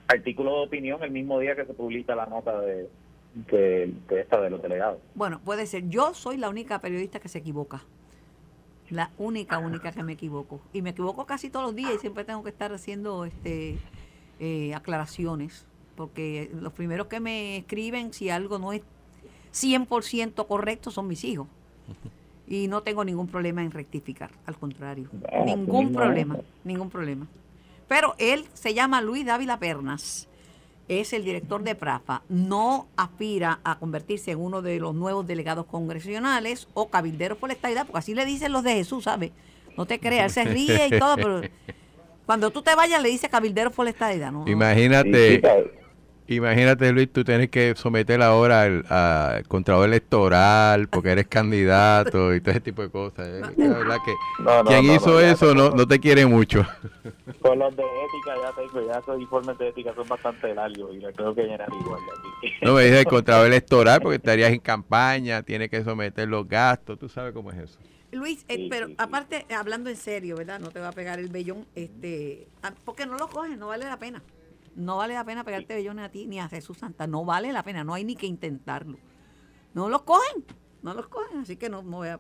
artículo 0.08 0.60
de 0.62 0.68
opinión 0.68 1.04
el 1.04 1.12
mismo 1.12 1.40
día 1.40 1.58
que 1.58 1.66
se 1.66 1.74
publica 1.74 2.16
la 2.16 2.26
nota 2.28 2.58
de, 2.62 2.88
de, 3.52 3.92
de 4.08 4.22
esta 4.22 4.40
de 4.40 4.50
los 4.50 4.62
delegados. 4.62 5.00
Bueno, 5.14 5.42
puede 5.44 5.66
ser. 5.66 5.90
Yo 5.90 6.14
soy 6.14 6.38
la 6.38 6.48
única 6.48 6.80
periodista 6.80 7.20
que 7.20 7.28
se 7.28 7.40
equivoca. 7.40 7.82
La 8.90 9.12
única, 9.18 9.58
única 9.60 9.92
que 9.92 10.04
me 10.04 10.14
equivoco. 10.14 10.62
Y 10.74 10.82
me 10.82 10.92
equivoco 10.92 11.26
casi 11.26 11.50
todos 11.50 11.66
los 11.66 11.76
días 11.76 11.94
y 11.96 12.00
siempre 12.00 12.24
tengo 12.24 12.44
que 12.44 12.50
estar 12.50 12.72
haciendo 12.74 13.26
este 13.26 13.78
eh, 14.40 14.74
aclaraciones. 14.74 15.66
Porque 15.96 16.50
los 16.60 16.74
primeros 16.74 17.08
que 17.08 17.20
me 17.20 17.58
escriben, 17.58 18.14
si 18.14 18.30
algo 18.30 18.58
no 18.58 18.74
es 18.74 18.82
100% 19.54 20.48
correcto, 20.48 20.92
son 20.92 21.08
mis 21.08 21.24
hijos. 21.24 21.48
Y 22.48 22.68
no 22.68 22.82
tengo 22.82 23.04
ningún 23.04 23.28
problema 23.28 23.64
en 23.64 23.72
rectificar. 23.72 24.32
Al 24.46 24.58
contrario. 24.58 25.10
Ningún 25.46 25.92
problema. 25.94 26.38
Ningún 26.64 26.90
problema. 26.90 27.28
Pero 27.88 28.16
él 28.18 28.46
se 28.54 28.74
llama 28.74 29.02
Luis 29.02 29.26
Dávila 29.26 29.60
Pernas 29.60 30.29
es 30.90 31.14
el 31.14 31.24
director 31.24 31.64
de 31.64 31.76
Prafa, 31.76 32.24
no 32.30 32.88
aspira 32.98 33.60
a 33.64 33.78
convertirse 33.78 34.32
en 34.32 34.40
uno 34.40 34.62
de 34.62 34.80
los 34.80 34.96
nuevos 34.96 35.26
delegados 35.26 35.68
congresionales 35.68 36.68
o 36.74 36.90
cabilderos 36.90 37.38
por 37.38 37.50
la 37.50 37.54
porque 37.86 38.00
así 38.00 38.16
le 38.16 38.26
dicen 38.26 38.52
los 38.52 38.64
de 38.64 38.74
Jesús, 38.74 39.04
¿sabes? 39.04 39.32
No 39.78 39.86
te 39.86 40.00
creas, 40.00 40.36
él 40.36 40.44
se 40.48 40.52
ríe 40.54 40.88
y 40.88 41.00
todo, 41.00 41.16
pero 41.16 41.42
cuando 42.26 42.50
tú 42.50 42.64
te 42.64 42.74
vayas 42.74 43.02
le 43.04 43.10
dice 43.10 43.30
cabilderos 43.30 43.72
por 43.72 43.86
la 43.86 43.92
¿no? 44.32 44.46
Imagínate, 44.48 45.28
Sí, 45.28 45.36
sí, 45.36 45.42
claro. 45.42 45.72
Imagínate 46.36 46.92
Luis, 46.92 47.12
tú 47.12 47.24
tienes 47.24 47.50
que 47.50 47.74
someter 47.76 48.22
ahora 48.22 48.62
al, 48.64 48.86
al 48.90 49.48
contralor 49.48 49.88
electoral 49.88 50.88
porque 50.88 51.12
eres 51.12 51.28
candidato 51.28 52.34
y 52.36 52.42
todo 52.42 52.52
ese 52.52 52.62
tipo 52.62 52.82
de 52.82 52.90
cosas. 52.90 53.28
¿eh? 53.28 53.42
La 53.58 53.68
verdad 53.80 53.98
que 54.06 54.14
No, 54.44 54.64
no, 54.64 54.70
quien 54.70 54.88
no, 54.88 54.96
hizo 54.96 55.20
eso 55.20 55.54
no, 55.54 55.64
tengo- 55.66 55.76
no 55.78 55.88
te 55.88 56.00
quiere 56.00 56.26
mucho. 56.26 56.66
Con 57.42 57.60
los 57.60 57.76
de 57.76 57.84
ética 57.84 58.36
ya 58.42 58.52
tengo, 58.56 58.88
ya 58.88 59.00
esos 59.00 59.20
informes 59.22 59.58
de 59.58 59.68
ética 59.70 59.94
son 59.96 60.08
bastante 60.08 60.54
largos 60.54 60.94
y 60.96 61.00
los 61.00 61.14
tengo 61.16 61.34
que 61.34 61.44
llenar 61.44 61.70
igual. 61.80 62.00
así 62.42 62.56
que- 62.60 62.66
No 62.66 62.74
me 62.74 62.84
dice 62.84 63.00
el 63.00 63.06
contralor 63.06 63.48
electoral 63.48 64.02
porque 64.02 64.18
estarías 64.18 64.52
en 64.52 64.60
campaña, 64.60 65.42
tienes 65.44 65.70
que 65.70 65.84
someter 65.84 66.28
los 66.28 66.48
gastos, 66.48 67.00
tú 67.00 67.10
sabes 67.10 67.34
cómo 67.34 67.52
es 67.52 67.58
eso. 67.60 67.80
Luis, 68.12 68.44
eh, 68.48 68.68
pero 68.72 68.88
aparte, 68.98 69.46
hablando 69.56 69.90
en 69.90 69.96
serio, 69.96 70.36
¿verdad? 70.36 70.60
No 70.60 70.72
te 70.72 70.80
va 70.80 70.88
a 70.88 70.92
pegar 70.92 71.20
el 71.20 71.30
vellón, 71.30 71.66
este, 71.76 72.48
ah, 72.64 72.74
porque 72.84 73.06
no 73.06 73.16
lo 73.18 73.28
coges, 73.28 73.56
no 73.58 73.68
vale 73.68 73.86
la 73.86 73.98
pena. 73.98 74.22
No 74.80 74.96
vale 74.96 75.14
la 75.14 75.26
pena 75.26 75.44
pegarte 75.44 75.76
vellones 75.76 76.06
a 76.06 76.10
ti 76.10 76.26
ni 76.26 76.40
a 76.40 76.48
Jesús 76.48 76.78
Santa, 76.78 77.06
no 77.06 77.26
vale 77.26 77.52
la 77.52 77.64
pena, 77.64 77.84
no 77.84 77.94
hay 77.94 78.06
ni 78.06 78.16
que 78.16 78.28
intentarlo. 78.28 78.98
No 79.74 79.90
los 79.90 80.04
cogen, 80.04 80.46
no 80.82 80.94
los 80.94 81.08
cogen, 81.08 81.40
así 81.40 81.58
que 81.58 81.70
no, 81.70 81.84
no 81.84 81.98
voy 81.98 82.08
a... 82.08 82.20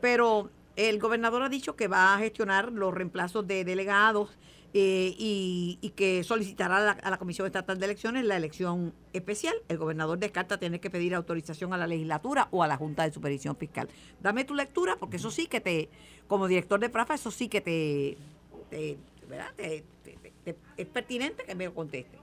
Pero 0.00 0.50
el 0.76 0.98
gobernador 1.00 1.42
ha 1.42 1.48
dicho 1.48 1.74
que 1.74 1.88
va 1.88 2.14
a 2.14 2.18
gestionar 2.18 2.70
los 2.70 2.92
reemplazos 2.92 3.46
de 3.46 3.64
delegados 3.64 4.36
eh, 4.74 5.14
y, 5.18 5.78
y 5.80 5.90
que 5.90 6.22
solicitará 6.24 6.76
a 6.76 6.80
la, 6.80 6.90
a 6.92 7.10
la 7.10 7.18
Comisión 7.18 7.46
Estatal 7.46 7.78
de 7.78 7.86
Elecciones 7.86 8.24
la 8.26 8.36
elección 8.36 8.92
especial. 9.14 9.54
El 9.68 9.78
gobernador 9.78 10.18
descarta 10.18 10.58
tener 10.58 10.78
que 10.78 10.90
pedir 10.90 11.14
autorización 11.14 11.72
a 11.72 11.78
la 11.78 11.86
legislatura 11.86 12.48
o 12.50 12.62
a 12.62 12.68
la 12.68 12.76
Junta 12.76 13.04
de 13.04 13.12
Supervisión 13.12 13.56
Fiscal. 13.56 13.88
Dame 14.20 14.44
tu 14.44 14.54
lectura, 14.54 14.96
porque 15.00 15.16
eso 15.16 15.30
sí 15.30 15.46
que 15.46 15.60
te, 15.60 15.88
como 16.26 16.48
director 16.48 16.78
de 16.80 16.90
Prafa, 16.90 17.14
eso 17.14 17.30
sí 17.30 17.48
que 17.48 17.60
te, 17.62 18.18
te- 18.68 18.98
¿verdad? 19.28 19.52
Te- 19.56 19.84
es 20.76 20.86
pertinente 20.86 21.44
que 21.44 21.54
me 21.54 21.66
lo 21.66 21.74
conteste. 21.74 22.18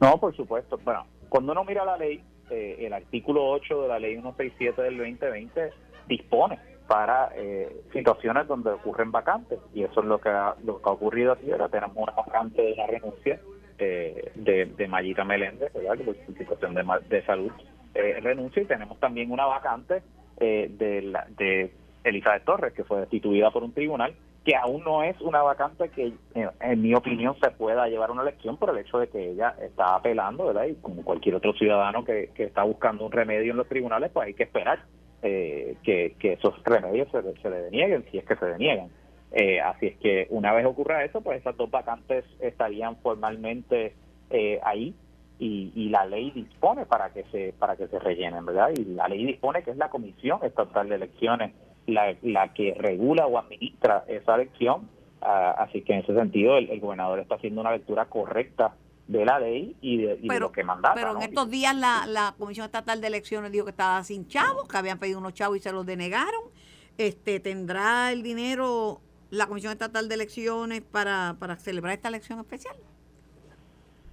No, 0.00 0.18
por 0.18 0.34
supuesto. 0.36 0.78
Bueno, 0.84 1.06
cuando 1.28 1.52
uno 1.52 1.64
mira 1.64 1.84
la 1.84 1.96
ley, 1.96 2.22
eh, 2.50 2.76
el 2.80 2.92
artículo 2.92 3.46
8 3.50 3.82
de 3.82 3.88
la 3.88 3.98
ley 3.98 4.12
167 4.14 4.82
del 4.82 4.98
2020 4.98 5.70
dispone 6.08 6.58
para 6.86 7.30
eh, 7.34 7.74
situaciones 7.92 8.46
donde 8.46 8.70
ocurren 8.70 9.10
vacantes 9.10 9.58
y 9.72 9.82
eso 9.84 10.00
es 10.00 10.06
lo 10.06 10.20
que 10.20 10.28
ha, 10.28 10.54
lo 10.64 10.80
que 10.82 10.88
ha 10.88 10.92
ocurrido 10.92 11.32
aquí. 11.32 11.50
Ahora 11.50 11.68
tenemos 11.68 11.96
una 11.96 12.12
vacante 12.12 12.60
de 12.60 12.76
la 12.76 12.86
renuncia 12.86 13.40
eh, 13.78 14.30
de, 14.34 14.66
de 14.66 14.88
Mayita 14.88 15.24
Meléndez, 15.24 15.72
¿verdad? 15.72 15.96
que 15.96 16.04
por 16.04 16.16
su 16.26 16.32
situación 16.34 16.74
de, 16.74 16.84
de 17.08 17.24
salud 17.24 17.50
eh, 17.94 18.20
renuncia 18.20 18.62
y 18.62 18.66
tenemos 18.66 19.00
también 19.00 19.30
una 19.32 19.46
vacante 19.46 20.02
eh, 20.38 20.68
de, 20.78 21.02
la- 21.02 21.26
de 21.38 21.72
Elizabeth 22.04 22.44
Torres 22.44 22.72
que 22.74 22.84
fue 22.84 23.00
destituida 23.00 23.50
por 23.50 23.62
un 23.64 23.72
tribunal 23.72 24.14
que 24.44 24.54
aún 24.54 24.84
no 24.84 25.02
es 25.02 25.18
una 25.22 25.42
vacante 25.42 25.88
que, 25.88 26.12
en 26.34 26.82
mi 26.82 26.94
opinión, 26.94 27.34
se 27.42 27.50
pueda 27.50 27.88
llevar 27.88 28.10
una 28.10 28.22
elección 28.22 28.58
por 28.58 28.70
el 28.70 28.78
hecho 28.78 28.98
de 28.98 29.08
que 29.08 29.30
ella 29.30 29.54
está 29.62 29.94
apelando, 29.94 30.46
¿verdad? 30.46 30.66
Y 30.66 30.74
como 30.74 31.02
cualquier 31.02 31.36
otro 31.36 31.54
ciudadano 31.54 32.04
que, 32.04 32.30
que 32.34 32.44
está 32.44 32.62
buscando 32.62 33.06
un 33.06 33.12
remedio 33.12 33.52
en 33.52 33.56
los 33.56 33.68
tribunales, 33.68 34.10
pues 34.12 34.26
hay 34.26 34.34
que 34.34 34.42
esperar 34.42 34.80
eh, 35.22 35.76
que, 35.82 36.14
que 36.18 36.34
esos 36.34 36.62
remedios 36.62 37.08
se, 37.10 37.22
se 37.40 37.48
le 37.48 37.62
denieguen, 37.62 38.04
si 38.10 38.18
es 38.18 38.24
que 38.26 38.36
se 38.36 38.44
deniegan. 38.44 38.90
Eh, 39.32 39.60
así 39.62 39.86
es 39.86 39.96
que 39.96 40.26
una 40.28 40.52
vez 40.52 40.66
ocurra 40.66 41.04
eso, 41.04 41.22
pues 41.22 41.40
esas 41.40 41.56
dos 41.56 41.70
vacantes 41.70 42.26
estarían 42.38 42.96
formalmente 42.96 43.94
eh, 44.28 44.60
ahí 44.62 44.94
y, 45.38 45.72
y, 45.74 45.88
la 45.88 46.04
ley 46.04 46.30
dispone 46.30 46.86
para 46.86 47.10
que 47.10 47.24
se 47.32 47.52
para 47.58 47.74
que 47.76 47.88
se 47.88 47.98
rellenen, 47.98 48.44
¿verdad? 48.46 48.70
Y 48.76 48.84
la 48.84 49.08
ley 49.08 49.24
dispone 49.24 49.62
que 49.62 49.72
es 49.72 49.76
la 49.76 49.88
Comisión 49.88 50.38
Estatal 50.44 50.88
de 50.88 50.94
Elecciones 50.96 51.52
la, 51.86 52.14
la 52.22 52.52
que 52.52 52.74
regula 52.74 53.26
o 53.26 53.38
administra 53.38 54.04
esa 54.08 54.36
elección, 54.36 54.88
ah, 55.20 55.54
así 55.58 55.82
que 55.82 55.94
en 55.94 56.00
ese 56.00 56.14
sentido 56.14 56.56
el, 56.56 56.80
gobernador 56.80 57.18
está 57.18 57.36
haciendo 57.36 57.60
una 57.60 57.72
lectura 57.72 58.06
correcta 58.06 58.74
de 59.06 59.24
la 59.24 59.38
ley 59.38 59.76
y 59.82 59.98
de, 59.98 60.18
lo 60.38 60.50
que 60.50 60.64
mandaba. 60.64 60.94
Pero 60.94 61.16
en 61.16 61.22
estos 61.22 61.50
días 61.50 61.76
la, 61.76 62.06
la 62.06 62.34
Comisión 62.38 62.64
Estatal 62.64 63.00
de 63.00 63.06
Elecciones 63.06 63.52
dijo 63.52 63.64
que 63.64 63.70
estaba 63.70 64.02
sin 64.02 64.26
chavos, 64.28 64.66
que 64.66 64.76
habían 64.76 64.98
pedido 64.98 65.18
unos 65.18 65.34
chavos 65.34 65.58
y 65.58 65.60
se 65.60 65.72
los 65.72 65.84
denegaron. 65.84 66.42
Este 66.96 67.40
¿Tendrá 67.40 68.12
el 68.12 68.22
dinero 68.22 69.00
la 69.30 69.46
Comisión 69.46 69.72
Estatal 69.72 70.08
de 70.08 70.14
Elecciones 70.14 70.80
para, 70.80 71.36
para 71.38 71.56
celebrar 71.56 71.94
esta 71.94 72.08
elección 72.08 72.38
especial? 72.38 72.76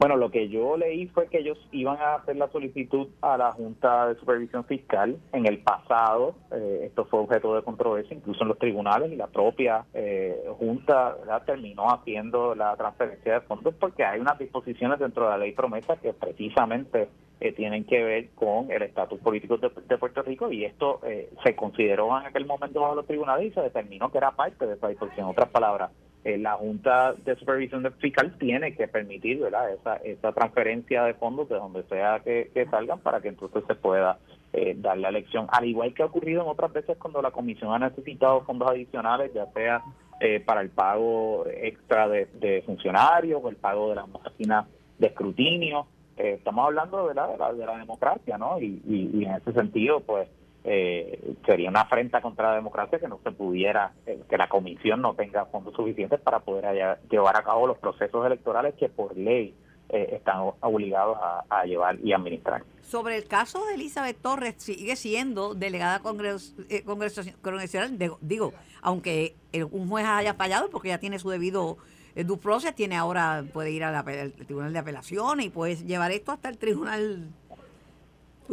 Bueno, 0.01 0.17
lo 0.17 0.31
que 0.31 0.49
yo 0.49 0.77
leí 0.77 1.05
fue 1.09 1.27
que 1.27 1.37
ellos 1.37 1.59
iban 1.71 1.95
a 2.01 2.15
hacer 2.15 2.35
la 2.35 2.49
solicitud 2.49 3.09
a 3.21 3.37
la 3.37 3.51
Junta 3.51 4.07
de 4.07 4.15
Supervisión 4.15 4.65
Fiscal. 4.65 5.19
En 5.31 5.45
el 5.45 5.59
pasado, 5.59 6.33
eh, 6.51 6.85
esto 6.85 7.05
fue 7.05 7.19
objeto 7.19 7.53
de 7.53 7.61
controversia, 7.61 8.17
incluso 8.17 8.41
en 8.41 8.47
los 8.47 8.57
tribunales, 8.57 9.11
y 9.11 9.15
la 9.15 9.27
propia 9.27 9.85
eh, 9.93 10.43
Junta 10.57 11.17
terminó 11.45 11.91
haciendo 11.91 12.55
la 12.55 12.75
transferencia 12.77 13.33
de 13.33 13.41
fondos 13.41 13.75
porque 13.79 14.03
hay 14.03 14.19
unas 14.19 14.39
disposiciones 14.39 14.97
dentro 14.97 15.25
de 15.25 15.29
la 15.29 15.37
ley 15.37 15.51
promesa 15.51 15.95
que 15.97 16.13
precisamente 16.13 17.07
eh, 17.39 17.51
tienen 17.51 17.83
que 17.83 18.03
ver 18.03 18.29
con 18.31 18.71
el 18.71 18.81
estatus 18.81 19.19
político 19.19 19.57
de, 19.57 19.97
Puerto 19.99 20.23
Rico 20.23 20.51
y 20.51 20.65
esto 20.65 20.99
se 21.43 21.55
consideró 21.55 22.19
en 22.19 22.25
aquel 22.25 22.47
momento 22.47 22.81
bajo 22.81 22.95
los 22.95 23.05
tribunales 23.05 23.51
y 23.51 23.53
se 23.53 23.61
determinó 23.61 24.11
que 24.11 24.17
era 24.17 24.31
parte 24.31 24.65
de 24.65 24.73
esa 24.73 24.87
disposición. 24.87 25.27
En 25.27 25.31
otras 25.33 25.49
palabras, 25.49 25.91
eh, 26.23 26.37
la 26.37 26.53
Junta 26.53 27.13
de 27.25 27.35
Supervisión 27.35 27.83
Fiscal 27.97 28.37
tiene 28.37 28.75
que 28.75 28.87
permitir 28.87 29.39
¿verdad? 29.39 29.73
Esa, 29.73 29.95
esa 29.97 30.31
transferencia 30.31 31.03
de 31.03 31.15
fondos 31.15 31.49
de 31.49 31.55
donde 31.55 31.81
sea 31.83 32.19
que, 32.19 32.51
salgan 32.69 32.99
para 32.99 33.21
que 33.21 33.29
entonces 33.29 33.63
se 33.67 33.73
pueda 33.73 34.19
eh, 34.53 34.75
dar 34.77 34.99
la 34.99 35.09
elección. 35.09 35.47
Al 35.51 35.65
igual 35.65 35.95
que 35.95 36.03
ha 36.03 36.05
ocurrido 36.05 36.43
en 36.43 36.49
otras 36.49 36.71
veces 36.73 36.95
cuando 36.97 37.23
la 37.23 37.31
Comisión 37.31 37.73
ha 37.73 37.79
necesitado 37.79 38.41
fondos 38.41 38.69
adicionales, 38.69 39.33
ya 39.33 39.47
sea 39.47 39.81
eh, 40.19 40.39
para 40.39 40.61
el 40.61 40.69
pago 40.69 41.45
extra 41.47 42.07
de, 42.07 42.61
funcionarios 42.67 43.41
o 43.43 43.49
el 43.49 43.55
pago 43.55 43.89
de 43.89 43.95
las 43.95 44.07
máquinas 44.07 44.67
de 44.99 45.07
escrutinio. 45.07 45.87
estamos 46.17 46.67
hablando 46.67 47.07
De, 47.07 47.15
la, 47.15 47.53
de 47.53 47.65
la 47.65 47.77
democracia, 47.77 48.37
¿no? 48.37 48.59
Y 48.59 49.23
en 49.25 49.31
ese 49.31 49.53
sentido, 49.53 50.01
pues 50.01 50.27
eh, 50.63 51.33
sería 51.45 51.69
una 51.69 51.81
afrenta 51.81 52.21
contra 52.21 52.49
la 52.49 52.55
democracia 52.55 52.99
que 52.99 53.07
no 53.07 53.19
se 53.23 53.31
pudiera, 53.31 53.93
eh, 54.05 54.19
que 54.29 54.37
la 54.37 54.47
comisión 54.47 55.01
no 55.01 55.15
tenga 55.15 55.45
fondos 55.45 55.73
suficientes 55.75 56.19
para 56.19 56.39
poder 56.39 56.99
llevar 57.09 57.35
a 57.35 57.43
cabo 57.43 57.67
los 57.67 57.77
procesos 57.79 58.25
electorales 58.25 58.75
que 58.75 58.89
por 58.89 59.17
ley 59.17 59.55
eh, 59.89 60.15
están 60.15 60.51
obligados 60.61 61.17
a, 61.49 61.65
llevar 61.65 61.97
y 62.03 62.13
administrar. 62.13 62.63
Sobre 62.81 63.17
el 63.17 63.25
caso 63.27 63.65
de 63.65 63.73
Elizabeth 63.75 64.21
Torres, 64.21 64.55
sigue 64.57 64.95
siendo 64.95 65.55
delegada 65.55 65.99
congres, 65.99 66.55
eh, 66.69 66.83
congresional, 66.83 67.97
digo, 68.21 68.53
aunque 68.81 69.35
un 69.71 69.89
juez 69.89 70.05
haya 70.05 70.35
fallado 70.35 70.69
porque 70.69 70.89
ya 70.89 70.99
tiene 70.99 71.19
su 71.19 71.29
debido 71.29 71.77
due 72.15 72.37
process, 72.37 72.75
tiene 72.75 72.95
ahora, 72.95 73.43
puede 73.51 73.71
ir 73.71 73.83
al 73.83 74.31
Tribunal 74.31 74.73
de 74.73 74.79
Apelaciones 74.79 75.47
y 75.47 75.49
puede 75.49 75.75
llevar 75.75 76.11
esto 76.11 76.31
hasta 76.31 76.49
el 76.49 76.57
Tribunal 76.57 77.29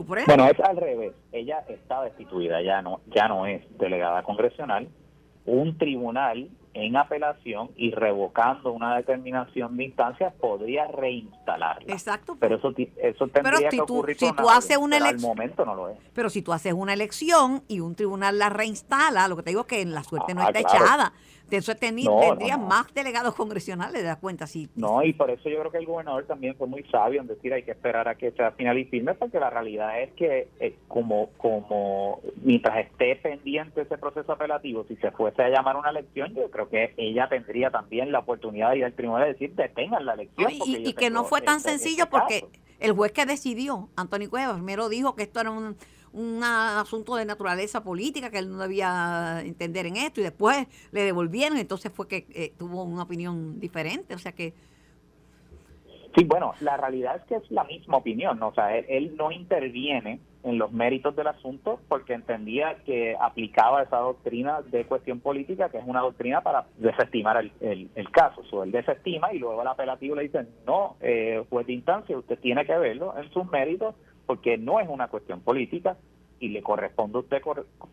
bueno, 0.05 0.47
es 0.47 0.61
al 0.61 0.77
revés. 0.77 1.13
Ella 1.33 1.65
está 1.69 2.03
destituida, 2.03 2.63
ya 2.63 2.83
no, 2.83 3.01
ya 3.15 3.29
no 3.29 3.47
es 3.47 3.63
delegada 3.79 4.23
congresional. 4.23 4.89
Un 5.45 5.79
tribunal 5.79 6.49
en 6.75 6.97
apelación 6.97 7.71
y 7.77 7.91
revocando 7.91 8.73
una 8.73 8.97
determinación 8.97 9.77
de 9.77 9.85
instancia 9.85 10.33
podría 10.41 10.87
reinstalarla. 10.87 11.93
Exacto. 11.93 12.37
Pero 12.39 12.57
eso, 12.57 12.73
eso 12.77 13.29
tendría 13.29 13.69
que 13.69 13.81
ocurrir 13.81 14.17
si 14.17 14.33
tú 14.33 14.49
haces 14.49 14.77
una 14.77 14.99
elección. 14.99 15.23
momento 15.23 15.65
no 15.65 15.75
lo 15.75 15.89
es. 15.89 15.99
Pero 16.13 16.31
si 16.31 16.43
tú 16.43 16.53
haces 16.53 16.73
una 16.73 16.93
elección 16.93 17.63
y 17.67 17.81
un 17.81 17.95
tribunal 17.95 18.39
la 18.39 18.49
reinstala, 18.49 19.27
lo 19.27 19.37
que 19.37 19.43
te 19.43 19.51
digo 19.51 19.63
es 19.63 19.67
que 19.67 19.85
la 19.87 20.05
suerte 20.05 20.35
no 20.35 20.43
ah, 20.43 20.47
está 20.47 20.61
echada. 20.61 21.13
De 21.49 21.57
eso 21.57 21.75
tendría 21.75 22.59
más 22.59 22.93
delegados 22.93 23.35
congresionales, 23.35 24.03
de 24.03 24.09
das 24.09 24.19
cuenta? 24.19 24.47
Sí. 24.47 24.69
No, 24.77 25.03
y 25.03 25.13
por 25.13 25.31
eso 25.31 25.49
yo 25.49 25.59
creo 25.61 25.71
que 25.71 25.79
el 25.79 25.87
gobernador 25.87 26.27
también 26.27 26.55
fue 26.57 26.67
muy 26.67 26.83
sabio 26.85 27.21
en 27.21 27.27
decir 27.27 27.53
hay 27.53 27.63
que 27.63 27.71
esperar 27.71 28.09
a 28.09 28.17
que 28.17 28.33
sea 28.33 28.53
final 28.53 28.79
y 28.79 28.85
firme, 28.85 29.15
porque 29.15 29.41
la 29.41 29.51
realidad 29.51 30.01
es 30.01 30.13
que 30.13 30.49
eh, 30.61 30.77
como, 30.89 31.31
como 31.39 32.21
mientras 32.43 32.79
esté 32.79 33.17
pendiente 33.17 33.83
ese 33.83 33.97
proceso 33.97 34.33
apelativo, 34.33 34.85
si 34.89 34.97
se 34.97 35.11
fuese 35.11 35.43
a 35.43 35.49
llamar 35.49 35.77
una 35.77 35.91
elección, 35.91 36.35
yo 36.35 36.51
creo 36.51 36.69
que 36.69 36.95
ella 36.97 37.29
tendría 37.29 37.71
también 37.71 38.13
la 38.13 38.21
oportunidad 38.21 38.71
de 38.71 38.79
ir 38.79 38.85
al 38.85 38.95
tribunal 38.95 39.29
y 39.29 39.33
decir 39.33 39.55
detengan 39.55 40.05
la 40.05 40.15
elección. 40.15 40.51
y, 40.53 40.93
que 40.93 41.11
no 41.11 41.25
fue 41.25 41.41
tan 41.41 41.59
este, 41.59 41.71
este 41.71 41.85
sencillo 41.85 42.11
porque 42.11 42.45
el 42.81 42.93
juez 42.93 43.13
que 43.13 43.27
decidió, 43.27 43.89
Antonio 43.97 44.31
Cuevas, 44.31 44.57
primero 44.57 44.89
dijo 44.89 45.15
que 45.15 45.23
esto 45.23 45.41
era 45.41 45.51
un 45.51 45.77
un 46.13 46.43
asunto 46.43 47.17
de 47.17 47.25
naturaleza 47.25 47.83
política 47.83 48.31
que 48.31 48.39
él 48.39 48.51
no 48.51 48.59
debía 48.59 49.41
entender 49.45 49.87
en 49.87 49.97
esto 49.97 50.21
y 50.21 50.25
después 50.25 50.67
le 50.93 51.03
devolvieron, 51.03 51.59
entonces 51.59 51.93
fue 51.93 52.09
que 52.09 52.27
eh, 52.35 52.53
tuvo 52.59 52.83
una 52.85 53.03
opinión 53.03 53.61
diferente, 53.61 54.15
o 54.15 54.19
sea 54.19 54.33
que... 54.33 54.53
Sí, 56.17 56.25
bueno, 56.25 56.55
la 56.61 56.77
realidad 56.77 57.17
es 57.17 57.23
que 57.25 57.37
es 57.37 57.51
la 57.51 57.65
misma 57.65 57.99
opinión, 57.99 58.43
o 58.43 58.53
sea, 58.53 58.77
él, 58.77 59.15
no 59.17 59.31
interviene 59.31 60.21
en 60.43 60.59
los 60.59 60.73
méritos 60.73 61.15
del 61.15 61.27
asunto 61.27 61.81
porque 61.89 62.15
entendía 62.15 62.77
que 62.87 63.15
aplicaba 63.21 63.83
esa 63.83 63.99
doctrina 63.99 64.63
de 64.63 64.85
cuestión 64.87 65.21
política, 65.21 65.69
que 65.69 65.79
es 65.79 65.85
una 65.87 66.01
doctrina 66.01 66.41
para 66.41 66.67
desestimar 66.79 67.37
el, 67.61 67.91
el, 67.95 68.11
caso. 68.11 68.43
O 68.51 68.65
él 68.65 68.73
desestima 68.73 69.33
y 69.33 69.39
luego 69.39 69.61
el 69.61 69.69
apelativo 69.69 70.17
le 70.17 70.23
dice, 70.23 70.47
no, 70.67 70.97
eh, 71.01 71.45
juez 71.51 71.67
de 71.67 71.75
instancia, 71.75 72.17
usted 72.17 72.39
tiene 72.39 72.65
que 72.65 72.77
verlo 72.77 73.15
en 73.19 73.31
sus 73.31 73.49
méritos 73.51 73.95
porque 74.29 74.59
no 74.59 74.79
es 74.79 74.87
una 74.91 75.09
cuestión 75.09 75.41
política 75.41 75.97
y 76.39 76.51
le 76.51 76.63
corresponde 76.63 77.17
a 77.17 77.21
usted, 77.23 77.41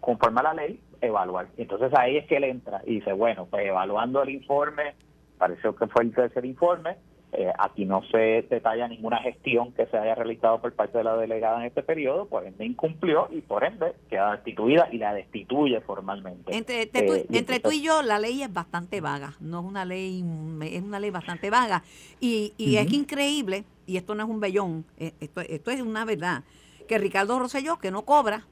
conforme 0.01 0.41
a 0.41 0.43
la 0.43 0.53
ley, 0.53 0.81
evaluar. 0.99 1.47
Entonces 1.55 1.93
ahí 1.97 2.17
es 2.17 2.27
que 2.27 2.35
él 2.35 2.43
entra 2.43 2.81
y 2.85 2.95
dice, 2.95 3.13
bueno, 3.13 3.47
pues 3.49 3.65
evaluando 3.65 4.21
el 4.21 4.31
informe, 4.31 4.95
pareció 5.37 5.73
que 5.73 5.87
fue 5.87 6.03
el 6.03 6.13
tercer 6.13 6.43
informe, 6.43 6.97
eh, 7.37 7.53
aquí 7.57 7.85
no 7.85 8.01
se 8.11 8.45
detalla 8.49 8.87
ninguna 8.87 9.17
gestión 9.19 9.71
que 9.73 9.85
se 9.87 9.97
haya 9.97 10.15
realizado 10.15 10.61
por 10.61 10.73
parte 10.73 10.97
de 10.97 11.03
la 11.03 11.17
delegada 11.17 11.59
en 11.59 11.67
este 11.67 11.83
periodo, 11.83 12.27
por 12.27 12.45
ende 12.45 12.65
incumplió 12.65 13.27
y 13.31 13.41
por 13.41 13.63
ende 13.63 13.93
queda 14.09 14.31
destituida 14.33 14.87
y 14.91 14.97
la 14.97 15.13
destituye 15.13 15.81
formalmente. 15.81 16.55
Entre, 16.55 16.83
eh, 16.83 17.25
entre 17.31 17.59
tú 17.59 17.71
y 17.71 17.81
yo 17.81 18.01
la 18.01 18.19
ley 18.19 18.43
es 18.43 18.51
bastante 18.51 19.01
vaga, 19.01 19.33
no 19.39 19.59
es 19.59 19.65
una 19.65 19.85
ley, 19.85 20.23
es 20.63 20.81
una 20.81 20.99
ley 20.99 21.11
bastante 21.11 21.49
vaga 21.49 21.83
y, 22.19 22.53
y 22.57 22.77
es 22.77 22.91
increíble 22.91 23.65
y 23.85 23.97
esto 23.97 24.15
no 24.15 24.23
es 24.23 24.29
un 24.29 24.39
bellón, 24.39 24.85
eh, 24.97 25.13
esto, 25.19 25.41
esto 25.41 25.71
es 25.71 25.81
una 25.81 26.05
verdad, 26.05 26.43
que 26.87 26.97
Ricardo 26.97 27.39
Rosselló, 27.39 27.77
que 27.77 27.91
no 27.91 28.03
cobra, 28.03 28.45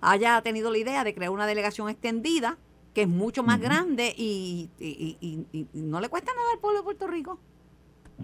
haya 0.00 0.40
tenido 0.42 0.70
la 0.70 0.78
idea 0.78 1.04
de 1.04 1.14
crear 1.14 1.30
una 1.30 1.46
delegación 1.46 1.88
extendida, 1.88 2.58
que 2.94 3.02
es 3.02 3.08
mucho 3.08 3.42
más 3.42 3.60
grande 3.60 4.14
y, 4.16 4.68
no 5.72 6.00
le 6.00 6.08
cuesta 6.08 6.32
nada 6.34 6.52
al 6.52 6.58
pueblo 6.58 6.80
de 6.80 6.84
Puerto 6.84 7.06
Rico. 7.06 7.38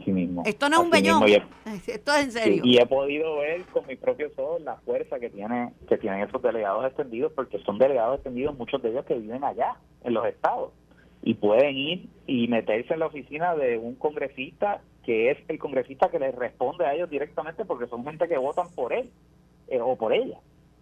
Mismo. 0.07 0.43
Esto 0.47 0.69
no 0.69 0.77
es 0.77 0.83
un 0.83 0.91
bellón, 0.91 1.23
esto 1.87 2.13
es 2.13 2.25
en 2.25 2.33
serio. 2.33 2.63
y 2.65 2.79
he 2.79 2.87
podido 2.87 3.39
ver 3.39 3.63
con 3.67 3.87
mis 3.87 3.99
propios 3.99 4.33
ojos 4.37 4.63
la 4.63 4.77
fuerza 4.77 5.19
que 5.19 5.31
tiene 5.31 5.73
que 5.89 5.99
tienen 5.99 6.21
esos 6.21 6.43
delegados 6.43 6.87
extendidos, 6.87 7.33
porque 7.33 7.59
son 7.61 7.79
delegados 7.79 8.17
extendidos, 8.17 8.57
muchos 8.57 8.83
de 8.83 8.91
ellos 8.91 9.05
que 9.05 9.15
viven 9.15 9.45
allá, 9.45 9.77
en 10.05 10.15
los 10.15 10.27
estados, 10.27 10.73
y 11.23 11.35
pueden 11.35 11.77
ir 11.77 12.09
y 12.27 12.49
meterse 12.49 12.95
en 12.95 13.01
la 13.01 13.07
oficina 13.07 13.55
de 13.55 13.79
un 13.79 13.95
congresista 13.95 14.81
que 15.05 15.31
es 15.31 15.39
el 15.49 15.59
congresista 15.59 16.11
que 16.11 16.19
les 16.19 16.35
responde 16.35 16.85
a 16.85 16.95
ellos 16.95 17.09
directamente 17.09 17.65
porque 17.65 17.87
son 17.87 18.05
gente 18.05 18.27
que 18.29 18.37
votan 18.37 18.67
por 18.75 18.93
él 18.93 19.09
eh, 19.69 19.81
o 19.81 19.97
por 19.97 20.13
ella. 20.13 20.39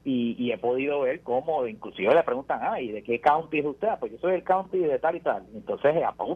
Y, 0.07 0.53
he 0.53 0.59
podido 0.59 1.01
ver 1.01 1.23
cómo, 1.23 1.67
inclusive 1.67 2.15
le 2.15 2.23
preguntan, 2.23 2.61
ah, 2.63 2.79
¿y 2.79 2.93
de 2.93 3.03
qué 3.03 3.23
county 3.23 3.61
es 3.61 3.65
usted? 3.65 3.89
Ah, 3.89 3.97
pues 3.99 4.13
yo 4.13 4.19
soy 4.19 4.33
del 4.33 4.45
county 4.45 4.79
de 4.79 4.99
tal 4.99 5.17
y 5.17 5.21
tal. 5.21 5.47
Entonces 5.55 5.95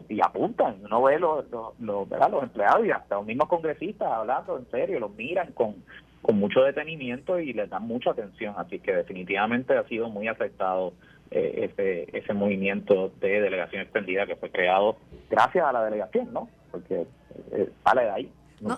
y 0.09 0.19
apuntan, 0.21 0.77
uno 0.83 1.03
ve 1.03 1.19
los, 1.19 1.47
los, 1.51 1.79
los, 1.79 2.09
los 2.09 2.43
empleados 2.43 2.83
y 2.85 2.89
hasta 2.89 3.15
los 3.15 3.27
mismos 3.27 3.47
congresistas 3.47 4.11
hablando 4.11 4.57
en 4.57 4.65
serio, 4.71 4.99
los 4.99 5.15
miran 5.15 5.51
con, 5.51 5.75
con 6.23 6.39
mucho 6.39 6.61
detenimiento 6.61 7.39
y 7.39 7.53
les 7.53 7.69
dan 7.69 7.83
mucha 7.83 8.09
atención. 8.09 8.55
Así 8.57 8.79
que 8.79 8.91
definitivamente 8.91 9.77
ha 9.77 9.87
sido 9.87 10.09
muy 10.09 10.27
afectado 10.27 10.93
eh, 11.31 11.69
ese, 11.71 12.17
ese 12.17 12.33
movimiento 12.33 13.11
de 13.19 13.39
delegación 13.39 13.83
extendida 13.83 14.25
que 14.25 14.35
fue 14.35 14.49
creado 14.49 14.97
gracias 15.29 15.63
a 15.63 15.71
la 15.71 15.83
delegación, 15.85 16.33
¿no? 16.33 16.49
Porque 16.71 17.05
eh, 17.51 17.69
sale 17.83 18.01
de 18.01 18.09
ahí. 18.09 18.31
No, 18.61 18.75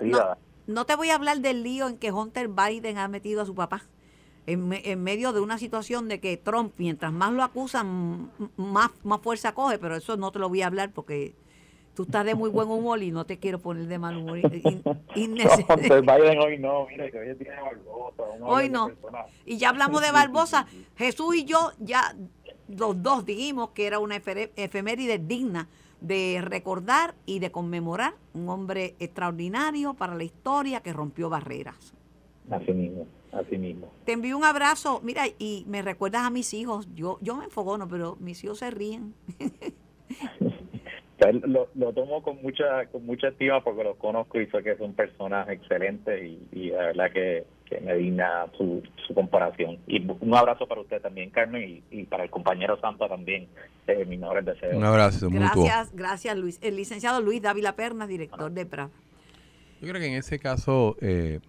no, 0.67 0.85
te 0.85 0.95
voy 0.97 1.11
a 1.11 1.15
hablar 1.15 1.37
del 1.37 1.63
lío 1.63 1.87
en 1.87 1.97
que 1.97 2.11
Hunter 2.11 2.49
Biden 2.49 2.97
ha 2.97 3.07
metido 3.07 3.41
a 3.41 3.45
su 3.45 3.55
papá. 3.55 3.83
En, 4.47 4.73
en, 4.73 5.03
medio 5.03 5.33
de 5.33 5.39
una 5.39 5.57
situación 5.57 6.07
de 6.07 6.19
que 6.19 6.35
Trump, 6.35 6.73
mientras 6.77 7.13
más 7.13 7.31
lo 7.31 7.43
acusan, 7.43 8.31
más, 8.57 8.89
más 9.03 9.21
fuerza 9.21 9.53
coge, 9.53 9.77
pero 9.77 9.95
eso 9.95 10.17
no 10.17 10.31
te 10.31 10.39
lo 10.39 10.49
voy 10.49 10.63
a 10.63 10.67
hablar 10.67 10.91
porque 10.91 11.35
tú 11.93 12.03
estás 12.03 12.25
de 12.25 12.35
muy 12.35 12.49
buen 12.49 12.67
humor 12.69 13.01
y 13.03 13.11
no 13.11 13.25
te 13.25 13.37
quiero 13.37 13.59
poner 13.59 13.87
de 13.87 13.99
mal 13.99 14.17
humor. 14.17 14.39
Hunter 14.43 16.01
Biden 16.01 16.39
hoy 16.39 16.57
no, 16.57 16.87
mira, 16.87 17.09
que 17.11 17.19
hoy 17.19 17.35
tiene 17.35 17.55
Barbosa. 17.61 18.23
Hoy 18.41 18.69
no. 18.69 18.91
Y 19.45 19.57
ya 19.57 19.69
hablamos 19.69 20.01
de 20.01 20.11
Barbosa. 20.11 20.65
Jesús 20.97 21.35
y 21.35 21.45
yo 21.45 21.71
ya 21.79 22.15
los 22.67 23.01
dos 23.01 23.25
dijimos 23.25 23.69
que 23.71 23.85
era 23.85 23.99
una 23.99 24.15
efeméride 24.15 25.19
digna 25.19 25.67
de 25.99 26.41
recordar 26.43 27.13
y 27.25 27.39
de 27.39 27.51
conmemorar 27.51 28.15
un 28.33 28.49
hombre 28.49 28.95
extraordinario 28.99 29.93
para 29.93 30.15
la 30.15 30.23
historia 30.23 30.81
que 30.81 30.93
rompió 30.93 31.29
barreras. 31.29 31.93
Así 32.49 32.71
mismo, 32.71 33.05
así 33.31 33.57
mismo. 33.57 33.91
Te 34.05 34.13
envío 34.13 34.37
un 34.37 34.43
abrazo, 34.43 35.01
mira, 35.03 35.23
y 35.39 35.65
me 35.67 35.81
recuerdas 35.81 36.23
a 36.23 36.29
mis 36.29 36.53
hijos, 36.53 36.87
yo, 36.95 37.17
yo 37.21 37.35
me 37.35 37.45
enfogono, 37.45 37.87
pero 37.87 38.17
mis 38.19 38.43
hijos 38.43 38.59
se 38.59 38.71
ríen. 38.71 39.13
lo, 41.47 41.69
lo, 41.75 41.93
tomo 41.93 42.23
con 42.23 42.41
mucha 42.41 42.87
con 42.87 43.05
mucha 43.05 43.27
estima 43.27 43.63
porque 43.63 43.83
los 43.83 43.97
conozco 43.97 44.41
y 44.41 44.47
sé 44.47 44.63
que 44.63 44.75
son 44.77 44.93
personas 44.93 45.47
excelentes 45.49 46.23
y, 46.23 46.39
y 46.51 46.69
la 46.71 46.87
verdad 46.87 47.11
que, 47.11 47.45
me 47.79 47.95
digna 47.95 48.47
su, 48.57 48.83
su 49.07 49.13
comparación. 49.13 49.77
Y 49.87 50.05
un 50.05 50.35
abrazo 50.35 50.67
para 50.67 50.81
usted 50.81 51.01
también, 51.01 51.29
Carmen, 51.29 51.81
y, 51.89 52.03
para 52.03 52.25
el 52.25 52.29
compañero 52.29 52.77
Santo 52.81 53.07
también, 53.07 53.47
eh, 53.87 54.03
mis 54.03 54.19
mejores 54.19 54.43
deseos. 54.43 54.75
Un 54.75 54.83
abrazo. 54.83 55.29
Gracias, 55.31 55.95
gracias 55.95 56.37
Luis. 56.37 56.59
El 56.61 56.75
licenciado 56.75 57.21
Luis 57.21 57.41
Dávila 57.41 57.77
Pernas, 57.77 58.09
director 58.09 58.51
de 58.51 58.65
PRA. 58.65 58.89
Yo 59.79 59.87
creo 59.87 60.01
que 60.01 60.07
en 60.07 60.15
ese 60.15 60.37
caso 60.37 60.97
eh, 60.99 61.39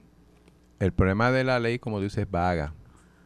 el 0.82 0.92
problema 0.92 1.30
de 1.30 1.44
la 1.44 1.60
ley, 1.60 1.78
como 1.78 2.00
dices, 2.00 2.18
es 2.18 2.30
vaga 2.30 2.74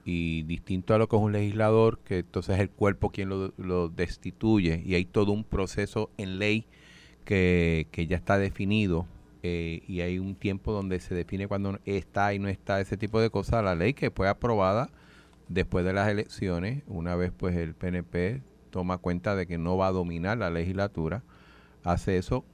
y 0.04 0.42
distinto 0.42 0.92
a 0.94 0.98
lo 0.98 1.08
que 1.08 1.16
es 1.16 1.22
un 1.22 1.32
legislador, 1.32 1.98
que 2.00 2.18
entonces 2.18 2.56
es 2.56 2.60
el 2.60 2.68
cuerpo 2.68 3.08
quien 3.08 3.30
lo, 3.30 3.88
destituye 3.88 4.82
y 4.84 4.94
hay 4.94 5.06
todo 5.06 5.32
un 5.32 5.42
proceso 5.42 6.10
en 6.18 6.38
ley 6.38 6.66
que, 7.24 7.88
que 7.92 8.06
ya 8.06 8.16
está 8.16 8.38
definido 8.38 9.06
eh, 9.42 9.80
y 9.88 10.02
hay 10.02 10.18
un 10.18 10.34
tiempo 10.34 10.72
donde 10.72 11.00
se 11.00 11.14
define 11.14 11.48
cuando 11.48 11.78
está 11.86 12.34
y 12.34 12.38
no 12.38 12.48
está 12.48 12.78
ese 12.78 12.98
tipo 12.98 13.22
de 13.22 13.30
cosas. 13.30 13.64
La 13.64 13.74
ley 13.74 13.94
que 13.94 14.10
fue 14.10 14.28
aprobada 14.28 14.90
después 15.48 15.82
de 15.86 15.94
las 15.94 16.10
elecciones, 16.10 16.82
una 16.86 17.16
vez 17.16 17.32
pues 17.34 17.56
el 17.56 17.74
PNP 17.74 18.42
toma 18.68 18.98
cuenta 18.98 19.34
de 19.34 19.46
que 19.46 19.56
no 19.56 19.78
va 19.78 19.86
a 19.86 19.92
dominar 19.92 20.36
la 20.36 20.50
legislatura, 20.50 21.22
hace 21.84 22.18
eso 22.18 22.44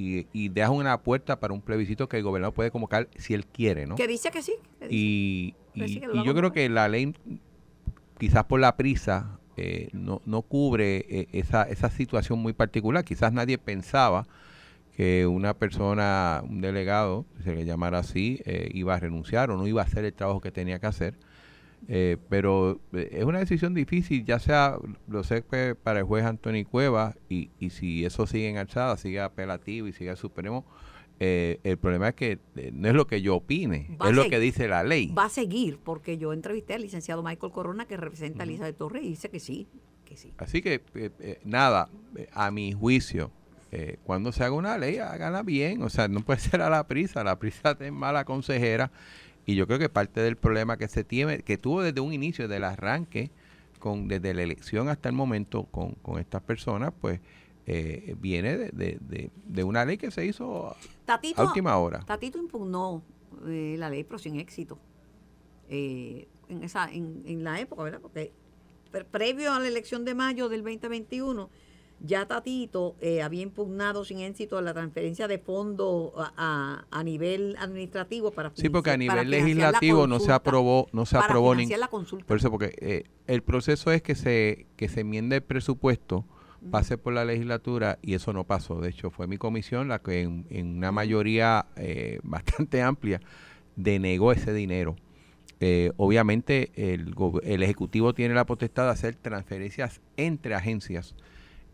y, 0.00 0.26
y, 0.32 0.48
deja 0.48 0.70
una 0.70 1.00
puerta 1.00 1.38
para 1.38 1.52
un 1.52 1.60
plebiscito 1.60 2.08
que 2.08 2.16
el 2.16 2.22
gobernador 2.22 2.54
puede 2.54 2.70
convocar 2.70 3.08
si 3.16 3.34
él 3.34 3.44
quiere, 3.46 3.86
¿no? 3.86 3.96
Que 3.96 4.06
dice 4.06 4.30
que 4.30 4.42
sí. 4.42 4.54
Y, 4.88 5.54
y, 5.74 6.00
yo 6.00 6.34
creo 6.34 6.52
que 6.52 6.68
la 6.68 6.88
ley, 6.88 7.14
quizás 8.18 8.44
por 8.44 8.60
la 8.60 8.76
prisa, 8.76 9.38
eh, 9.56 9.90
no, 9.92 10.22
no 10.24 10.42
cubre 10.42 11.04
eh, 11.08 11.28
esa, 11.32 11.64
esa 11.64 11.90
situación 11.90 12.38
muy 12.38 12.52
particular. 12.52 13.04
Quizás 13.04 13.32
nadie 13.32 13.58
pensaba 13.58 14.26
que 14.96 15.26
una 15.26 15.54
persona, 15.54 16.42
un 16.48 16.60
delegado, 16.60 17.26
se 17.44 17.54
le 17.54 17.64
llamara 17.64 17.98
así, 17.98 18.40
eh, 18.44 18.70
iba 18.72 18.94
a 18.94 19.00
renunciar 19.00 19.50
o 19.50 19.56
no 19.56 19.66
iba 19.66 19.82
a 19.82 19.84
hacer 19.84 20.04
el 20.04 20.12
trabajo 20.14 20.40
que 20.40 20.50
tenía 20.50 20.78
que 20.78 20.86
hacer. 20.86 21.14
Pero 21.86 22.80
es 22.92 23.24
una 23.24 23.40
decisión 23.40 23.74
difícil, 23.74 24.24
ya 24.24 24.38
sea, 24.38 24.78
lo 25.08 25.24
sé 25.24 25.42
para 25.82 26.00
el 26.00 26.04
juez 26.04 26.24
Antonio 26.24 26.64
Cueva, 26.68 27.16
y, 27.28 27.50
y 27.58 27.70
si 27.70 28.04
eso 28.04 28.26
sigue 28.26 28.48
en 28.48 28.58
alzada, 28.58 28.96
sigue 28.96 29.20
apelativo 29.20 29.88
y 29.88 29.92
sigue 29.92 30.14
supremo, 30.14 30.64
eh, 31.22 31.60
el 31.64 31.76
problema 31.76 32.08
es 32.08 32.14
que 32.14 32.38
eh, 32.56 32.70
no 32.72 32.88
es 32.88 32.94
lo 32.94 33.06
que 33.06 33.20
yo 33.20 33.36
opine, 33.36 33.94
es 34.06 34.14
lo 34.14 34.30
que 34.30 34.40
dice 34.40 34.68
la 34.68 34.82
ley. 34.82 35.12
Va 35.12 35.26
a 35.26 35.28
seguir, 35.28 35.78
porque 35.78 36.16
yo 36.16 36.32
entrevisté 36.32 36.72
al 36.72 36.80
licenciado 36.80 37.22
Michael 37.22 37.52
Corona, 37.52 37.84
que 37.84 37.98
representa 37.98 38.42
a 38.42 38.44
Elizabeth 38.44 38.78
Torres, 38.78 39.04
y 39.04 39.10
dice 39.10 39.28
que 39.28 39.38
sí, 39.38 39.68
que 40.06 40.16
sí. 40.16 40.32
Así 40.38 40.62
que, 40.62 40.80
eh, 40.94 41.38
nada, 41.44 41.90
a 42.32 42.50
mi 42.50 42.72
juicio, 42.72 43.30
cuando 44.02 44.32
se 44.32 44.42
haga 44.42 44.54
una 44.54 44.78
ley, 44.78 44.96
hágala 44.96 45.42
bien, 45.42 45.82
o 45.82 45.90
sea, 45.90 46.08
no 46.08 46.22
puede 46.22 46.40
ser 46.40 46.62
a 46.62 46.70
la 46.70 46.86
prisa, 46.88 47.22
la 47.22 47.38
prisa 47.38 47.76
es 47.78 47.92
mala 47.92 48.24
consejera, 48.24 48.90
y 49.46 49.54
yo 49.54 49.66
creo 49.66 49.78
que 49.78 49.88
parte 49.88 50.20
del 50.20 50.36
problema 50.36 50.76
que 50.76 50.88
se 50.88 51.04
tiene, 51.04 51.40
que 51.40 51.58
tuvo 51.58 51.82
desde 51.82 52.00
un 52.00 52.12
inicio, 52.12 52.48
del 52.48 52.64
arranque, 52.64 53.30
con 53.78 54.08
desde 54.08 54.34
la 54.34 54.42
elección 54.42 54.88
hasta 54.88 55.08
el 55.08 55.14
momento 55.14 55.64
con, 55.64 55.92
con 55.96 56.18
estas 56.18 56.42
personas, 56.42 56.92
pues 57.00 57.20
eh, 57.66 58.14
viene 58.20 58.56
de, 58.56 59.30
de, 59.46 59.64
una 59.64 59.84
ley 59.84 59.96
que 59.96 60.10
se 60.10 60.26
hizo 60.26 60.76
a 61.06 61.42
última 61.42 61.76
hora. 61.76 62.00
Tatito 62.00 62.38
impugnó 62.38 63.02
eh, 63.46 63.76
la 63.78 63.90
ley, 63.90 64.04
pero 64.04 64.18
sin 64.18 64.38
éxito. 64.38 64.78
Eh, 65.68 66.26
en, 66.48 66.64
esa, 66.64 66.90
en, 66.90 67.22
en, 67.26 67.44
la 67.44 67.60
época, 67.60 67.82
¿verdad? 67.82 68.00
Porque 68.00 68.32
previo 69.10 69.52
a 69.52 69.60
la 69.60 69.68
elección 69.68 70.04
de 70.04 70.14
mayo 70.14 70.48
del 70.48 70.62
2021, 70.62 71.48
ya 72.00 72.26
Tatito 72.26 72.96
había 73.22 73.42
impugnado 73.42 74.04
sin 74.04 74.20
éxito 74.20 74.60
la 74.60 74.72
transferencia 74.72 75.28
de 75.28 75.38
fondos 75.38 76.12
a, 76.16 76.84
a, 76.90 77.04
nivel 77.04 77.56
administrativo 77.58 78.30
para 78.30 78.50
Sí, 78.54 78.68
porque 78.68 78.90
a 78.90 78.96
nivel 78.96 79.30
legislativo 79.30 80.06
no 80.06 80.18
se 80.18 80.32
aprobó, 80.32 80.88
no 80.92 81.06
se 81.06 81.18
aprobó 81.18 81.54
ni 81.54 81.66
la 81.66 81.88
consulta. 81.88 82.26
Por 82.26 82.38
eso, 82.38 82.50
porque 82.50 83.04
el 83.26 83.42
proceso 83.42 83.92
es 83.92 84.02
que 84.02 84.14
se 84.14 84.66
que 84.76 84.88
se 84.88 85.00
enmiende 85.00 85.36
el 85.36 85.42
presupuesto 85.42 86.24
pase 86.70 86.98
por 86.98 87.12
la 87.12 87.24
legislatura 87.24 87.98
y 88.02 88.14
eso 88.14 88.32
no 88.32 88.44
pasó. 88.44 88.80
De 88.80 88.90
hecho, 88.90 89.10
fue 89.10 89.26
mi 89.26 89.38
comisión 89.38 89.88
la 89.88 90.00
que 90.00 90.22
en, 90.22 90.76
una 90.76 90.92
mayoría 90.92 91.66
eh, 91.76 92.20
bastante 92.22 92.82
amplia 92.82 93.20
denegó 93.76 94.32
ese 94.32 94.52
dinero. 94.52 94.96
Eh, 95.62 95.92
obviamente 95.96 96.70
el, 96.74 97.14
el, 97.42 97.62
Ejecutivo 97.62 98.14
tiene 98.14 98.34
la 98.34 98.46
potestad 98.46 98.84
de 98.84 98.90
hacer 98.90 99.14
transferencias 99.16 100.00
entre 100.16 100.54
agencias 100.54 101.14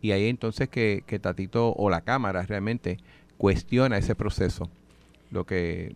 y 0.01 0.11
ahí 0.11 0.27
entonces 0.27 0.69
que, 0.69 1.03
que 1.05 1.19
Tatito 1.19 1.73
o 1.73 1.89
la 1.89 2.01
Cámara 2.01 2.43
realmente 2.43 2.97
cuestiona 3.37 3.97
ese 3.97 4.15
proceso, 4.15 4.69
lo 5.31 5.45
que 5.45 5.95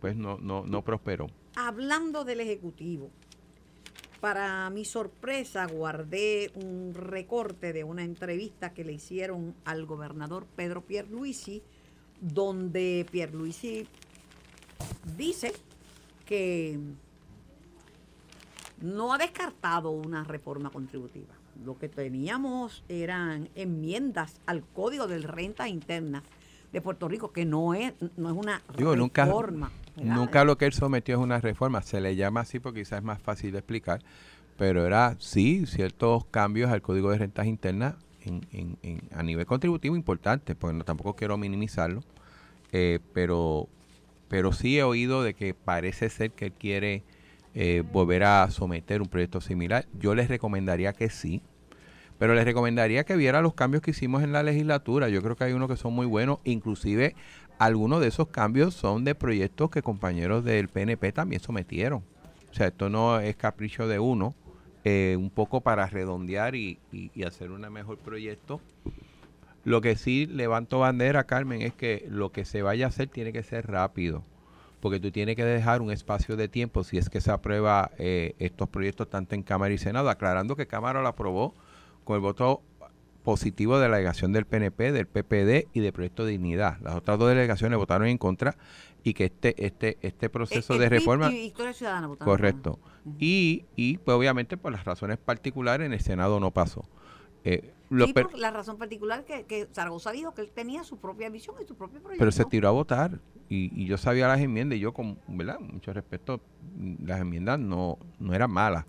pues 0.00 0.16
no, 0.16 0.38
no, 0.38 0.64
no 0.64 0.82
prosperó. 0.82 1.28
Hablando 1.56 2.24
del 2.24 2.40
Ejecutivo, 2.40 3.10
para 4.20 4.68
mi 4.70 4.84
sorpresa, 4.84 5.66
guardé 5.66 6.50
un 6.54 6.92
recorte 6.94 7.72
de 7.72 7.84
una 7.84 8.02
entrevista 8.02 8.72
que 8.72 8.84
le 8.84 8.92
hicieron 8.92 9.54
al 9.64 9.86
gobernador 9.86 10.46
Pedro 10.56 10.82
Pierluisi, 10.82 11.62
donde 12.20 13.06
Pierluisi 13.10 13.86
dice 15.16 15.52
que 16.26 16.78
no 18.80 19.12
ha 19.12 19.18
descartado 19.18 19.90
una 19.90 20.24
reforma 20.24 20.70
contributiva. 20.70 21.37
Lo 21.64 21.76
que 21.78 21.88
teníamos 21.88 22.84
eran 22.88 23.48
enmiendas 23.54 24.40
al 24.46 24.62
Código 24.62 25.06
de 25.06 25.18
Renta 25.18 25.68
Interna 25.68 26.22
de 26.72 26.80
Puerto 26.80 27.08
Rico, 27.08 27.32
que 27.32 27.44
no 27.44 27.74
es, 27.74 27.94
no 28.16 28.30
es 28.30 28.36
una 28.36 28.62
reforma. 28.68 29.70
Nunca, 29.96 30.44
lo 30.44 30.56
que 30.58 30.66
él 30.66 30.72
sometió 30.72 31.16
es 31.16 31.20
una 31.20 31.40
reforma, 31.40 31.82
se 31.82 32.00
le 32.00 32.14
llama 32.14 32.40
así 32.40 32.60
porque 32.60 32.80
quizás 32.80 32.98
es 32.98 33.04
más 33.04 33.20
fácil 33.20 33.52
de 33.52 33.58
explicar, 33.58 34.00
pero 34.56 34.86
era, 34.86 35.16
sí, 35.18 35.66
ciertos 35.66 36.24
cambios 36.26 36.70
al 36.70 36.82
Código 36.82 37.10
de 37.10 37.18
Rentas 37.18 37.46
Internas 37.46 37.94
en, 38.24 38.46
en, 38.82 39.00
a 39.12 39.22
nivel 39.22 39.46
contributivo 39.46 39.96
importante, 39.96 40.54
porque 40.54 40.76
no, 40.76 40.84
tampoco 40.84 41.16
quiero 41.16 41.36
minimizarlo, 41.38 42.02
eh, 42.72 43.00
pero, 43.12 43.68
pero 44.28 44.52
sí 44.52 44.78
he 44.78 44.82
oído 44.82 45.22
de 45.22 45.34
que 45.34 45.54
parece 45.54 46.10
ser 46.10 46.30
que 46.30 46.46
él 46.46 46.52
quiere 46.52 47.02
eh, 47.54 47.82
volver 47.92 48.24
a 48.24 48.50
someter 48.50 49.02
un 49.02 49.08
proyecto 49.08 49.40
similar. 49.40 49.86
Yo 49.98 50.14
les 50.14 50.28
recomendaría 50.28 50.92
que 50.92 51.10
sí, 51.10 51.42
pero 52.18 52.34
les 52.34 52.44
recomendaría 52.44 53.04
que 53.04 53.16
viera 53.16 53.42
los 53.42 53.54
cambios 53.54 53.82
que 53.82 53.92
hicimos 53.92 54.22
en 54.22 54.32
la 54.32 54.42
legislatura. 54.42 55.08
Yo 55.08 55.22
creo 55.22 55.36
que 55.36 55.44
hay 55.44 55.52
unos 55.52 55.68
que 55.68 55.76
son 55.76 55.94
muy 55.94 56.06
buenos, 56.06 56.38
inclusive 56.44 57.14
algunos 57.58 58.00
de 58.00 58.08
esos 58.08 58.28
cambios 58.28 58.74
son 58.74 59.04
de 59.04 59.14
proyectos 59.14 59.70
que 59.70 59.82
compañeros 59.82 60.44
del 60.44 60.68
PNP 60.68 61.12
también 61.12 61.42
sometieron. 61.42 62.02
O 62.50 62.54
sea, 62.54 62.68
esto 62.68 62.88
no 62.88 63.20
es 63.20 63.36
capricho 63.36 63.86
de 63.88 63.98
uno, 63.98 64.34
eh, 64.84 65.16
un 65.18 65.30
poco 65.30 65.60
para 65.60 65.86
redondear 65.86 66.54
y, 66.54 66.78
y, 66.92 67.22
hacer 67.24 67.50
un 67.50 67.60
mejor 67.72 67.98
proyecto. 67.98 68.60
Lo 69.64 69.80
que 69.80 69.96
sí 69.96 70.26
levanto 70.26 70.78
bandera, 70.78 71.24
Carmen, 71.24 71.62
es 71.62 71.74
que 71.74 72.06
lo 72.08 72.30
que 72.30 72.44
se 72.44 72.62
vaya 72.62 72.86
a 72.86 72.88
hacer 72.88 73.08
tiene 73.08 73.32
que 73.32 73.42
ser 73.42 73.66
rápido, 73.66 74.22
porque 74.80 75.00
tú 75.00 75.10
tienes 75.10 75.36
que 75.36 75.44
dejar 75.44 75.80
un 75.82 75.90
espacio 75.90 76.36
de 76.36 76.48
tiempo 76.48 76.84
si 76.84 76.98
es 76.98 77.08
que 77.08 77.20
se 77.20 77.30
aprueba 77.30 77.90
eh, 77.98 78.34
estos 78.38 78.68
proyectos 78.68 79.08
tanto 79.10 79.34
en 79.34 79.42
Cámara 79.42 79.72
y 79.72 79.78
Senado, 79.78 80.10
aclarando 80.10 80.56
que 80.56 80.66
Cámara 80.66 81.02
lo 81.02 81.08
aprobó 81.08 81.54
con 82.04 82.16
el 82.16 82.22
voto 82.22 82.62
positivo 83.22 83.78
de 83.78 83.88
la 83.88 83.96
delegación 83.96 84.32
del 84.32 84.46
PNP, 84.46 84.92
del 84.92 85.06
PPD 85.06 85.68
y 85.74 85.80
de 85.80 85.92
Proyecto 85.92 86.24
Dignidad. 86.24 86.78
Las 86.80 86.94
otras 86.94 87.18
dos 87.18 87.28
delegaciones 87.28 87.78
votaron 87.78 88.08
en 88.08 88.16
contra 88.16 88.56
y 89.04 89.14
que 89.14 89.26
este 89.26 89.54
este 89.64 89.98
este 90.02 90.28
proceso 90.28 90.78
de 90.78 90.88
reforma 90.88 91.30
correcto 92.18 92.78
y 93.18 93.64
y 93.76 93.98
pues 93.98 94.16
obviamente 94.16 94.56
por 94.56 94.72
las 94.72 94.84
razones 94.84 95.18
particulares 95.18 95.86
en 95.86 95.92
el 95.92 96.00
Senado 96.00 96.40
no 96.40 96.52
pasó. 96.52 96.88
Eh, 97.44 97.72
sí, 97.90 98.12
por 98.12 98.38
la 98.38 98.50
razón 98.50 98.76
particular 98.78 99.24
que, 99.24 99.44
que 99.44 99.68
Zaragoza 99.72 100.12
dijo 100.12 100.34
que 100.34 100.42
él 100.42 100.50
tenía 100.54 100.84
su 100.84 100.98
propia 100.98 101.28
visión 101.30 101.56
y 101.62 101.66
su 101.66 101.74
propio 101.74 102.00
proyecto. 102.00 102.20
Pero 102.20 102.32
se 102.32 102.44
tiró 102.44 102.68
a 102.68 102.72
votar 102.72 103.18
y, 103.48 103.70
y 103.74 103.86
yo 103.86 103.96
sabía 103.98 104.28
las 104.28 104.40
enmiendas 104.40 104.76
y 104.76 104.80
yo 104.80 104.92
con 104.92 105.18
¿verdad? 105.26 105.58
mucho 105.58 105.92
respeto 105.92 106.40
las 107.02 107.20
enmiendas 107.20 107.58
no 107.58 107.98
no 108.18 108.34
eran 108.34 108.50
malas 108.50 108.84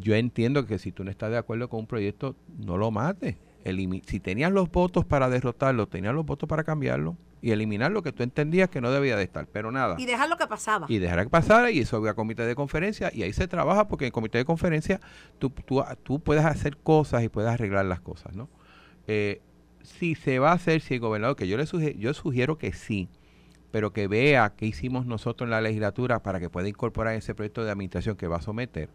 yo 0.00 0.14
entiendo 0.14 0.66
que 0.66 0.78
si 0.78 0.92
tú 0.92 1.04
no 1.04 1.10
estás 1.10 1.30
de 1.30 1.38
acuerdo 1.38 1.68
con 1.68 1.80
un 1.80 1.86
proyecto, 1.86 2.36
no 2.58 2.76
lo 2.76 2.90
mates. 2.90 3.36
si 4.06 4.20
tenías 4.20 4.52
los 4.52 4.70
votos 4.70 5.04
para 5.04 5.28
derrotarlo, 5.28 5.86
tenías 5.86 6.14
los 6.14 6.24
votos 6.24 6.48
para 6.48 6.64
cambiarlo. 6.64 7.16
Y 7.40 7.52
eliminar 7.52 7.90
lo 7.90 8.02
que 8.02 8.12
tú 8.12 8.22
entendías 8.22 8.68
que 8.68 8.80
no 8.80 8.90
debía 8.90 9.16
de 9.16 9.22
estar, 9.22 9.46
pero 9.46 9.70
nada. 9.70 9.96
Y 9.98 10.06
dejar 10.06 10.28
lo 10.28 10.36
que 10.36 10.46
pasaba. 10.46 10.86
Y 10.88 10.98
dejar 10.98 11.24
que 11.24 11.30
pasara 11.30 11.70
y 11.70 11.80
eso 11.80 12.00
va 12.00 12.10
a 12.10 12.14
comité 12.14 12.44
de 12.44 12.54
conferencia 12.54 13.10
y 13.14 13.22
ahí 13.22 13.32
se 13.32 13.48
trabaja 13.48 13.88
porque 13.88 14.06
en 14.06 14.12
comité 14.12 14.38
de 14.38 14.44
conferencia 14.44 15.00
tú, 15.38 15.50
tú, 15.50 15.82
tú 16.02 16.20
puedes 16.20 16.44
hacer 16.44 16.76
cosas 16.76 17.22
y 17.22 17.28
puedes 17.28 17.50
arreglar 17.50 17.84
las 17.84 18.00
cosas, 18.00 18.34
¿no? 18.34 18.48
Eh, 19.06 19.40
si 19.82 20.14
se 20.14 20.38
va 20.38 20.50
a 20.50 20.54
hacer, 20.54 20.80
si 20.80 20.94
el 20.94 21.00
gobernador, 21.00 21.36
que 21.36 21.48
yo 21.48 21.56
le 21.56 21.66
sugiero, 21.66 21.98
yo 21.98 22.12
sugiero 22.14 22.58
que 22.58 22.72
sí, 22.72 23.08
pero 23.70 23.92
que 23.92 24.06
vea 24.06 24.52
qué 24.56 24.66
hicimos 24.66 25.06
nosotros 25.06 25.46
en 25.46 25.50
la 25.50 25.60
legislatura 25.60 26.22
para 26.22 26.40
que 26.40 26.50
pueda 26.50 26.68
incorporar 26.68 27.14
ese 27.14 27.34
proyecto 27.34 27.64
de 27.64 27.70
administración 27.70 28.16
que 28.16 28.26
va 28.26 28.36
a 28.36 28.42
someter, 28.42 28.88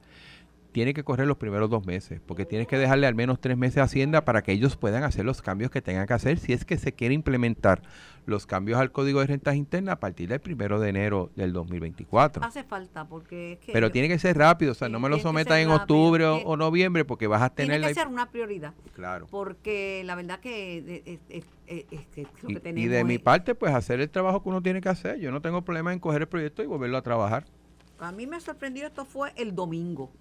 tiene 0.73 0.93
que 0.93 1.03
correr 1.03 1.27
los 1.27 1.37
primeros 1.37 1.69
dos 1.69 1.85
meses, 1.85 2.19
porque 2.25 2.45
tienes 2.45 2.67
que 2.67 2.77
dejarle 2.77 3.07
al 3.07 3.15
menos 3.15 3.39
tres 3.39 3.55
meses 3.57 3.77
a 3.77 3.83
Hacienda 3.83 4.25
para 4.25 4.41
que 4.41 4.51
ellos 4.51 4.75
puedan 4.75 5.03
hacer 5.03 5.23
los 5.23 5.41
cambios 5.41 5.71
que 5.71 5.81
tengan 5.81 6.07
que 6.07 6.13
hacer 6.13 6.39
si 6.39 6.51
es 6.51 6.65
que 6.65 6.77
se 6.77 6.93
quiere 6.93 7.13
implementar 7.13 7.83
los 8.25 8.47
cambios 8.47 8.79
al 8.79 8.91
Código 8.91 9.19
de 9.19 9.27
Rentas 9.27 9.55
Internas 9.55 9.93
a 9.93 9.99
partir 9.99 10.29
del 10.29 10.39
primero 10.39 10.79
de 10.79 10.89
enero 10.89 11.29
del 11.35 11.53
2024. 11.53 12.43
Hace 12.43 12.63
falta, 12.63 13.05
porque 13.05 13.53
es 13.53 13.59
que... 13.59 13.71
Pero 13.71 13.91
tiene 13.91 14.07
que 14.07 14.17
ser 14.17 14.35
rápido, 14.37 14.71
o 14.71 14.75
sea, 14.75 14.89
no 14.89 14.99
me 14.99 15.09
lo 15.09 15.19
sometas 15.19 15.59
en 15.59 15.69
octubre 15.69 16.25
o, 16.25 16.57
noviembre 16.57 17.05
porque 17.05 17.27
vas 17.27 17.43
a 17.43 17.49
tener... 17.51 17.79
Tiene 17.79 17.93
que 17.93 17.99
ser 17.99 18.07
una 18.07 18.29
prioridad. 18.29 18.73
Claro. 18.93 19.27
Porque 19.29 20.01
la 20.05 20.15
verdad 20.15 20.39
que 20.39 21.19
es, 21.29 21.45
lo 22.41 22.47
que 22.47 22.59
tenemos... 22.59 22.83
Y 22.83 22.87
de 22.87 23.03
mi 23.03 23.19
parte, 23.19 23.53
pues 23.53 23.73
hacer 23.75 24.01
el 24.01 24.09
trabajo 24.09 24.41
que 24.41 24.49
uno 24.49 24.61
tiene 24.63 24.81
que 24.81 24.89
hacer. 24.89 25.19
Yo 25.19 25.31
no 25.31 25.41
tengo 25.41 25.61
problema 25.61 25.93
en 25.93 25.99
coger 25.99 26.23
el 26.23 26.27
proyecto 26.27 26.63
y 26.63 26.65
volverlo 26.65 26.97
a 26.97 27.03
trabajar. 27.03 27.45
A 27.99 28.11
mí 28.11 28.25
me 28.25 28.39
sorprendió, 28.41 28.87
esto 28.87 29.05
fue 29.05 29.31
el 29.35 29.53
domingo. 29.53 30.11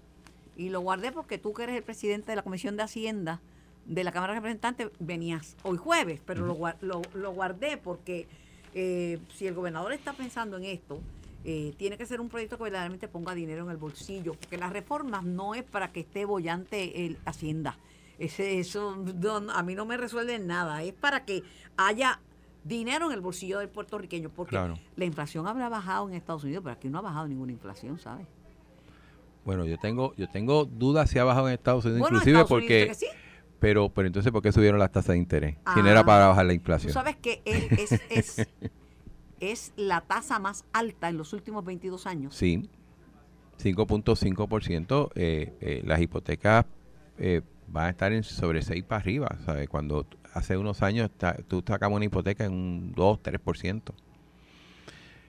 Y 0.55 0.69
lo 0.69 0.81
guardé 0.81 1.11
porque 1.11 1.37
tú 1.37 1.53
que 1.53 1.63
eres 1.63 1.75
el 1.75 1.83
presidente 1.83 2.31
de 2.31 2.35
la 2.35 2.43
Comisión 2.43 2.77
de 2.77 2.83
Hacienda 2.83 3.41
de 3.85 4.03
la 4.03 4.11
Cámara 4.11 4.33
de 4.33 4.39
Representantes 4.39 4.89
venías 4.99 5.55
hoy 5.63 5.77
jueves, 5.77 6.21
pero 6.25 6.45
lo, 6.45 7.01
lo, 7.13 7.31
guardé 7.31 7.77
porque 7.77 8.27
eh, 8.73 9.19
si 9.35 9.47
el 9.47 9.53
gobernador 9.53 9.93
está 9.93 10.13
pensando 10.13 10.57
en 10.57 10.65
esto, 10.65 10.99
eh, 11.43 11.73
tiene 11.77 11.97
que 11.97 12.05
ser 12.05 12.21
un 12.21 12.29
proyecto 12.29 12.57
que 12.57 12.63
verdaderamente 12.63 13.07
ponga 13.07 13.35
dinero 13.35 13.65
en 13.65 13.71
el 13.71 13.77
bolsillo, 13.77 14.33
porque 14.35 14.57
las 14.57 14.71
reformas 14.71 15.23
no 15.23 15.55
es 15.55 15.63
para 15.63 15.91
que 15.91 16.01
esté 16.01 16.25
bollante 16.25 17.05
el 17.05 17.17
Hacienda. 17.25 17.77
Ese, 18.19 18.59
eso 18.59 18.95
a 19.53 19.63
mí 19.63 19.75
no 19.75 19.85
me 19.85 19.97
resuelve 19.97 20.39
nada, 20.39 20.83
es 20.83 20.93
para 20.93 21.25
que 21.25 21.43
haya 21.75 22.19
dinero 22.63 23.07
en 23.07 23.13
el 23.13 23.21
bolsillo 23.21 23.59
del 23.59 23.69
puertorriqueño, 23.69 24.29
porque 24.29 24.57
la 24.95 25.05
inflación 25.05 25.47
habrá 25.47 25.67
bajado 25.67 26.07
en 26.07 26.15
Estados 26.15 26.43
Unidos, 26.45 26.63
pero 26.63 26.75
aquí 26.75 26.87
no 26.87 26.99
ha 26.99 27.01
bajado 27.01 27.27
ninguna 27.27 27.51
inflación, 27.51 27.99
¿sabes? 27.99 28.27
Bueno, 29.45 29.65
yo 29.65 29.77
tengo 29.77 30.13
yo 30.15 30.29
tengo 30.29 30.65
dudas 30.65 31.09
si 31.09 31.19
ha 31.19 31.23
bajado 31.23 31.47
en 31.47 31.53
Estados 31.53 31.85
Unidos, 31.85 32.09
inclusive 32.09 32.45
porque... 32.45 32.91
Pero, 33.59 33.87
pero 33.87 34.07
entonces, 34.07 34.29
¿por 34.29 34.41
qué 34.41 34.51
subieron 34.51 34.77
las 34.77 34.91
tasas 34.91 35.13
de 35.13 35.19
interés? 35.19 35.55
si 35.73 35.81
no 35.81 35.87
era 35.87 36.01
ah, 36.01 36.05
para 36.05 36.27
bajar 36.27 36.45
la 36.45 36.53
inflación. 36.53 36.89
Tú 36.89 36.99
sabes 36.99 37.15
que 37.15 37.41
es, 37.45 37.93
es, 38.09 38.47
es, 39.39 39.73
la 39.77 40.01
tasa 40.01 40.37
más 40.37 40.65
alta 40.73 41.07
en 41.07 41.15
los 41.15 41.31
últimos 41.31 41.63
22 41.63 42.05
años. 42.05 42.35
Sí, 42.35 42.69
5.5%. 43.63 45.11
Eh, 45.15 45.53
eh, 45.61 45.81
las 45.85 46.01
hipotecas 46.01 46.65
eh, 47.17 47.41
van 47.67 47.85
a 47.85 47.89
estar 47.91 48.11
en 48.11 48.23
sobre 48.23 48.61
6 48.61 48.83
para 48.83 48.99
arriba. 48.99 49.37
¿sabes? 49.45 49.69
Cuando 49.69 50.05
hace 50.33 50.57
unos 50.57 50.81
años 50.81 51.09
tú 51.47 51.63
sacabas 51.65 51.95
una 51.95 52.03
hipoteca 52.03 52.43
en 52.43 52.51
un 52.51 52.93
2, 52.93 53.19
3%. 53.23 53.93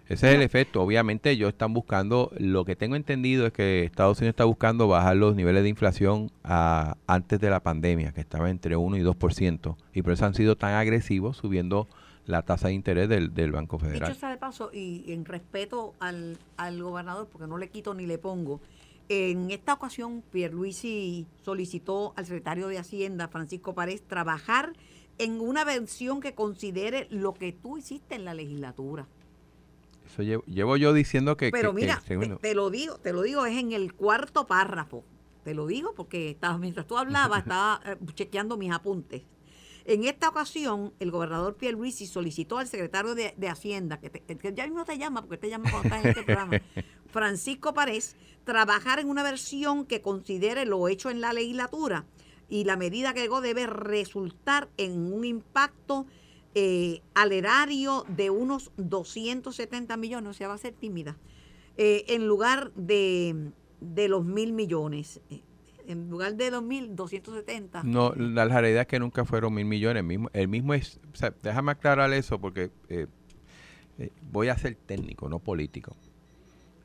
Ese 0.09 0.29
es 0.29 0.35
el 0.35 0.43
efecto. 0.43 0.83
Obviamente 0.83 1.31
ellos 1.31 1.49
están 1.49 1.73
buscando, 1.73 2.31
lo 2.37 2.65
que 2.65 2.77
tengo 2.77 2.95
entendido 2.95 3.47
es 3.47 3.53
que 3.53 3.85
Estados 3.85 4.19
Unidos 4.19 4.33
está 4.33 4.45
buscando 4.45 4.87
bajar 4.87 5.17
los 5.17 5.35
niveles 5.35 5.63
de 5.63 5.71
inflación 5.71 6.31
a, 6.43 6.97
antes 7.07 7.41
de 7.41 7.49
la 7.49 7.61
pandemia, 7.61 8.13
que 8.13 8.21
estaba 8.21 8.51
entre 8.51 8.77
1 8.77 8.99
y 8.99 9.01
2%, 9.01 9.77
y 9.95 10.03
por 10.03 10.13
eso 10.13 10.27
han 10.27 10.35
sido 10.35 10.57
tan 10.57 10.75
agresivos 10.75 11.39
subiendo 11.39 11.89
la 12.27 12.43
tasa 12.43 12.69
de 12.69 12.75
interés 12.75 13.09
del, 13.09 13.53
Banco 13.53 13.79
Federal. 13.79 14.09
Dicho 14.09 14.21
sea 14.21 14.31
de 14.31 14.37
paso, 14.37 14.71
y 14.73 15.11
en 15.13 15.25
respeto 15.25 15.95
al, 16.01 16.39
al 16.57 16.83
gobernador, 16.83 17.29
porque 17.31 17.47
no 17.47 17.57
le 17.57 17.69
quito 17.69 17.95
ni 17.95 18.07
le 18.07 18.19
pongo, 18.19 18.61
en 19.09 19.51
esta 19.51 19.75
ocasión 19.75 20.23
Pierluisi 20.33 21.27
solicitó 21.43 22.15
al 22.17 22.27
secretario 22.27 22.69
de 22.69 22.79
Hacienda, 22.79 23.29
Francisco 23.29 23.75
Párez, 23.75 24.03
trabajar 24.03 24.73
en 25.19 25.41
una 25.41 25.65
versión 25.65 26.21
que 26.21 26.35
considere 26.35 27.07
lo 27.11 27.35
que 27.35 27.53
tú 27.53 27.79
hiciste 27.79 28.15
en 28.15 28.25
la 28.25 28.35
legislatura 28.35 29.07
llevo, 30.23 30.77
yo 30.77 30.93
diciendo 30.93 31.37
que... 31.37 31.51
Pero 31.51 31.73
mira, 31.73 32.03
te, 32.41 32.55
lo 32.55 32.71
digo, 32.71 32.99
te 32.99 33.13
lo 33.13 33.23
digo, 33.23 33.47
es 33.47 33.59
en 33.59 33.73
el 33.73 33.95
cuarto 33.95 34.47
párrafo. 34.47 35.05
Te 35.43 35.55
lo 35.55 35.67
digo 35.67 35.95
porque 35.95 36.31
estaba, 36.31 36.57
mientras 36.59 36.87
tú 36.87 36.97
hablabas 36.97 37.39
estaba 37.43 37.81
eh, 37.85 37.97
chequeando 38.15 38.57
mis 38.57 38.73
apuntes. 38.73 39.23
En 39.87 40.05
esta 40.05 40.31
ocasión, 40.31 40.95
el 40.99 41.11
gobernador 41.11 41.57
Pierluisi 41.57 42.07
solicitó 42.07 42.57
al 42.57 42.67
secretario 42.67 43.15
de, 43.15 43.35
Hacienda, 43.49 44.01
que, 44.01 44.55
ya 44.55 44.67
mismo 44.67 44.85
te 44.87 44.97
llama, 44.97 45.21
porque 45.21 45.37
te 45.37 45.51
llama 45.51 45.71
cuando 45.71 45.89
estás 45.89 46.05
en 46.05 46.11
este 46.11 46.23
programa, 46.25 46.59
Francisco 47.11 47.75
Párez, 47.75 48.17
trabajar 48.45 48.99
en 48.99 49.11
una 49.11 49.23
versión 49.23 49.85
que 49.85 50.01
considere 50.01 50.65
lo 50.65 50.89
hecho 50.89 51.11
en 51.11 51.21
la 51.21 51.35
legislatura 51.35 52.07
y 52.49 52.65
la 52.65 52.77
medida 52.77 53.13
que 53.13 53.21
llegó 53.21 53.43
debe 53.43 53.67
resultar 53.67 54.69
en 54.79 55.13
un 55.13 55.25
impacto 55.25 56.07
eh, 56.57 57.03
al 57.15 57.33
erario 57.33 58.05
de 58.09 58.31
unos 58.31 58.71
270 58.77 59.97
millones, 59.97 60.31
o 60.31 60.33
sea, 60.35 60.47
va 60.47 60.55
a 60.55 60.59
ser 60.59 60.73
tímida, 60.73 61.17
eh, 61.77 62.05
en 62.09 62.29
lugar 62.29 62.73
de, 62.75 63.51
de 63.81 64.09
los 64.09 64.25
mil 64.25 64.53
millones. 64.53 65.21
Eh, 65.31 65.41
en 65.87 66.09
lugar 66.09 66.37
de 66.37 66.51
los 66.51 66.63
mil, 66.63 66.97
270. 66.97 67.83
No, 67.83 68.15
la, 68.15 68.47
realidad 68.47 68.83
es 68.83 68.87
que 68.87 68.99
nunca 68.99 69.27
fueron 69.27 69.53
mil 69.53 69.67
millones. 69.67 70.03
El 70.33 70.49
mismo, 70.49 70.73
es, 70.73 70.99
déjame 71.43 71.73
aclarar 71.73 72.11
eso 72.15 72.41
porque 72.41 72.71
voy 74.33 74.49
a 74.49 74.57
ser 74.57 74.77
técnico, 74.77 75.29
no 75.29 75.41
político. 75.41 75.95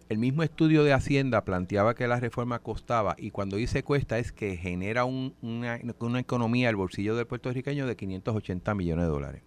El 0.10 0.18
mismo 0.18 0.44
estudio 0.44 0.84
de 0.84 0.92
Hacienda 0.92 1.46
planteaba 1.46 1.94
que 1.94 2.08
la 2.10 2.20
reforma 2.20 2.60
costaba, 2.60 3.16
y 3.18 3.32
cuando 3.32 3.56
dice 3.56 3.84
cuesta 3.84 4.18
es 4.18 4.34
que 4.34 4.58
genera 4.58 5.06
una, 5.06 5.80
una 6.00 6.20
economía 6.20 6.68
al 6.68 6.76
bolsillo 6.76 7.16
del 7.16 7.26
puertorriqueño 7.28 7.88
de 7.88 7.96
580 7.96 8.76
millones 8.76 9.06
de 9.06 9.12
dólares. 9.12 9.44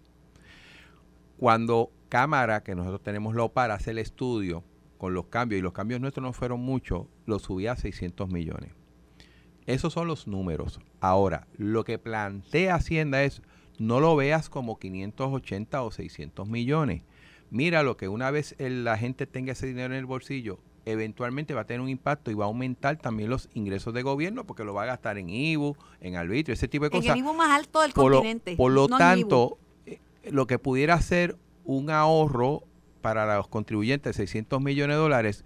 Cuando 1.43 1.91
Cámara, 2.07 2.63
que 2.63 2.73
nosotros 2.73 3.03
tenemos 3.03 3.35
lo 3.35 3.49
para 3.49 3.73
hacer 3.73 3.91
el 3.91 3.97
estudio 3.97 4.63
con 4.97 5.13
los 5.13 5.25
cambios, 5.25 5.59
y 5.59 5.61
los 5.61 5.73
cambios 5.73 5.99
nuestros 5.99 6.23
no 6.23 6.31
fueron 6.31 6.61
muchos, 6.61 7.07
lo 7.25 7.37
subía 7.37 7.73
a 7.73 7.75
600 7.75 8.29
millones. 8.29 8.71
Esos 9.65 9.91
son 9.91 10.07
los 10.07 10.25
números. 10.25 10.79
Ahora, 11.01 11.47
lo 11.57 11.83
que 11.83 11.99
plantea 11.99 12.75
Hacienda 12.75 13.25
es, 13.25 13.41
no 13.77 13.99
lo 13.99 14.15
veas 14.15 14.49
como 14.49 14.79
580 14.79 15.83
o 15.83 15.91
600 15.91 16.47
millones. 16.47 17.03
Mira 17.49 17.83
lo 17.83 17.97
que 17.97 18.07
una 18.07 18.31
vez 18.31 18.55
la 18.57 18.97
gente 18.97 19.27
tenga 19.27 19.51
ese 19.51 19.67
dinero 19.67 19.93
en 19.93 19.99
el 19.99 20.05
bolsillo, 20.05 20.59
eventualmente 20.85 21.53
va 21.53 21.61
a 21.61 21.65
tener 21.65 21.81
un 21.81 21.89
impacto 21.89 22.31
y 22.31 22.35
va 22.35 22.45
a 22.45 22.47
aumentar 22.47 22.97
también 22.97 23.29
los 23.29 23.49
ingresos 23.53 23.93
de 23.93 24.01
gobierno 24.01 24.45
porque 24.45 24.63
lo 24.63 24.73
va 24.73 24.83
a 24.83 24.85
gastar 24.85 25.17
en 25.17 25.29
IBU, 25.29 25.75
en 25.99 26.15
arbitrio, 26.15 26.53
ese 26.53 26.69
tipo 26.69 26.85
de 26.85 26.91
cosas. 26.91 27.07
En 27.07 27.11
el 27.11 27.17
IBU 27.19 27.33
más 27.33 27.51
alto 27.51 27.81
del 27.81 27.93
continente. 27.93 28.55
por 28.55 28.71
lo 28.71 28.87
tanto, 28.87 29.57
lo 30.29 30.47
que 30.47 30.59
pudiera 30.59 30.99
ser 31.01 31.37
un 31.65 31.89
ahorro 31.89 32.63
para 33.01 33.37
los 33.37 33.47
contribuyentes 33.47 34.15
de 34.15 34.23
600 34.23 34.61
millones 34.61 34.95
de 34.95 35.01
dólares, 35.01 35.43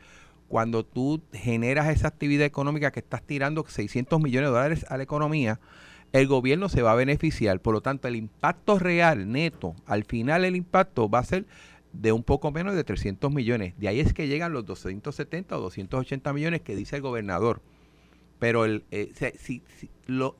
cuando 0.47 0.85
tú 0.85 1.21
generas 1.33 1.89
esa 1.89 2.07
actividad 2.07 2.45
económica 2.45 2.91
que 2.91 2.99
estás 2.99 3.23
tirando 3.23 3.65
600 3.67 4.21
millones 4.21 4.49
de 4.49 4.53
dólares 4.53 4.85
a 4.89 4.97
la 4.97 5.03
economía, 5.03 5.59
el 6.13 6.27
gobierno 6.27 6.69
se 6.69 6.81
va 6.81 6.93
a 6.93 6.95
beneficiar. 6.95 7.59
Por 7.59 7.73
lo 7.73 7.81
tanto, 7.81 8.07
el 8.07 8.15
impacto 8.15 8.79
real, 8.79 9.29
neto, 9.29 9.75
al 9.85 10.05
final 10.05 10.45
el 10.45 10.55
impacto 10.55 11.09
va 11.09 11.19
a 11.19 11.25
ser 11.25 11.45
de 11.91 12.11
un 12.11 12.23
poco 12.23 12.51
menos 12.51 12.75
de 12.75 12.83
300 12.83 13.31
millones. 13.31 13.73
De 13.77 13.87
ahí 13.87 13.99
es 13.99 14.13
que 14.13 14.27
llegan 14.27 14.53
los 14.53 14.65
270 14.65 15.57
o 15.57 15.61
280 15.61 16.31
millones 16.33 16.61
que 16.61 16.75
dice 16.75 16.97
el 16.97 17.01
gobernador. 17.01 17.61
Pero 18.39 18.65
el, 18.65 18.83
eh, 18.91 19.11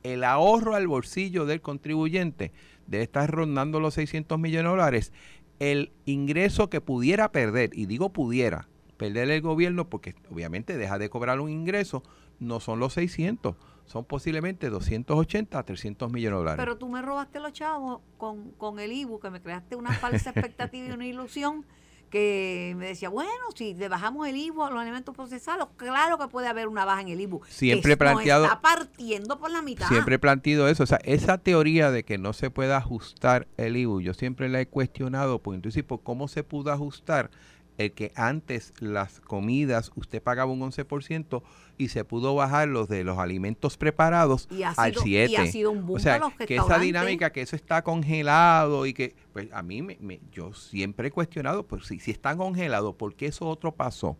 el 0.04 0.24
ahorro 0.24 0.74
al 0.74 0.86
bolsillo 0.86 1.46
del 1.46 1.60
contribuyente 1.60 2.52
debe 2.88 3.04
estar 3.04 3.30
rondando 3.30 3.78
los 3.78 3.94
600 3.94 4.38
millones 4.38 4.64
de 4.64 4.70
dólares. 4.70 5.12
El 5.60 5.92
ingreso 6.04 6.70
que 6.70 6.80
pudiera 6.80 7.30
perder, 7.30 7.70
y 7.72 7.86
digo 7.86 8.12
pudiera, 8.12 8.68
perder 8.96 9.30
el 9.30 9.40
gobierno 9.40 9.88
porque 9.88 10.14
obviamente 10.30 10.76
deja 10.76 10.98
de 10.98 11.08
cobrar 11.08 11.40
un 11.40 11.50
ingreso, 11.50 12.02
no 12.40 12.60
son 12.60 12.80
los 12.80 12.94
600, 12.94 13.56
son 13.86 14.04
posiblemente 14.04 14.70
280 14.70 15.58
a 15.58 15.62
300 15.62 16.12
millones 16.12 16.34
de 16.34 16.38
dólares. 16.38 16.58
Pero 16.58 16.78
tú 16.78 16.88
me 16.88 17.02
robaste 17.02 17.40
los 17.40 17.52
chavos 17.52 18.00
con, 18.16 18.50
con 18.52 18.80
el 18.80 18.92
IBU, 18.92 19.20
que 19.20 19.30
me 19.30 19.40
creaste 19.40 19.76
una 19.76 19.92
falsa 19.92 20.30
expectativa 20.30 20.88
y 20.88 20.90
una 20.90 21.06
ilusión 21.06 21.64
que 22.08 22.74
me 22.76 22.88
decía, 22.88 23.08
bueno, 23.08 23.30
si 23.54 23.74
le 23.74 23.88
bajamos 23.88 24.26
el 24.26 24.36
IBU 24.36 24.64
a 24.64 24.70
los 24.70 24.80
alimentos 24.80 25.14
procesados, 25.14 25.68
claro 25.76 26.18
que 26.18 26.28
puede 26.28 26.48
haber 26.48 26.68
una 26.68 26.84
baja 26.84 27.02
en 27.02 27.08
el 27.08 27.20
IBU. 27.20 27.42
Siempre 27.48 27.92
he 27.92 27.96
planteado. 27.96 28.44
Está 28.44 28.60
partiendo 28.60 29.38
por 29.38 29.50
la 29.50 29.62
mitad. 29.62 29.88
Siempre 29.88 30.16
he 30.16 30.18
planteado 30.18 30.68
eso. 30.68 30.82
O 30.82 30.86
sea, 30.86 31.00
esa 31.04 31.38
teoría 31.38 31.90
de 31.90 32.04
que 32.04 32.18
no 32.18 32.32
se 32.32 32.50
puede 32.50 32.74
ajustar 32.74 33.46
el 33.56 33.76
IBU, 33.76 34.00
yo 34.00 34.14
siempre 34.14 34.48
la 34.48 34.60
he 34.60 34.66
cuestionado, 34.66 35.38
pues 35.40 35.56
entonces, 35.56 35.84
¿por 35.84 36.02
cómo 36.02 36.28
se 36.28 36.44
pudo 36.44 36.72
ajustar 36.72 37.30
el 37.78 37.92
que 37.92 38.12
antes 38.16 38.74
las 38.80 39.20
comidas 39.20 39.92
usted 39.94 40.20
pagaba 40.22 40.52
un 40.52 40.60
11% 40.60 41.42
y 41.78 41.88
se 41.88 42.04
pudo 42.04 42.34
bajar 42.34 42.68
los 42.68 42.88
de 42.88 43.04
los 43.04 43.18
alimentos 43.18 43.76
preparados 43.76 44.48
Y 44.50 44.64
ha 44.64 44.70
al 44.72 44.90
sido- 44.92 45.02
7. 45.04 45.32
y 45.32 45.36
ha 45.36 45.46
sido 45.46 45.70
un 45.70 45.86
boom 45.86 45.96
o 45.96 46.00
sea, 46.00 46.20
que 46.46 46.56
esa 46.56 46.78
dinámica, 46.80 47.30
que 47.30 47.40
eso 47.40 47.54
está 47.56 47.82
congelado 47.82 48.84
y 48.84 48.92
que, 48.92 49.14
pues 49.32 49.48
a 49.52 49.62
mí, 49.62 49.80
me, 49.80 49.96
me- 50.00 50.20
yo 50.32 50.52
siempre 50.52 51.08
he 51.08 51.10
cuestionado, 51.12 51.62
pues 51.66 51.86
si, 51.86 52.00
si 52.00 52.10
está 52.10 52.36
congelado, 52.36 52.92
¿por 52.94 53.14
qué 53.14 53.26
eso 53.26 53.46
otro 53.48 53.72
pasó? 53.72 54.16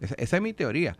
Esa, 0.00 0.14
esa 0.16 0.36
es 0.36 0.42
mi 0.42 0.52
teoría. 0.52 0.96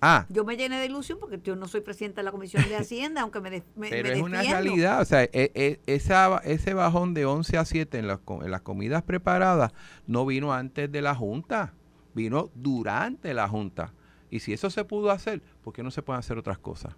Ah, 0.00 0.26
Yo 0.28 0.44
me 0.44 0.56
llené 0.56 0.78
de 0.78 0.86
ilusión 0.86 1.18
porque 1.18 1.40
yo 1.42 1.56
no 1.56 1.66
soy 1.66 1.80
presidente 1.80 2.16
de 2.20 2.22
la 2.22 2.30
Comisión 2.30 2.62
de 2.68 2.76
Hacienda, 2.76 3.22
aunque 3.22 3.40
me, 3.40 3.50
de- 3.50 3.62
me, 3.74 3.90
Pero 3.90 4.08
me 4.10 4.14
es 4.14 4.22
una 4.22 4.42
realidad, 4.42 5.00
o 5.00 5.04
sea, 5.04 5.24
e- 5.24 5.30
e- 5.32 5.80
esa, 5.86 6.38
ese 6.44 6.72
bajón 6.74 7.14
de 7.14 7.26
11 7.26 7.58
a 7.58 7.64
7 7.64 7.98
en 7.98 8.06
las, 8.06 8.20
en 8.28 8.50
las 8.50 8.60
comidas 8.62 9.02
preparadas 9.02 9.72
no 10.06 10.24
vino 10.24 10.52
antes 10.52 10.90
de 10.92 11.02
la 11.02 11.16
Junta, 11.16 11.74
vino 12.14 12.50
durante 12.54 13.34
la 13.34 13.48
Junta. 13.48 13.92
Y 14.30 14.40
si 14.40 14.52
eso 14.52 14.70
se 14.70 14.84
pudo 14.84 15.10
hacer, 15.10 15.42
¿por 15.62 15.72
qué 15.72 15.82
no 15.82 15.90
se 15.90 16.02
pueden 16.02 16.20
hacer 16.20 16.38
otras 16.38 16.58
cosas? 16.58 16.94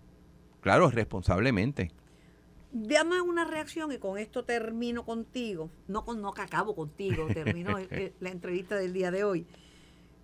Claro, 0.60 0.90
responsablemente. 0.90 1.92
Dame 2.72 3.20
una 3.20 3.44
reacción 3.46 3.90
y 3.92 3.98
con 3.98 4.18
esto 4.18 4.44
termino 4.44 5.04
contigo. 5.04 5.70
No, 5.88 6.04
con, 6.04 6.20
no 6.20 6.32
que 6.32 6.42
acabo 6.42 6.74
contigo, 6.76 7.26
termino 7.32 7.78
el- 7.78 7.88
el- 7.92 8.12
la 8.20 8.28
entrevista 8.30 8.76
del 8.76 8.92
día 8.92 9.10
de 9.10 9.24
hoy. 9.24 9.46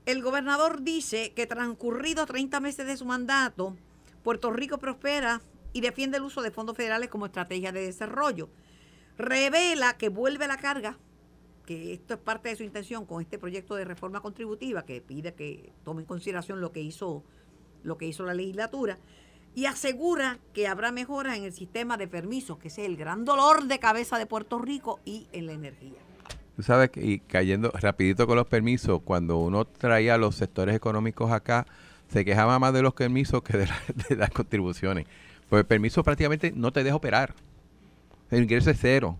El 0.06 0.22
gobernador 0.22 0.82
dice 0.82 1.32
que 1.32 1.48
transcurridos 1.48 2.26
30 2.26 2.60
meses 2.60 2.86
de 2.86 2.96
su 2.96 3.04
mandato, 3.04 3.76
Puerto 4.22 4.52
Rico 4.52 4.78
prospera 4.78 5.40
y 5.72 5.80
defiende 5.80 6.18
el 6.18 6.22
uso 6.22 6.42
de 6.42 6.52
fondos 6.52 6.76
federales 6.76 7.10
como 7.10 7.26
estrategia 7.26 7.72
de 7.72 7.86
desarrollo. 7.86 8.48
Revela 9.18 9.98
que 9.98 10.08
vuelve 10.08 10.46
la 10.46 10.58
carga, 10.58 10.96
que 11.66 11.92
esto 11.92 12.14
es 12.14 12.20
parte 12.20 12.50
de 12.50 12.56
su 12.56 12.62
intención 12.62 13.04
con 13.04 13.20
este 13.20 13.36
proyecto 13.36 13.74
de 13.74 13.84
reforma 13.84 14.20
contributiva 14.20 14.84
que 14.84 15.00
pide 15.00 15.34
que 15.34 15.72
tome 15.82 16.02
en 16.02 16.06
consideración 16.06 16.60
lo 16.60 16.70
que 16.70 16.82
hizo, 16.82 17.24
lo 17.82 17.98
que 17.98 18.06
hizo 18.06 18.24
la 18.24 18.34
legislatura 18.34 18.98
y 19.56 19.64
asegura 19.64 20.38
que 20.52 20.68
habrá 20.68 20.92
mejoras 20.92 21.36
en 21.36 21.42
el 21.42 21.52
sistema 21.52 21.96
de 21.96 22.06
permisos, 22.06 22.58
que 22.58 22.68
es 22.68 22.78
el 22.78 22.96
gran 22.96 23.24
dolor 23.24 23.64
de 23.64 23.80
cabeza 23.80 24.18
de 24.18 24.26
Puerto 24.26 24.60
Rico 24.60 25.00
y 25.04 25.26
en 25.32 25.46
la 25.46 25.52
energía. 25.52 26.05
Tú 26.56 26.62
sabes, 26.62 26.90
que, 26.90 27.04
y 27.04 27.18
cayendo 27.20 27.70
rapidito 27.70 28.26
con 28.26 28.36
los 28.36 28.46
permisos, 28.46 29.00
cuando 29.04 29.36
uno 29.38 29.66
traía 29.66 30.14
a 30.14 30.18
los 30.18 30.34
sectores 30.36 30.74
económicos 30.74 31.30
acá, 31.30 31.66
se 32.08 32.24
quejaba 32.24 32.58
más 32.58 32.72
de 32.72 32.82
los 32.82 32.94
permisos 32.94 33.42
que 33.42 33.58
de, 33.58 33.66
la- 33.66 33.80
de 34.08 34.16
las 34.16 34.30
contribuciones. 34.30 35.06
Pues 35.50 35.60
el 35.60 35.66
permiso 35.66 36.02
prácticamente 36.02 36.52
no 36.56 36.72
te 36.72 36.82
deja 36.82 36.96
operar. 36.96 37.34
El 38.30 38.44
ingreso 38.44 38.70
es 38.70 38.78
cero. 38.80 39.18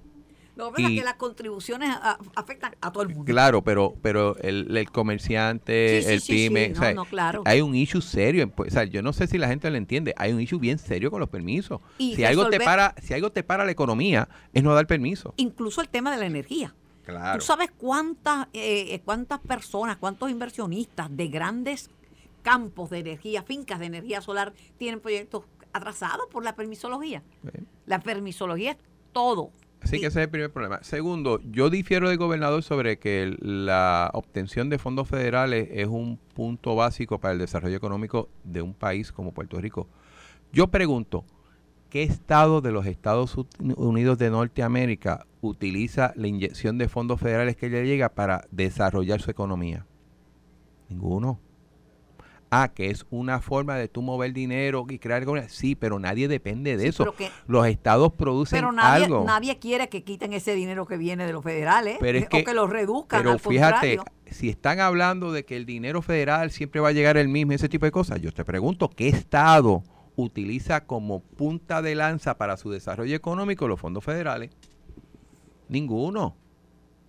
Pasa 0.57 0.73
es 0.79 0.89
Y- 0.89 0.97
que 0.97 1.05
las 1.05 1.17
contribuciones 1.17 1.91
a- 1.91 2.19
afectan 2.35 2.75
a 2.81 2.91
todo 2.91 3.03
el 3.03 3.11
mundo. 3.11 3.27
Claro, 3.31 3.61
pero 3.63 3.95
pero 4.01 4.39
el, 4.39 4.75
el 4.75 4.91
comerciante, 4.91 6.01
Sí, 6.01 6.07
sí, 6.09 6.13
el 6.15 6.21
sí, 6.23 6.33
pyme, 6.49 6.67
sí, 6.69 6.73
o 6.73 6.77
sea, 6.77 6.89
no, 6.95 7.05
no, 7.05 7.05
claro. 7.05 7.43
hay 7.45 7.61
un 7.61 7.75
issue 7.75 8.01
serio. 8.01 8.43
en- 8.43 8.53
O 8.57 8.65
sea, 8.71 8.85
yo 8.85 9.03
no 9.03 9.13
sé 9.13 9.27
si 9.27 9.37
la 9.37 9.49
gente 9.49 9.71
lo 9.71 9.77
entiende. 9.77 10.15
Hay 10.17 10.33
un 10.33 10.41
issue 10.41 10.59
bien 10.59 10.79
serio 10.79 11.11
con 11.11 11.21
los 11.21 11.29
permisos. 11.29 11.81
Y 11.99 12.17
si 12.17 12.25
algo 12.25 12.49
te 12.49 12.59
para, 12.61 12.95
si 13.03 13.13
algo 13.13 13.31
te 13.31 13.43
para 13.43 13.67
la 13.67 13.71
economía, 13.71 14.29
es 14.55 14.63
no 14.63 14.75
dar 14.75 14.87
permiso. 14.87 15.35
Incluso 15.37 15.83
el 15.83 15.91
tema 15.91 16.11
de 16.11 16.17
la 16.17 16.25
energía. 16.27 16.75
Claro. 17.07 17.39
¿Tú 17.39 17.45
sabes 17.47 17.71
cuántas, 17.71 18.49
eh, 18.53 19.01
cuántas 19.05 19.41
personas, 19.41 19.97
cuántos 19.97 20.31
inversionistas 20.31 21.09
de 21.17 21.29
grandes 21.29 21.89
campos 22.43 22.91
de 22.91 22.99
energía, 22.99 23.43
fincas 23.43 23.79
de 23.81 23.87
energía 23.87 24.21
solar, 24.21 24.53
tienen 24.77 25.01
proyectos 25.01 25.45
atrasados 25.73 26.27
por 26.31 26.45
la 26.45 26.55
permisología? 26.55 27.23
La 27.87 28.01
permisología 28.01 28.73
es 28.73 28.77
todo. 29.13 29.51
Así 29.81 29.97
Sí. 29.97 30.01
que 30.01 30.07
ese 30.09 30.21
es 30.21 30.25
el 30.25 30.31
primer 30.31 30.51
problema. 30.53 30.83
Segundo, 30.83 31.41
yo 31.45 31.71
difiero 31.71 32.09
del 32.09 32.19
gobernador 32.19 32.63
sobre 32.63 32.99
que 32.99 33.37
la 33.41 34.11
obtención 34.15 34.69
de 34.69 34.79
fondos 34.79 35.07
federales 35.09 35.69
es 35.71 35.87
un 35.87 36.17
punto 36.35 36.75
básico 36.75 37.21
para 37.21 37.33
el 37.35 37.39
desarrollo 37.39 37.77
económico 37.77 38.29
de 38.43 38.63
un 38.63 38.75
país 38.75 39.13
como 39.13 39.33
Puerto 39.33 39.61
Rico. 39.61 39.87
Yo 40.53 40.69
pregunto, 40.69 41.25
¿qué 41.97 42.03
estado 42.03 42.61
de 42.61 42.73
los 42.73 42.85
Estados 42.85 43.39
Unidos 43.59 44.19
de 44.19 44.29
Norteamérica 44.29 45.25
utiliza 45.41 46.13
la 46.15 46.27
inyección 46.27 46.77
de 46.77 46.91
fondos 46.91 47.19
federales 47.19 47.57
que 47.57 47.71
le 47.71 47.87
llega 47.87 48.11
para 48.11 48.45
desarrollar 48.51 49.23
su 49.23 49.31
economía? 49.31 49.87
Ninguno. 50.91 51.41
Ah, 52.51 52.69
que 52.75 52.91
es 52.91 53.07
una 53.09 53.41
forma 53.41 53.77
de 53.77 53.89
tú 53.89 54.03
mover 54.03 54.35
dinero 54.35 54.85
y 54.91 54.99
crear 54.99 55.23
economía. 55.23 55.49
Sí, 55.49 55.75
pero 55.75 55.99
nadie 55.99 56.29
depende 56.29 56.77
de 56.77 56.83
Sí, 56.83 56.89
eso. 56.91 57.15
que- 57.15 57.31
los 57.47 57.67
estados 57.67 58.13
producen 58.13 58.59
Pero 58.59 58.73
nadie, 58.73 59.07
algo. 59.07 59.25
nadie 59.25 59.59
quiere 59.59 59.89
que 59.89 60.05
quiten 60.05 60.35
ese 60.35 60.55
dinero 60.55 60.85
que 60.85 60.99
viene 60.99 61.25
de 61.27 61.33
los 61.33 61.43
federales 61.43 61.97
Pero 61.99 62.19
es 62.19 62.25
eh, 62.25 62.29
que- 62.31 62.43
o 62.43 62.45
que 62.45 62.53
lo 62.53 62.67
reduzcan. 62.67 63.21
Pero 63.21 63.31
al 63.33 63.41
fíjate, 63.41 63.97
contrario. 63.97 64.21
si 64.31 64.51
están 64.51 64.81
hablando 64.81 65.33
de 65.33 65.47
que 65.47 65.57
el 65.57 65.65
dinero 65.65 66.03
federal 66.03 66.51
siempre 66.51 66.83
va 66.83 66.91
a 66.91 66.93
llegar 66.93 67.17
el 67.17 67.29
mismo, 67.29 67.53
ese 67.53 67.71
tipo 67.71 67.87
de 67.87 67.91
cosas, 67.91 68.21
yo 68.21 68.33
te 68.33 68.45
pregunto, 68.45 68.91
¿qué 68.91 69.09
estado 69.09 69.83
utiliza 70.17 70.87
como 70.87 71.21
punta 71.21 71.83
de 71.83 71.95
lanza 71.95 72.37
para 72.37 72.57
su 72.57 72.71
desarrollo 72.71 73.15
económico 73.15 73.69
los 73.69 73.79
fondos 73.79 74.05
federales? 74.05 74.51
Ninguno. 75.69 76.37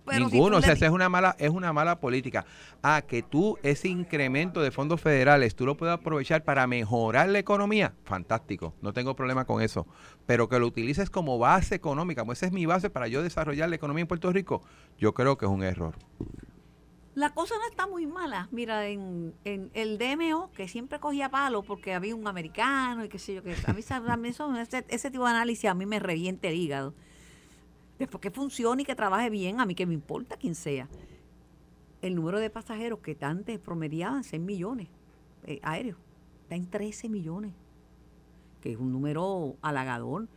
Pero 0.04 0.28
si 0.28 0.32
Ninguno, 0.32 0.56
tú 0.56 0.58
o 0.58 0.62
sea, 0.62 0.72
esa 0.72 0.86
es 0.86 0.92
una 0.92 1.08
mala, 1.08 1.36
es 1.38 1.50
una 1.50 1.72
mala 1.72 2.00
política. 2.00 2.46
Ah, 2.82 3.02
que 3.06 3.22
tú 3.22 3.58
ese 3.62 3.88
incremento 3.88 4.62
de 4.62 4.70
fondos 4.70 5.00
federales, 5.00 5.54
tú 5.54 5.66
lo 5.66 5.76
puedes 5.76 5.94
aprovechar 5.94 6.44
para 6.44 6.66
mejorar 6.66 7.28
la 7.28 7.38
economía, 7.38 7.94
fantástico, 8.04 8.74
no 8.80 8.92
tengo 8.92 9.14
problema 9.14 9.44
con 9.44 9.60
eso. 9.60 9.86
Pero 10.26 10.48
que 10.48 10.58
lo 10.58 10.66
utilices 10.66 11.10
como 11.10 11.38
base 11.38 11.74
económica, 11.74 12.22
como 12.22 12.32
esa 12.32 12.46
es 12.46 12.52
mi 12.52 12.64
base 12.64 12.90
para 12.90 13.08
yo 13.08 13.22
desarrollar 13.22 13.68
la 13.68 13.76
economía 13.76 14.02
en 14.02 14.08
Puerto 14.08 14.32
Rico, 14.32 14.62
yo 14.98 15.12
creo 15.12 15.36
que 15.36 15.44
es 15.44 15.50
un 15.50 15.62
error. 15.62 15.94
La 17.18 17.30
cosa 17.34 17.56
no 17.56 17.68
está 17.68 17.88
muy 17.88 18.06
mala. 18.06 18.46
Mira, 18.52 18.86
en, 18.86 19.34
en 19.44 19.72
el 19.74 19.98
DMO, 19.98 20.52
que 20.52 20.68
siempre 20.68 21.00
cogía 21.00 21.28
palo 21.28 21.64
porque 21.64 21.92
había 21.92 22.14
un 22.14 22.28
americano 22.28 23.04
y 23.04 23.08
qué 23.08 23.18
sé 23.18 23.34
yo, 23.34 23.42
que 23.42 23.56
a 23.66 23.72
mí, 23.72 23.82
a 23.88 24.16
mí 24.16 24.28
eso- 24.28 24.54
ese, 24.56 25.10
tipo 25.10 25.24
de 25.24 25.30
análisis 25.30 25.68
a 25.68 25.74
mí 25.74 25.84
me 25.84 25.98
revienta 25.98 26.46
el 26.46 26.54
hígado. 26.54 26.94
Después 27.98 28.20
que 28.20 28.30
funcione 28.30 28.82
y 28.82 28.84
que 28.84 28.94
trabaje 28.94 29.30
bien, 29.30 29.58
a 29.58 29.66
mí 29.66 29.74
que 29.74 29.84
me 29.84 29.94
importa 29.94 30.36
quién 30.36 30.54
sea. 30.54 30.88
El 32.02 32.14
número 32.14 32.38
de 32.38 32.50
pasajeros 32.50 33.00
que 33.00 33.16
antes 33.20 33.58
promediaban 33.58 34.22
6 34.22 34.40
millones 34.40 34.86
eh, 35.44 35.58
aéreos, 35.64 35.98
está 36.42 36.54
en 36.54 36.70
13 36.70 37.08
millones, 37.08 37.52
que 38.60 38.70
es 38.70 38.78
un 38.78 38.92
número 38.92 39.56
halagador. 39.60 40.28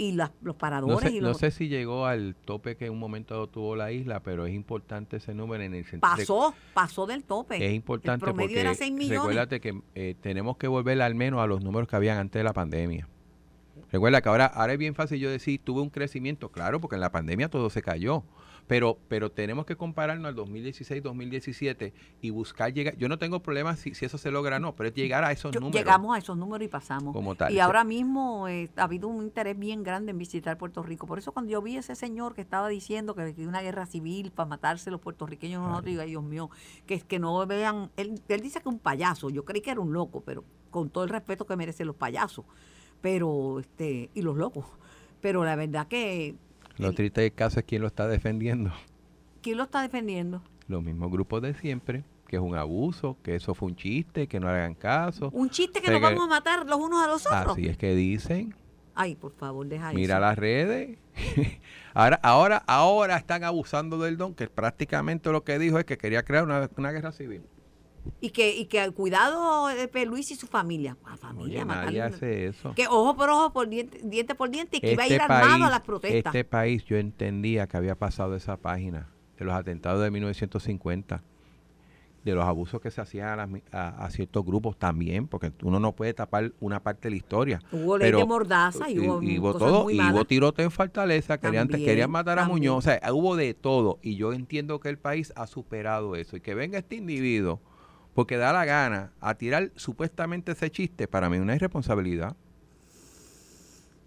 Y 0.00 0.12
las- 0.12 0.30
los 0.42 0.54
No 0.54 0.58
paradores 0.58 1.10
sé, 1.10 1.16
y 1.16 1.20
no 1.20 1.28
los... 1.28 1.38
sé 1.38 1.50
si 1.50 1.68
llegó 1.68 2.06
al 2.06 2.36
tope 2.44 2.76
que 2.76 2.86
en 2.86 2.92
un 2.92 3.00
momento 3.00 3.34
dado 3.34 3.48
tuvo 3.48 3.74
la 3.74 3.90
isla, 3.92 4.20
pero 4.20 4.46
es 4.46 4.54
importante 4.54 5.16
ese 5.16 5.34
número 5.34 5.62
en 5.64 5.74
el 5.74 5.84
sentido 5.84 6.08
de- 6.14 6.22
Pasó, 6.22 6.54
pasó 6.72 7.04
del 7.06 7.24
tope. 7.24 7.56
es 7.56 7.74
importante 7.74 8.14
el 8.24 8.30
promedio 8.30 8.48
porque 8.48 8.60
era 8.60 8.74
6 8.74 8.92
millones. 8.92 9.18
recuérdate 9.18 9.60
que 9.60 9.80
eh, 9.96 10.14
tenemos 10.20 10.56
que 10.56 10.68
volver 10.68 11.02
al 11.02 11.14
menos 11.16 11.40
a 11.40 11.46
los 11.48 11.62
números 11.64 11.88
que 11.88 11.96
habían 11.96 12.16
antes 12.18 12.38
de 12.38 12.44
la 12.44 12.52
pandemia. 12.52 13.08
Recuerda 13.90 14.20
que 14.20 14.28
ahora, 14.28 14.46
ahora 14.46 14.74
es 14.74 14.78
bien 14.78 14.94
fácil 14.94 15.18
yo 15.18 15.30
decir, 15.30 15.60
tuve 15.64 15.80
un 15.82 15.90
crecimiento, 15.90 16.50
claro, 16.50 16.80
porque 16.80 16.94
en 16.96 17.00
la 17.00 17.10
pandemia 17.10 17.48
todo 17.48 17.68
se 17.70 17.82
cayó, 17.82 18.22
pero, 18.68 18.98
pero 19.08 19.32
tenemos 19.32 19.66
que 19.66 19.76
compararnos 19.76 20.26
al 20.28 20.36
2016-2017 20.36 21.92
y 22.20 22.30
buscar 22.30 22.72
llegar, 22.72 22.96
yo 22.96 23.08
no 23.08 23.18
tengo 23.18 23.40
problema 23.40 23.74
si, 23.76 23.94
si 23.94 24.04
eso 24.04 24.18
se 24.18 24.30
logra 24.30 24.56
o 24.56 24.60
no, 24.60 24.76
pero 24.76 24.90
es 24.90 24.94
llegar 24.94 25.24
a 25.24 25.32
esos 25.32 25.52
Yo- 25.52 25.60
números. 25.60 25.80
Llegamos 25.80 26.14
a 26.14 26.18
esos 26.18 26.36
números 26.36 26.66
y 26.66 26.68
pasamos. 26.68 27.14
Como 27.14 27.34
tal, 27.34 27.52
y 27.52 27.58
ahora 27.60 27.82
mismo 27.82 28.46
eh, 28.46 28.70
ha 28.76 28.84
habido 28.84 29.08
un 29.08 29.22
interés 29.24 29.58
bien 29.58 29.82
grande 29.82 30.10
en 30.10 30.18
visitar 30.18 30.56
Puerto 30.58 30.82
Rico. 30.82 31.06
Por 31.06 31.18
eso 31.18 31.32
cuando 31.32 31.50
yo 31.50 31.62
vi 31.62 31.76
a 31.76 31.80
ese 31.80 31.94
señor 31.94 32.34
que 32.34 32.42
estaba 32.42 32.68
diciendo 32.68 33.14
que 33.14 33.22
hay 33.22 33.46
una 33.46 33.62
guerra 33.62 33.86
civil 33.86 34.30
para 34.30 34.48
matarse 34.48 34.90
los 34.90 35.00
puertorriqueños 35.00 35.62
nosotros, 35.62 35.86
digo, 35.86 36.02
Dios 36.02 36.22
mío, 36.22 36.50
que 36.86 36.94
es 36.94 37.04
que 37.04 37.18
no 37.18 37.44
vean, 37.46 37.90
él, 37.96 38.20
él 38.28 38.40
dice 38.40 38.60
que 38.60 38.68
un 38.68 38.78
payaso, 38.78 39.30
yo 39.30 39.44
creí 39.44 39.62
que 39.62 39.70
era 39.70 39.80
un 39.80 39.92
loco, 39.92 40.20
pero 40.20 40.44
con 40.70 40.90
todo 40.90 41.04
el 41.04 41.10
respeto 41.10 41.46
que 41.46 41.56
merecen 41.56 41.86
los 41.86 41.96
payasos, 41.96 42.44
pero 43.00 43.60
este 43.60 44.10
y 44.14 44.22
los 44.22 44.36
locos. 44.36 44.66
Pero 45.20 45.44
la 45.44 45.56
verdad 45.56 45.88
que 45.88 46.36
Lo 46.78 46.92
triste 46.92 47.22
del 47.22 47.32
caso 47.32 47.60
es 47.60 47.66
quién 47.66 47.82
lo 47.82 47.88
está 47.88 48.06
defendiendo. 48.06 48.72
¿quién 49.42 49.56
lo 49.56 49.64
está 49.64 49.82
defendiendo? 49.82 50.42
Los 50.66 50.82
mismos 50.82 51.10
grupos 51.10 51.42
de 51.42 51.54
siempre, 51.54 52.04
que 52.26 52.36
es 52.36 52.42
un 52.42 52.54
abuso, 52.54 53.16
que 53.22 53.34
eso 53.34 53.54
fue 53.54 53.68
un 53.68 53.76
chiste, 53.76 54.26
que 54.26 54.38
no 54.40 54.48
hagan 54.48 54.74
caso. 54.74 55.30
Un 55.32 55.48
chiste 55.48 55.80
que 55.80 55.90
nos 55.90 56.00
vamos 56.00 56.24
a 56.24 56.28
matar 56.28 56.66
los 56.66 56.78
unos 56.78 57.02
a 57.02 57.08
los 57.08 57.26
otros. 57.26 57.52
Así 57.52 57.66
es 57.66 57.76
que 57.76 57.94
dicen. 57.94 58.54
Ay, 58.94 59.14
por 59.14 59.32
favor, 59.32 59.66
deja 59.66 59.92
Mira 59.92 60.14
eso. 60.14 60.20
las 60.20 60.36
redes. 60.36 60.98
ahora, 61.94 62.18
ahora, 62.22 62.62
ahora 62.66 63.16
están 63.16 63.44
abusando 63.44 63.98
del 63.98 64.16
don, 64.16 64.34
que 64.34 64.48
prácticamente 64.48 65.30
lo 65.30 65.44
que 65.44 65.58
dijo 65.58 65.78
es 65.78 65.84
que 65.84 65.96
quería 65.96 66.24
crear 66.24 66.44
una, 66.44 66.68
una 66.76 66.90
guerra 66.90 67.12
civil. 67.12 67.42
Y 68.20 68.30
que, 68.30 68.56
y 68.56 68.66
que 68.66 68.90
cuidado 68.92 69.66
de 69.68 70.06
Luis 70.06 70.30
y 70.30 70.34
su 70.36 70.46
familia. 70.46 70.96
La 71.08 71.16
familia, 71.16 71.62
Oye, 71.62 71.64
nadie 71.64 72.02
hace 72.02 72.46
eso. 72.46 72.74
Que 72.74 72.86
ojo 72.86 73.16
por 73.16 73.30
ojo, 73.30 73.52
por 73.52 73.68
diente, 73.68 74.00
diente 74.02 74.34
por 74.34 74.50
diente, 74.50 74.78
y 74.78 74.80
que 74.80 74.92
iba 74.92 75.04
a 75.04 75.06
ir 75.06 75.12
Este 75.12 75.24
armado 75.24 75.64
a 75.66 75.70
las 75.70 75.80
protestas. 75.82 76.34
Este 76.34 76.44
país, 76.44 76.84
yo 76.84 76.96
entendía 76.96 77.66
que 77.66 77.76
había 77.76 77.94
pasado 77.94 78.34
esa 78.34 78.56
página 78.56 79.08
de 79.38 79.44
los 79.44 79.54
atentados 79.54 80.02
de 80.02 80.10
1950. 80.10 81.22
de 82.24 82.34
los 82.34 82.44
abusos 82.44 82.80
que 82.82 82.90
se 82.90 83.00
hacían 83.00 83.28
a, 83.28 83.36
las 83.36 83.48
a- 83.72 84.04
a 84.04 84.10
ciertos 84.10 84.44
grupos 84.44 84.76
también, 84.76 85.28
porque 85.28 85.50
uno 85.62 85.80
no 85.80 85.92
puede 85.92 86.12
tapar 86.12 86.52
una 86.60 86.82
parte 86.82 87.02
de 87.08 87.10
la 87.12 87.16
historia. 87.16 87.62
Hubo 87.72 87.96
ley 87.96 88.10
de 88.12 88.24
mordaza 88.26 88.90
y 88.90 88.98
hubo 88.98 89.18
hubo 89.38 89.52
cosas 89.52 89.68
todo, 89.68 89.84
muy 89.84 89.94
y 89.94 90.00
hubo 90.12 90.24
tiroteo 90.26 90.64
en 90.66 90.70
Fortaleza, 90.70 91.38
querían, 91.38 91.68
También, 91.68 91.88
querían 91.88 92.10
matar 92.10 92.38
a. 92.40 92.46
Muñoz, 92.46 92.78
o 92.78 92.80
sea, 92.82 93.00
hubo 93.14 93.34
de 93.36 93.54
todo. 93.54 93.98
Y 94.02 94.16
yo 94.16 94.32
entiendo 94.34 94.78
que 94.80 94.90
el 94.90 94.98
país 94.98 95.32
ha 95.36 95.46
superado 95.46 96.16
eso. 96.16 96.36
Y 96.36 96.40
que 96.42 96.54
venga 96.54 96.76
este 96.78 96.96
individuo, 96.96 97.60
porque 98.18 98.36
da 98.36 98.52
la 98.52 98.64
gana, 98.64 99.12
a 99.20 99.36
tirar 99.36 99.70
supuestamente 99.76 100.50
ese 100.50 100.72
chiste, 100.72 101.06
para 101.06 101.30
mí 101.30 101.36
es 101.36 101.42
una 101.42 101.54
irresponsabilidad. 101.54 102.34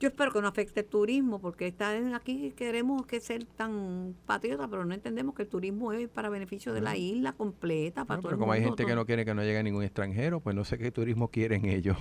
Yo 0.01 0.09
espero 0.09 0.33
que 0.33 0.41
no 0.41 0.49
afecte 0.49 0.81
el 0.81 0.85
turismo, 0.85 1.39
porque 1.39 1.67
está 1.67 1.91
aquí 2.13 2.51
queremos 2.57 3.05
que 3.05 3.21
ser 3.21 3.45
tan 3.45 4.13
patriotas, 4.25 4.67
pero 4.69 4.83
no 4.83 4.93
entendemos 4.93 5.33
que 5.33 5.43
el 5.43 5.47
turismo 5.47 5.93
es 5.93 6.09
para 6.09 6.27
beneficio 6.27 6.73
de 6.73 6.81
la 6.81 6.97
isla 6.97 7.31
completa, 7.31 8.03
para 8.03 8.19
Bueno, 8.19 8.21
todo 8.21 8.29
pero 8.31 8.35
el 8.35 8.39
como 8.41 8.51
hay 8.51 8.63
gente 8.63 8.85
que 8.85 8.95
no 8.95 9.05
quiere 9.05 9.23
que 9.23 9.33
no 9.33 9.43
llegue 9.43 9.63
ningún 9.63 9.83
extranjero, 9.83 10.41
pues 10.41 10.57
no 10.57 10.65
sé 10.65 10.77
qué 10.77 10.91
turismo 10.91 11.29
quieren 11.29 11.63
ellos. 11.63 11.95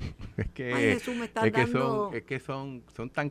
es 0.38 0.48
que, 0.48 0.72
Ay, 0.72 0.82
Jesús, 0.94 1.14
me 1.14 1.26
estás 1.26 1.44
es 1.44 1.52
que 1.52 1.60
dando- 1.60 2.06
son, 2.08 2.14
es 2.16 2.22
que 2.22 2.40
son, 2.40 2.82
son 2.96 3.10
tan 3.10 3.30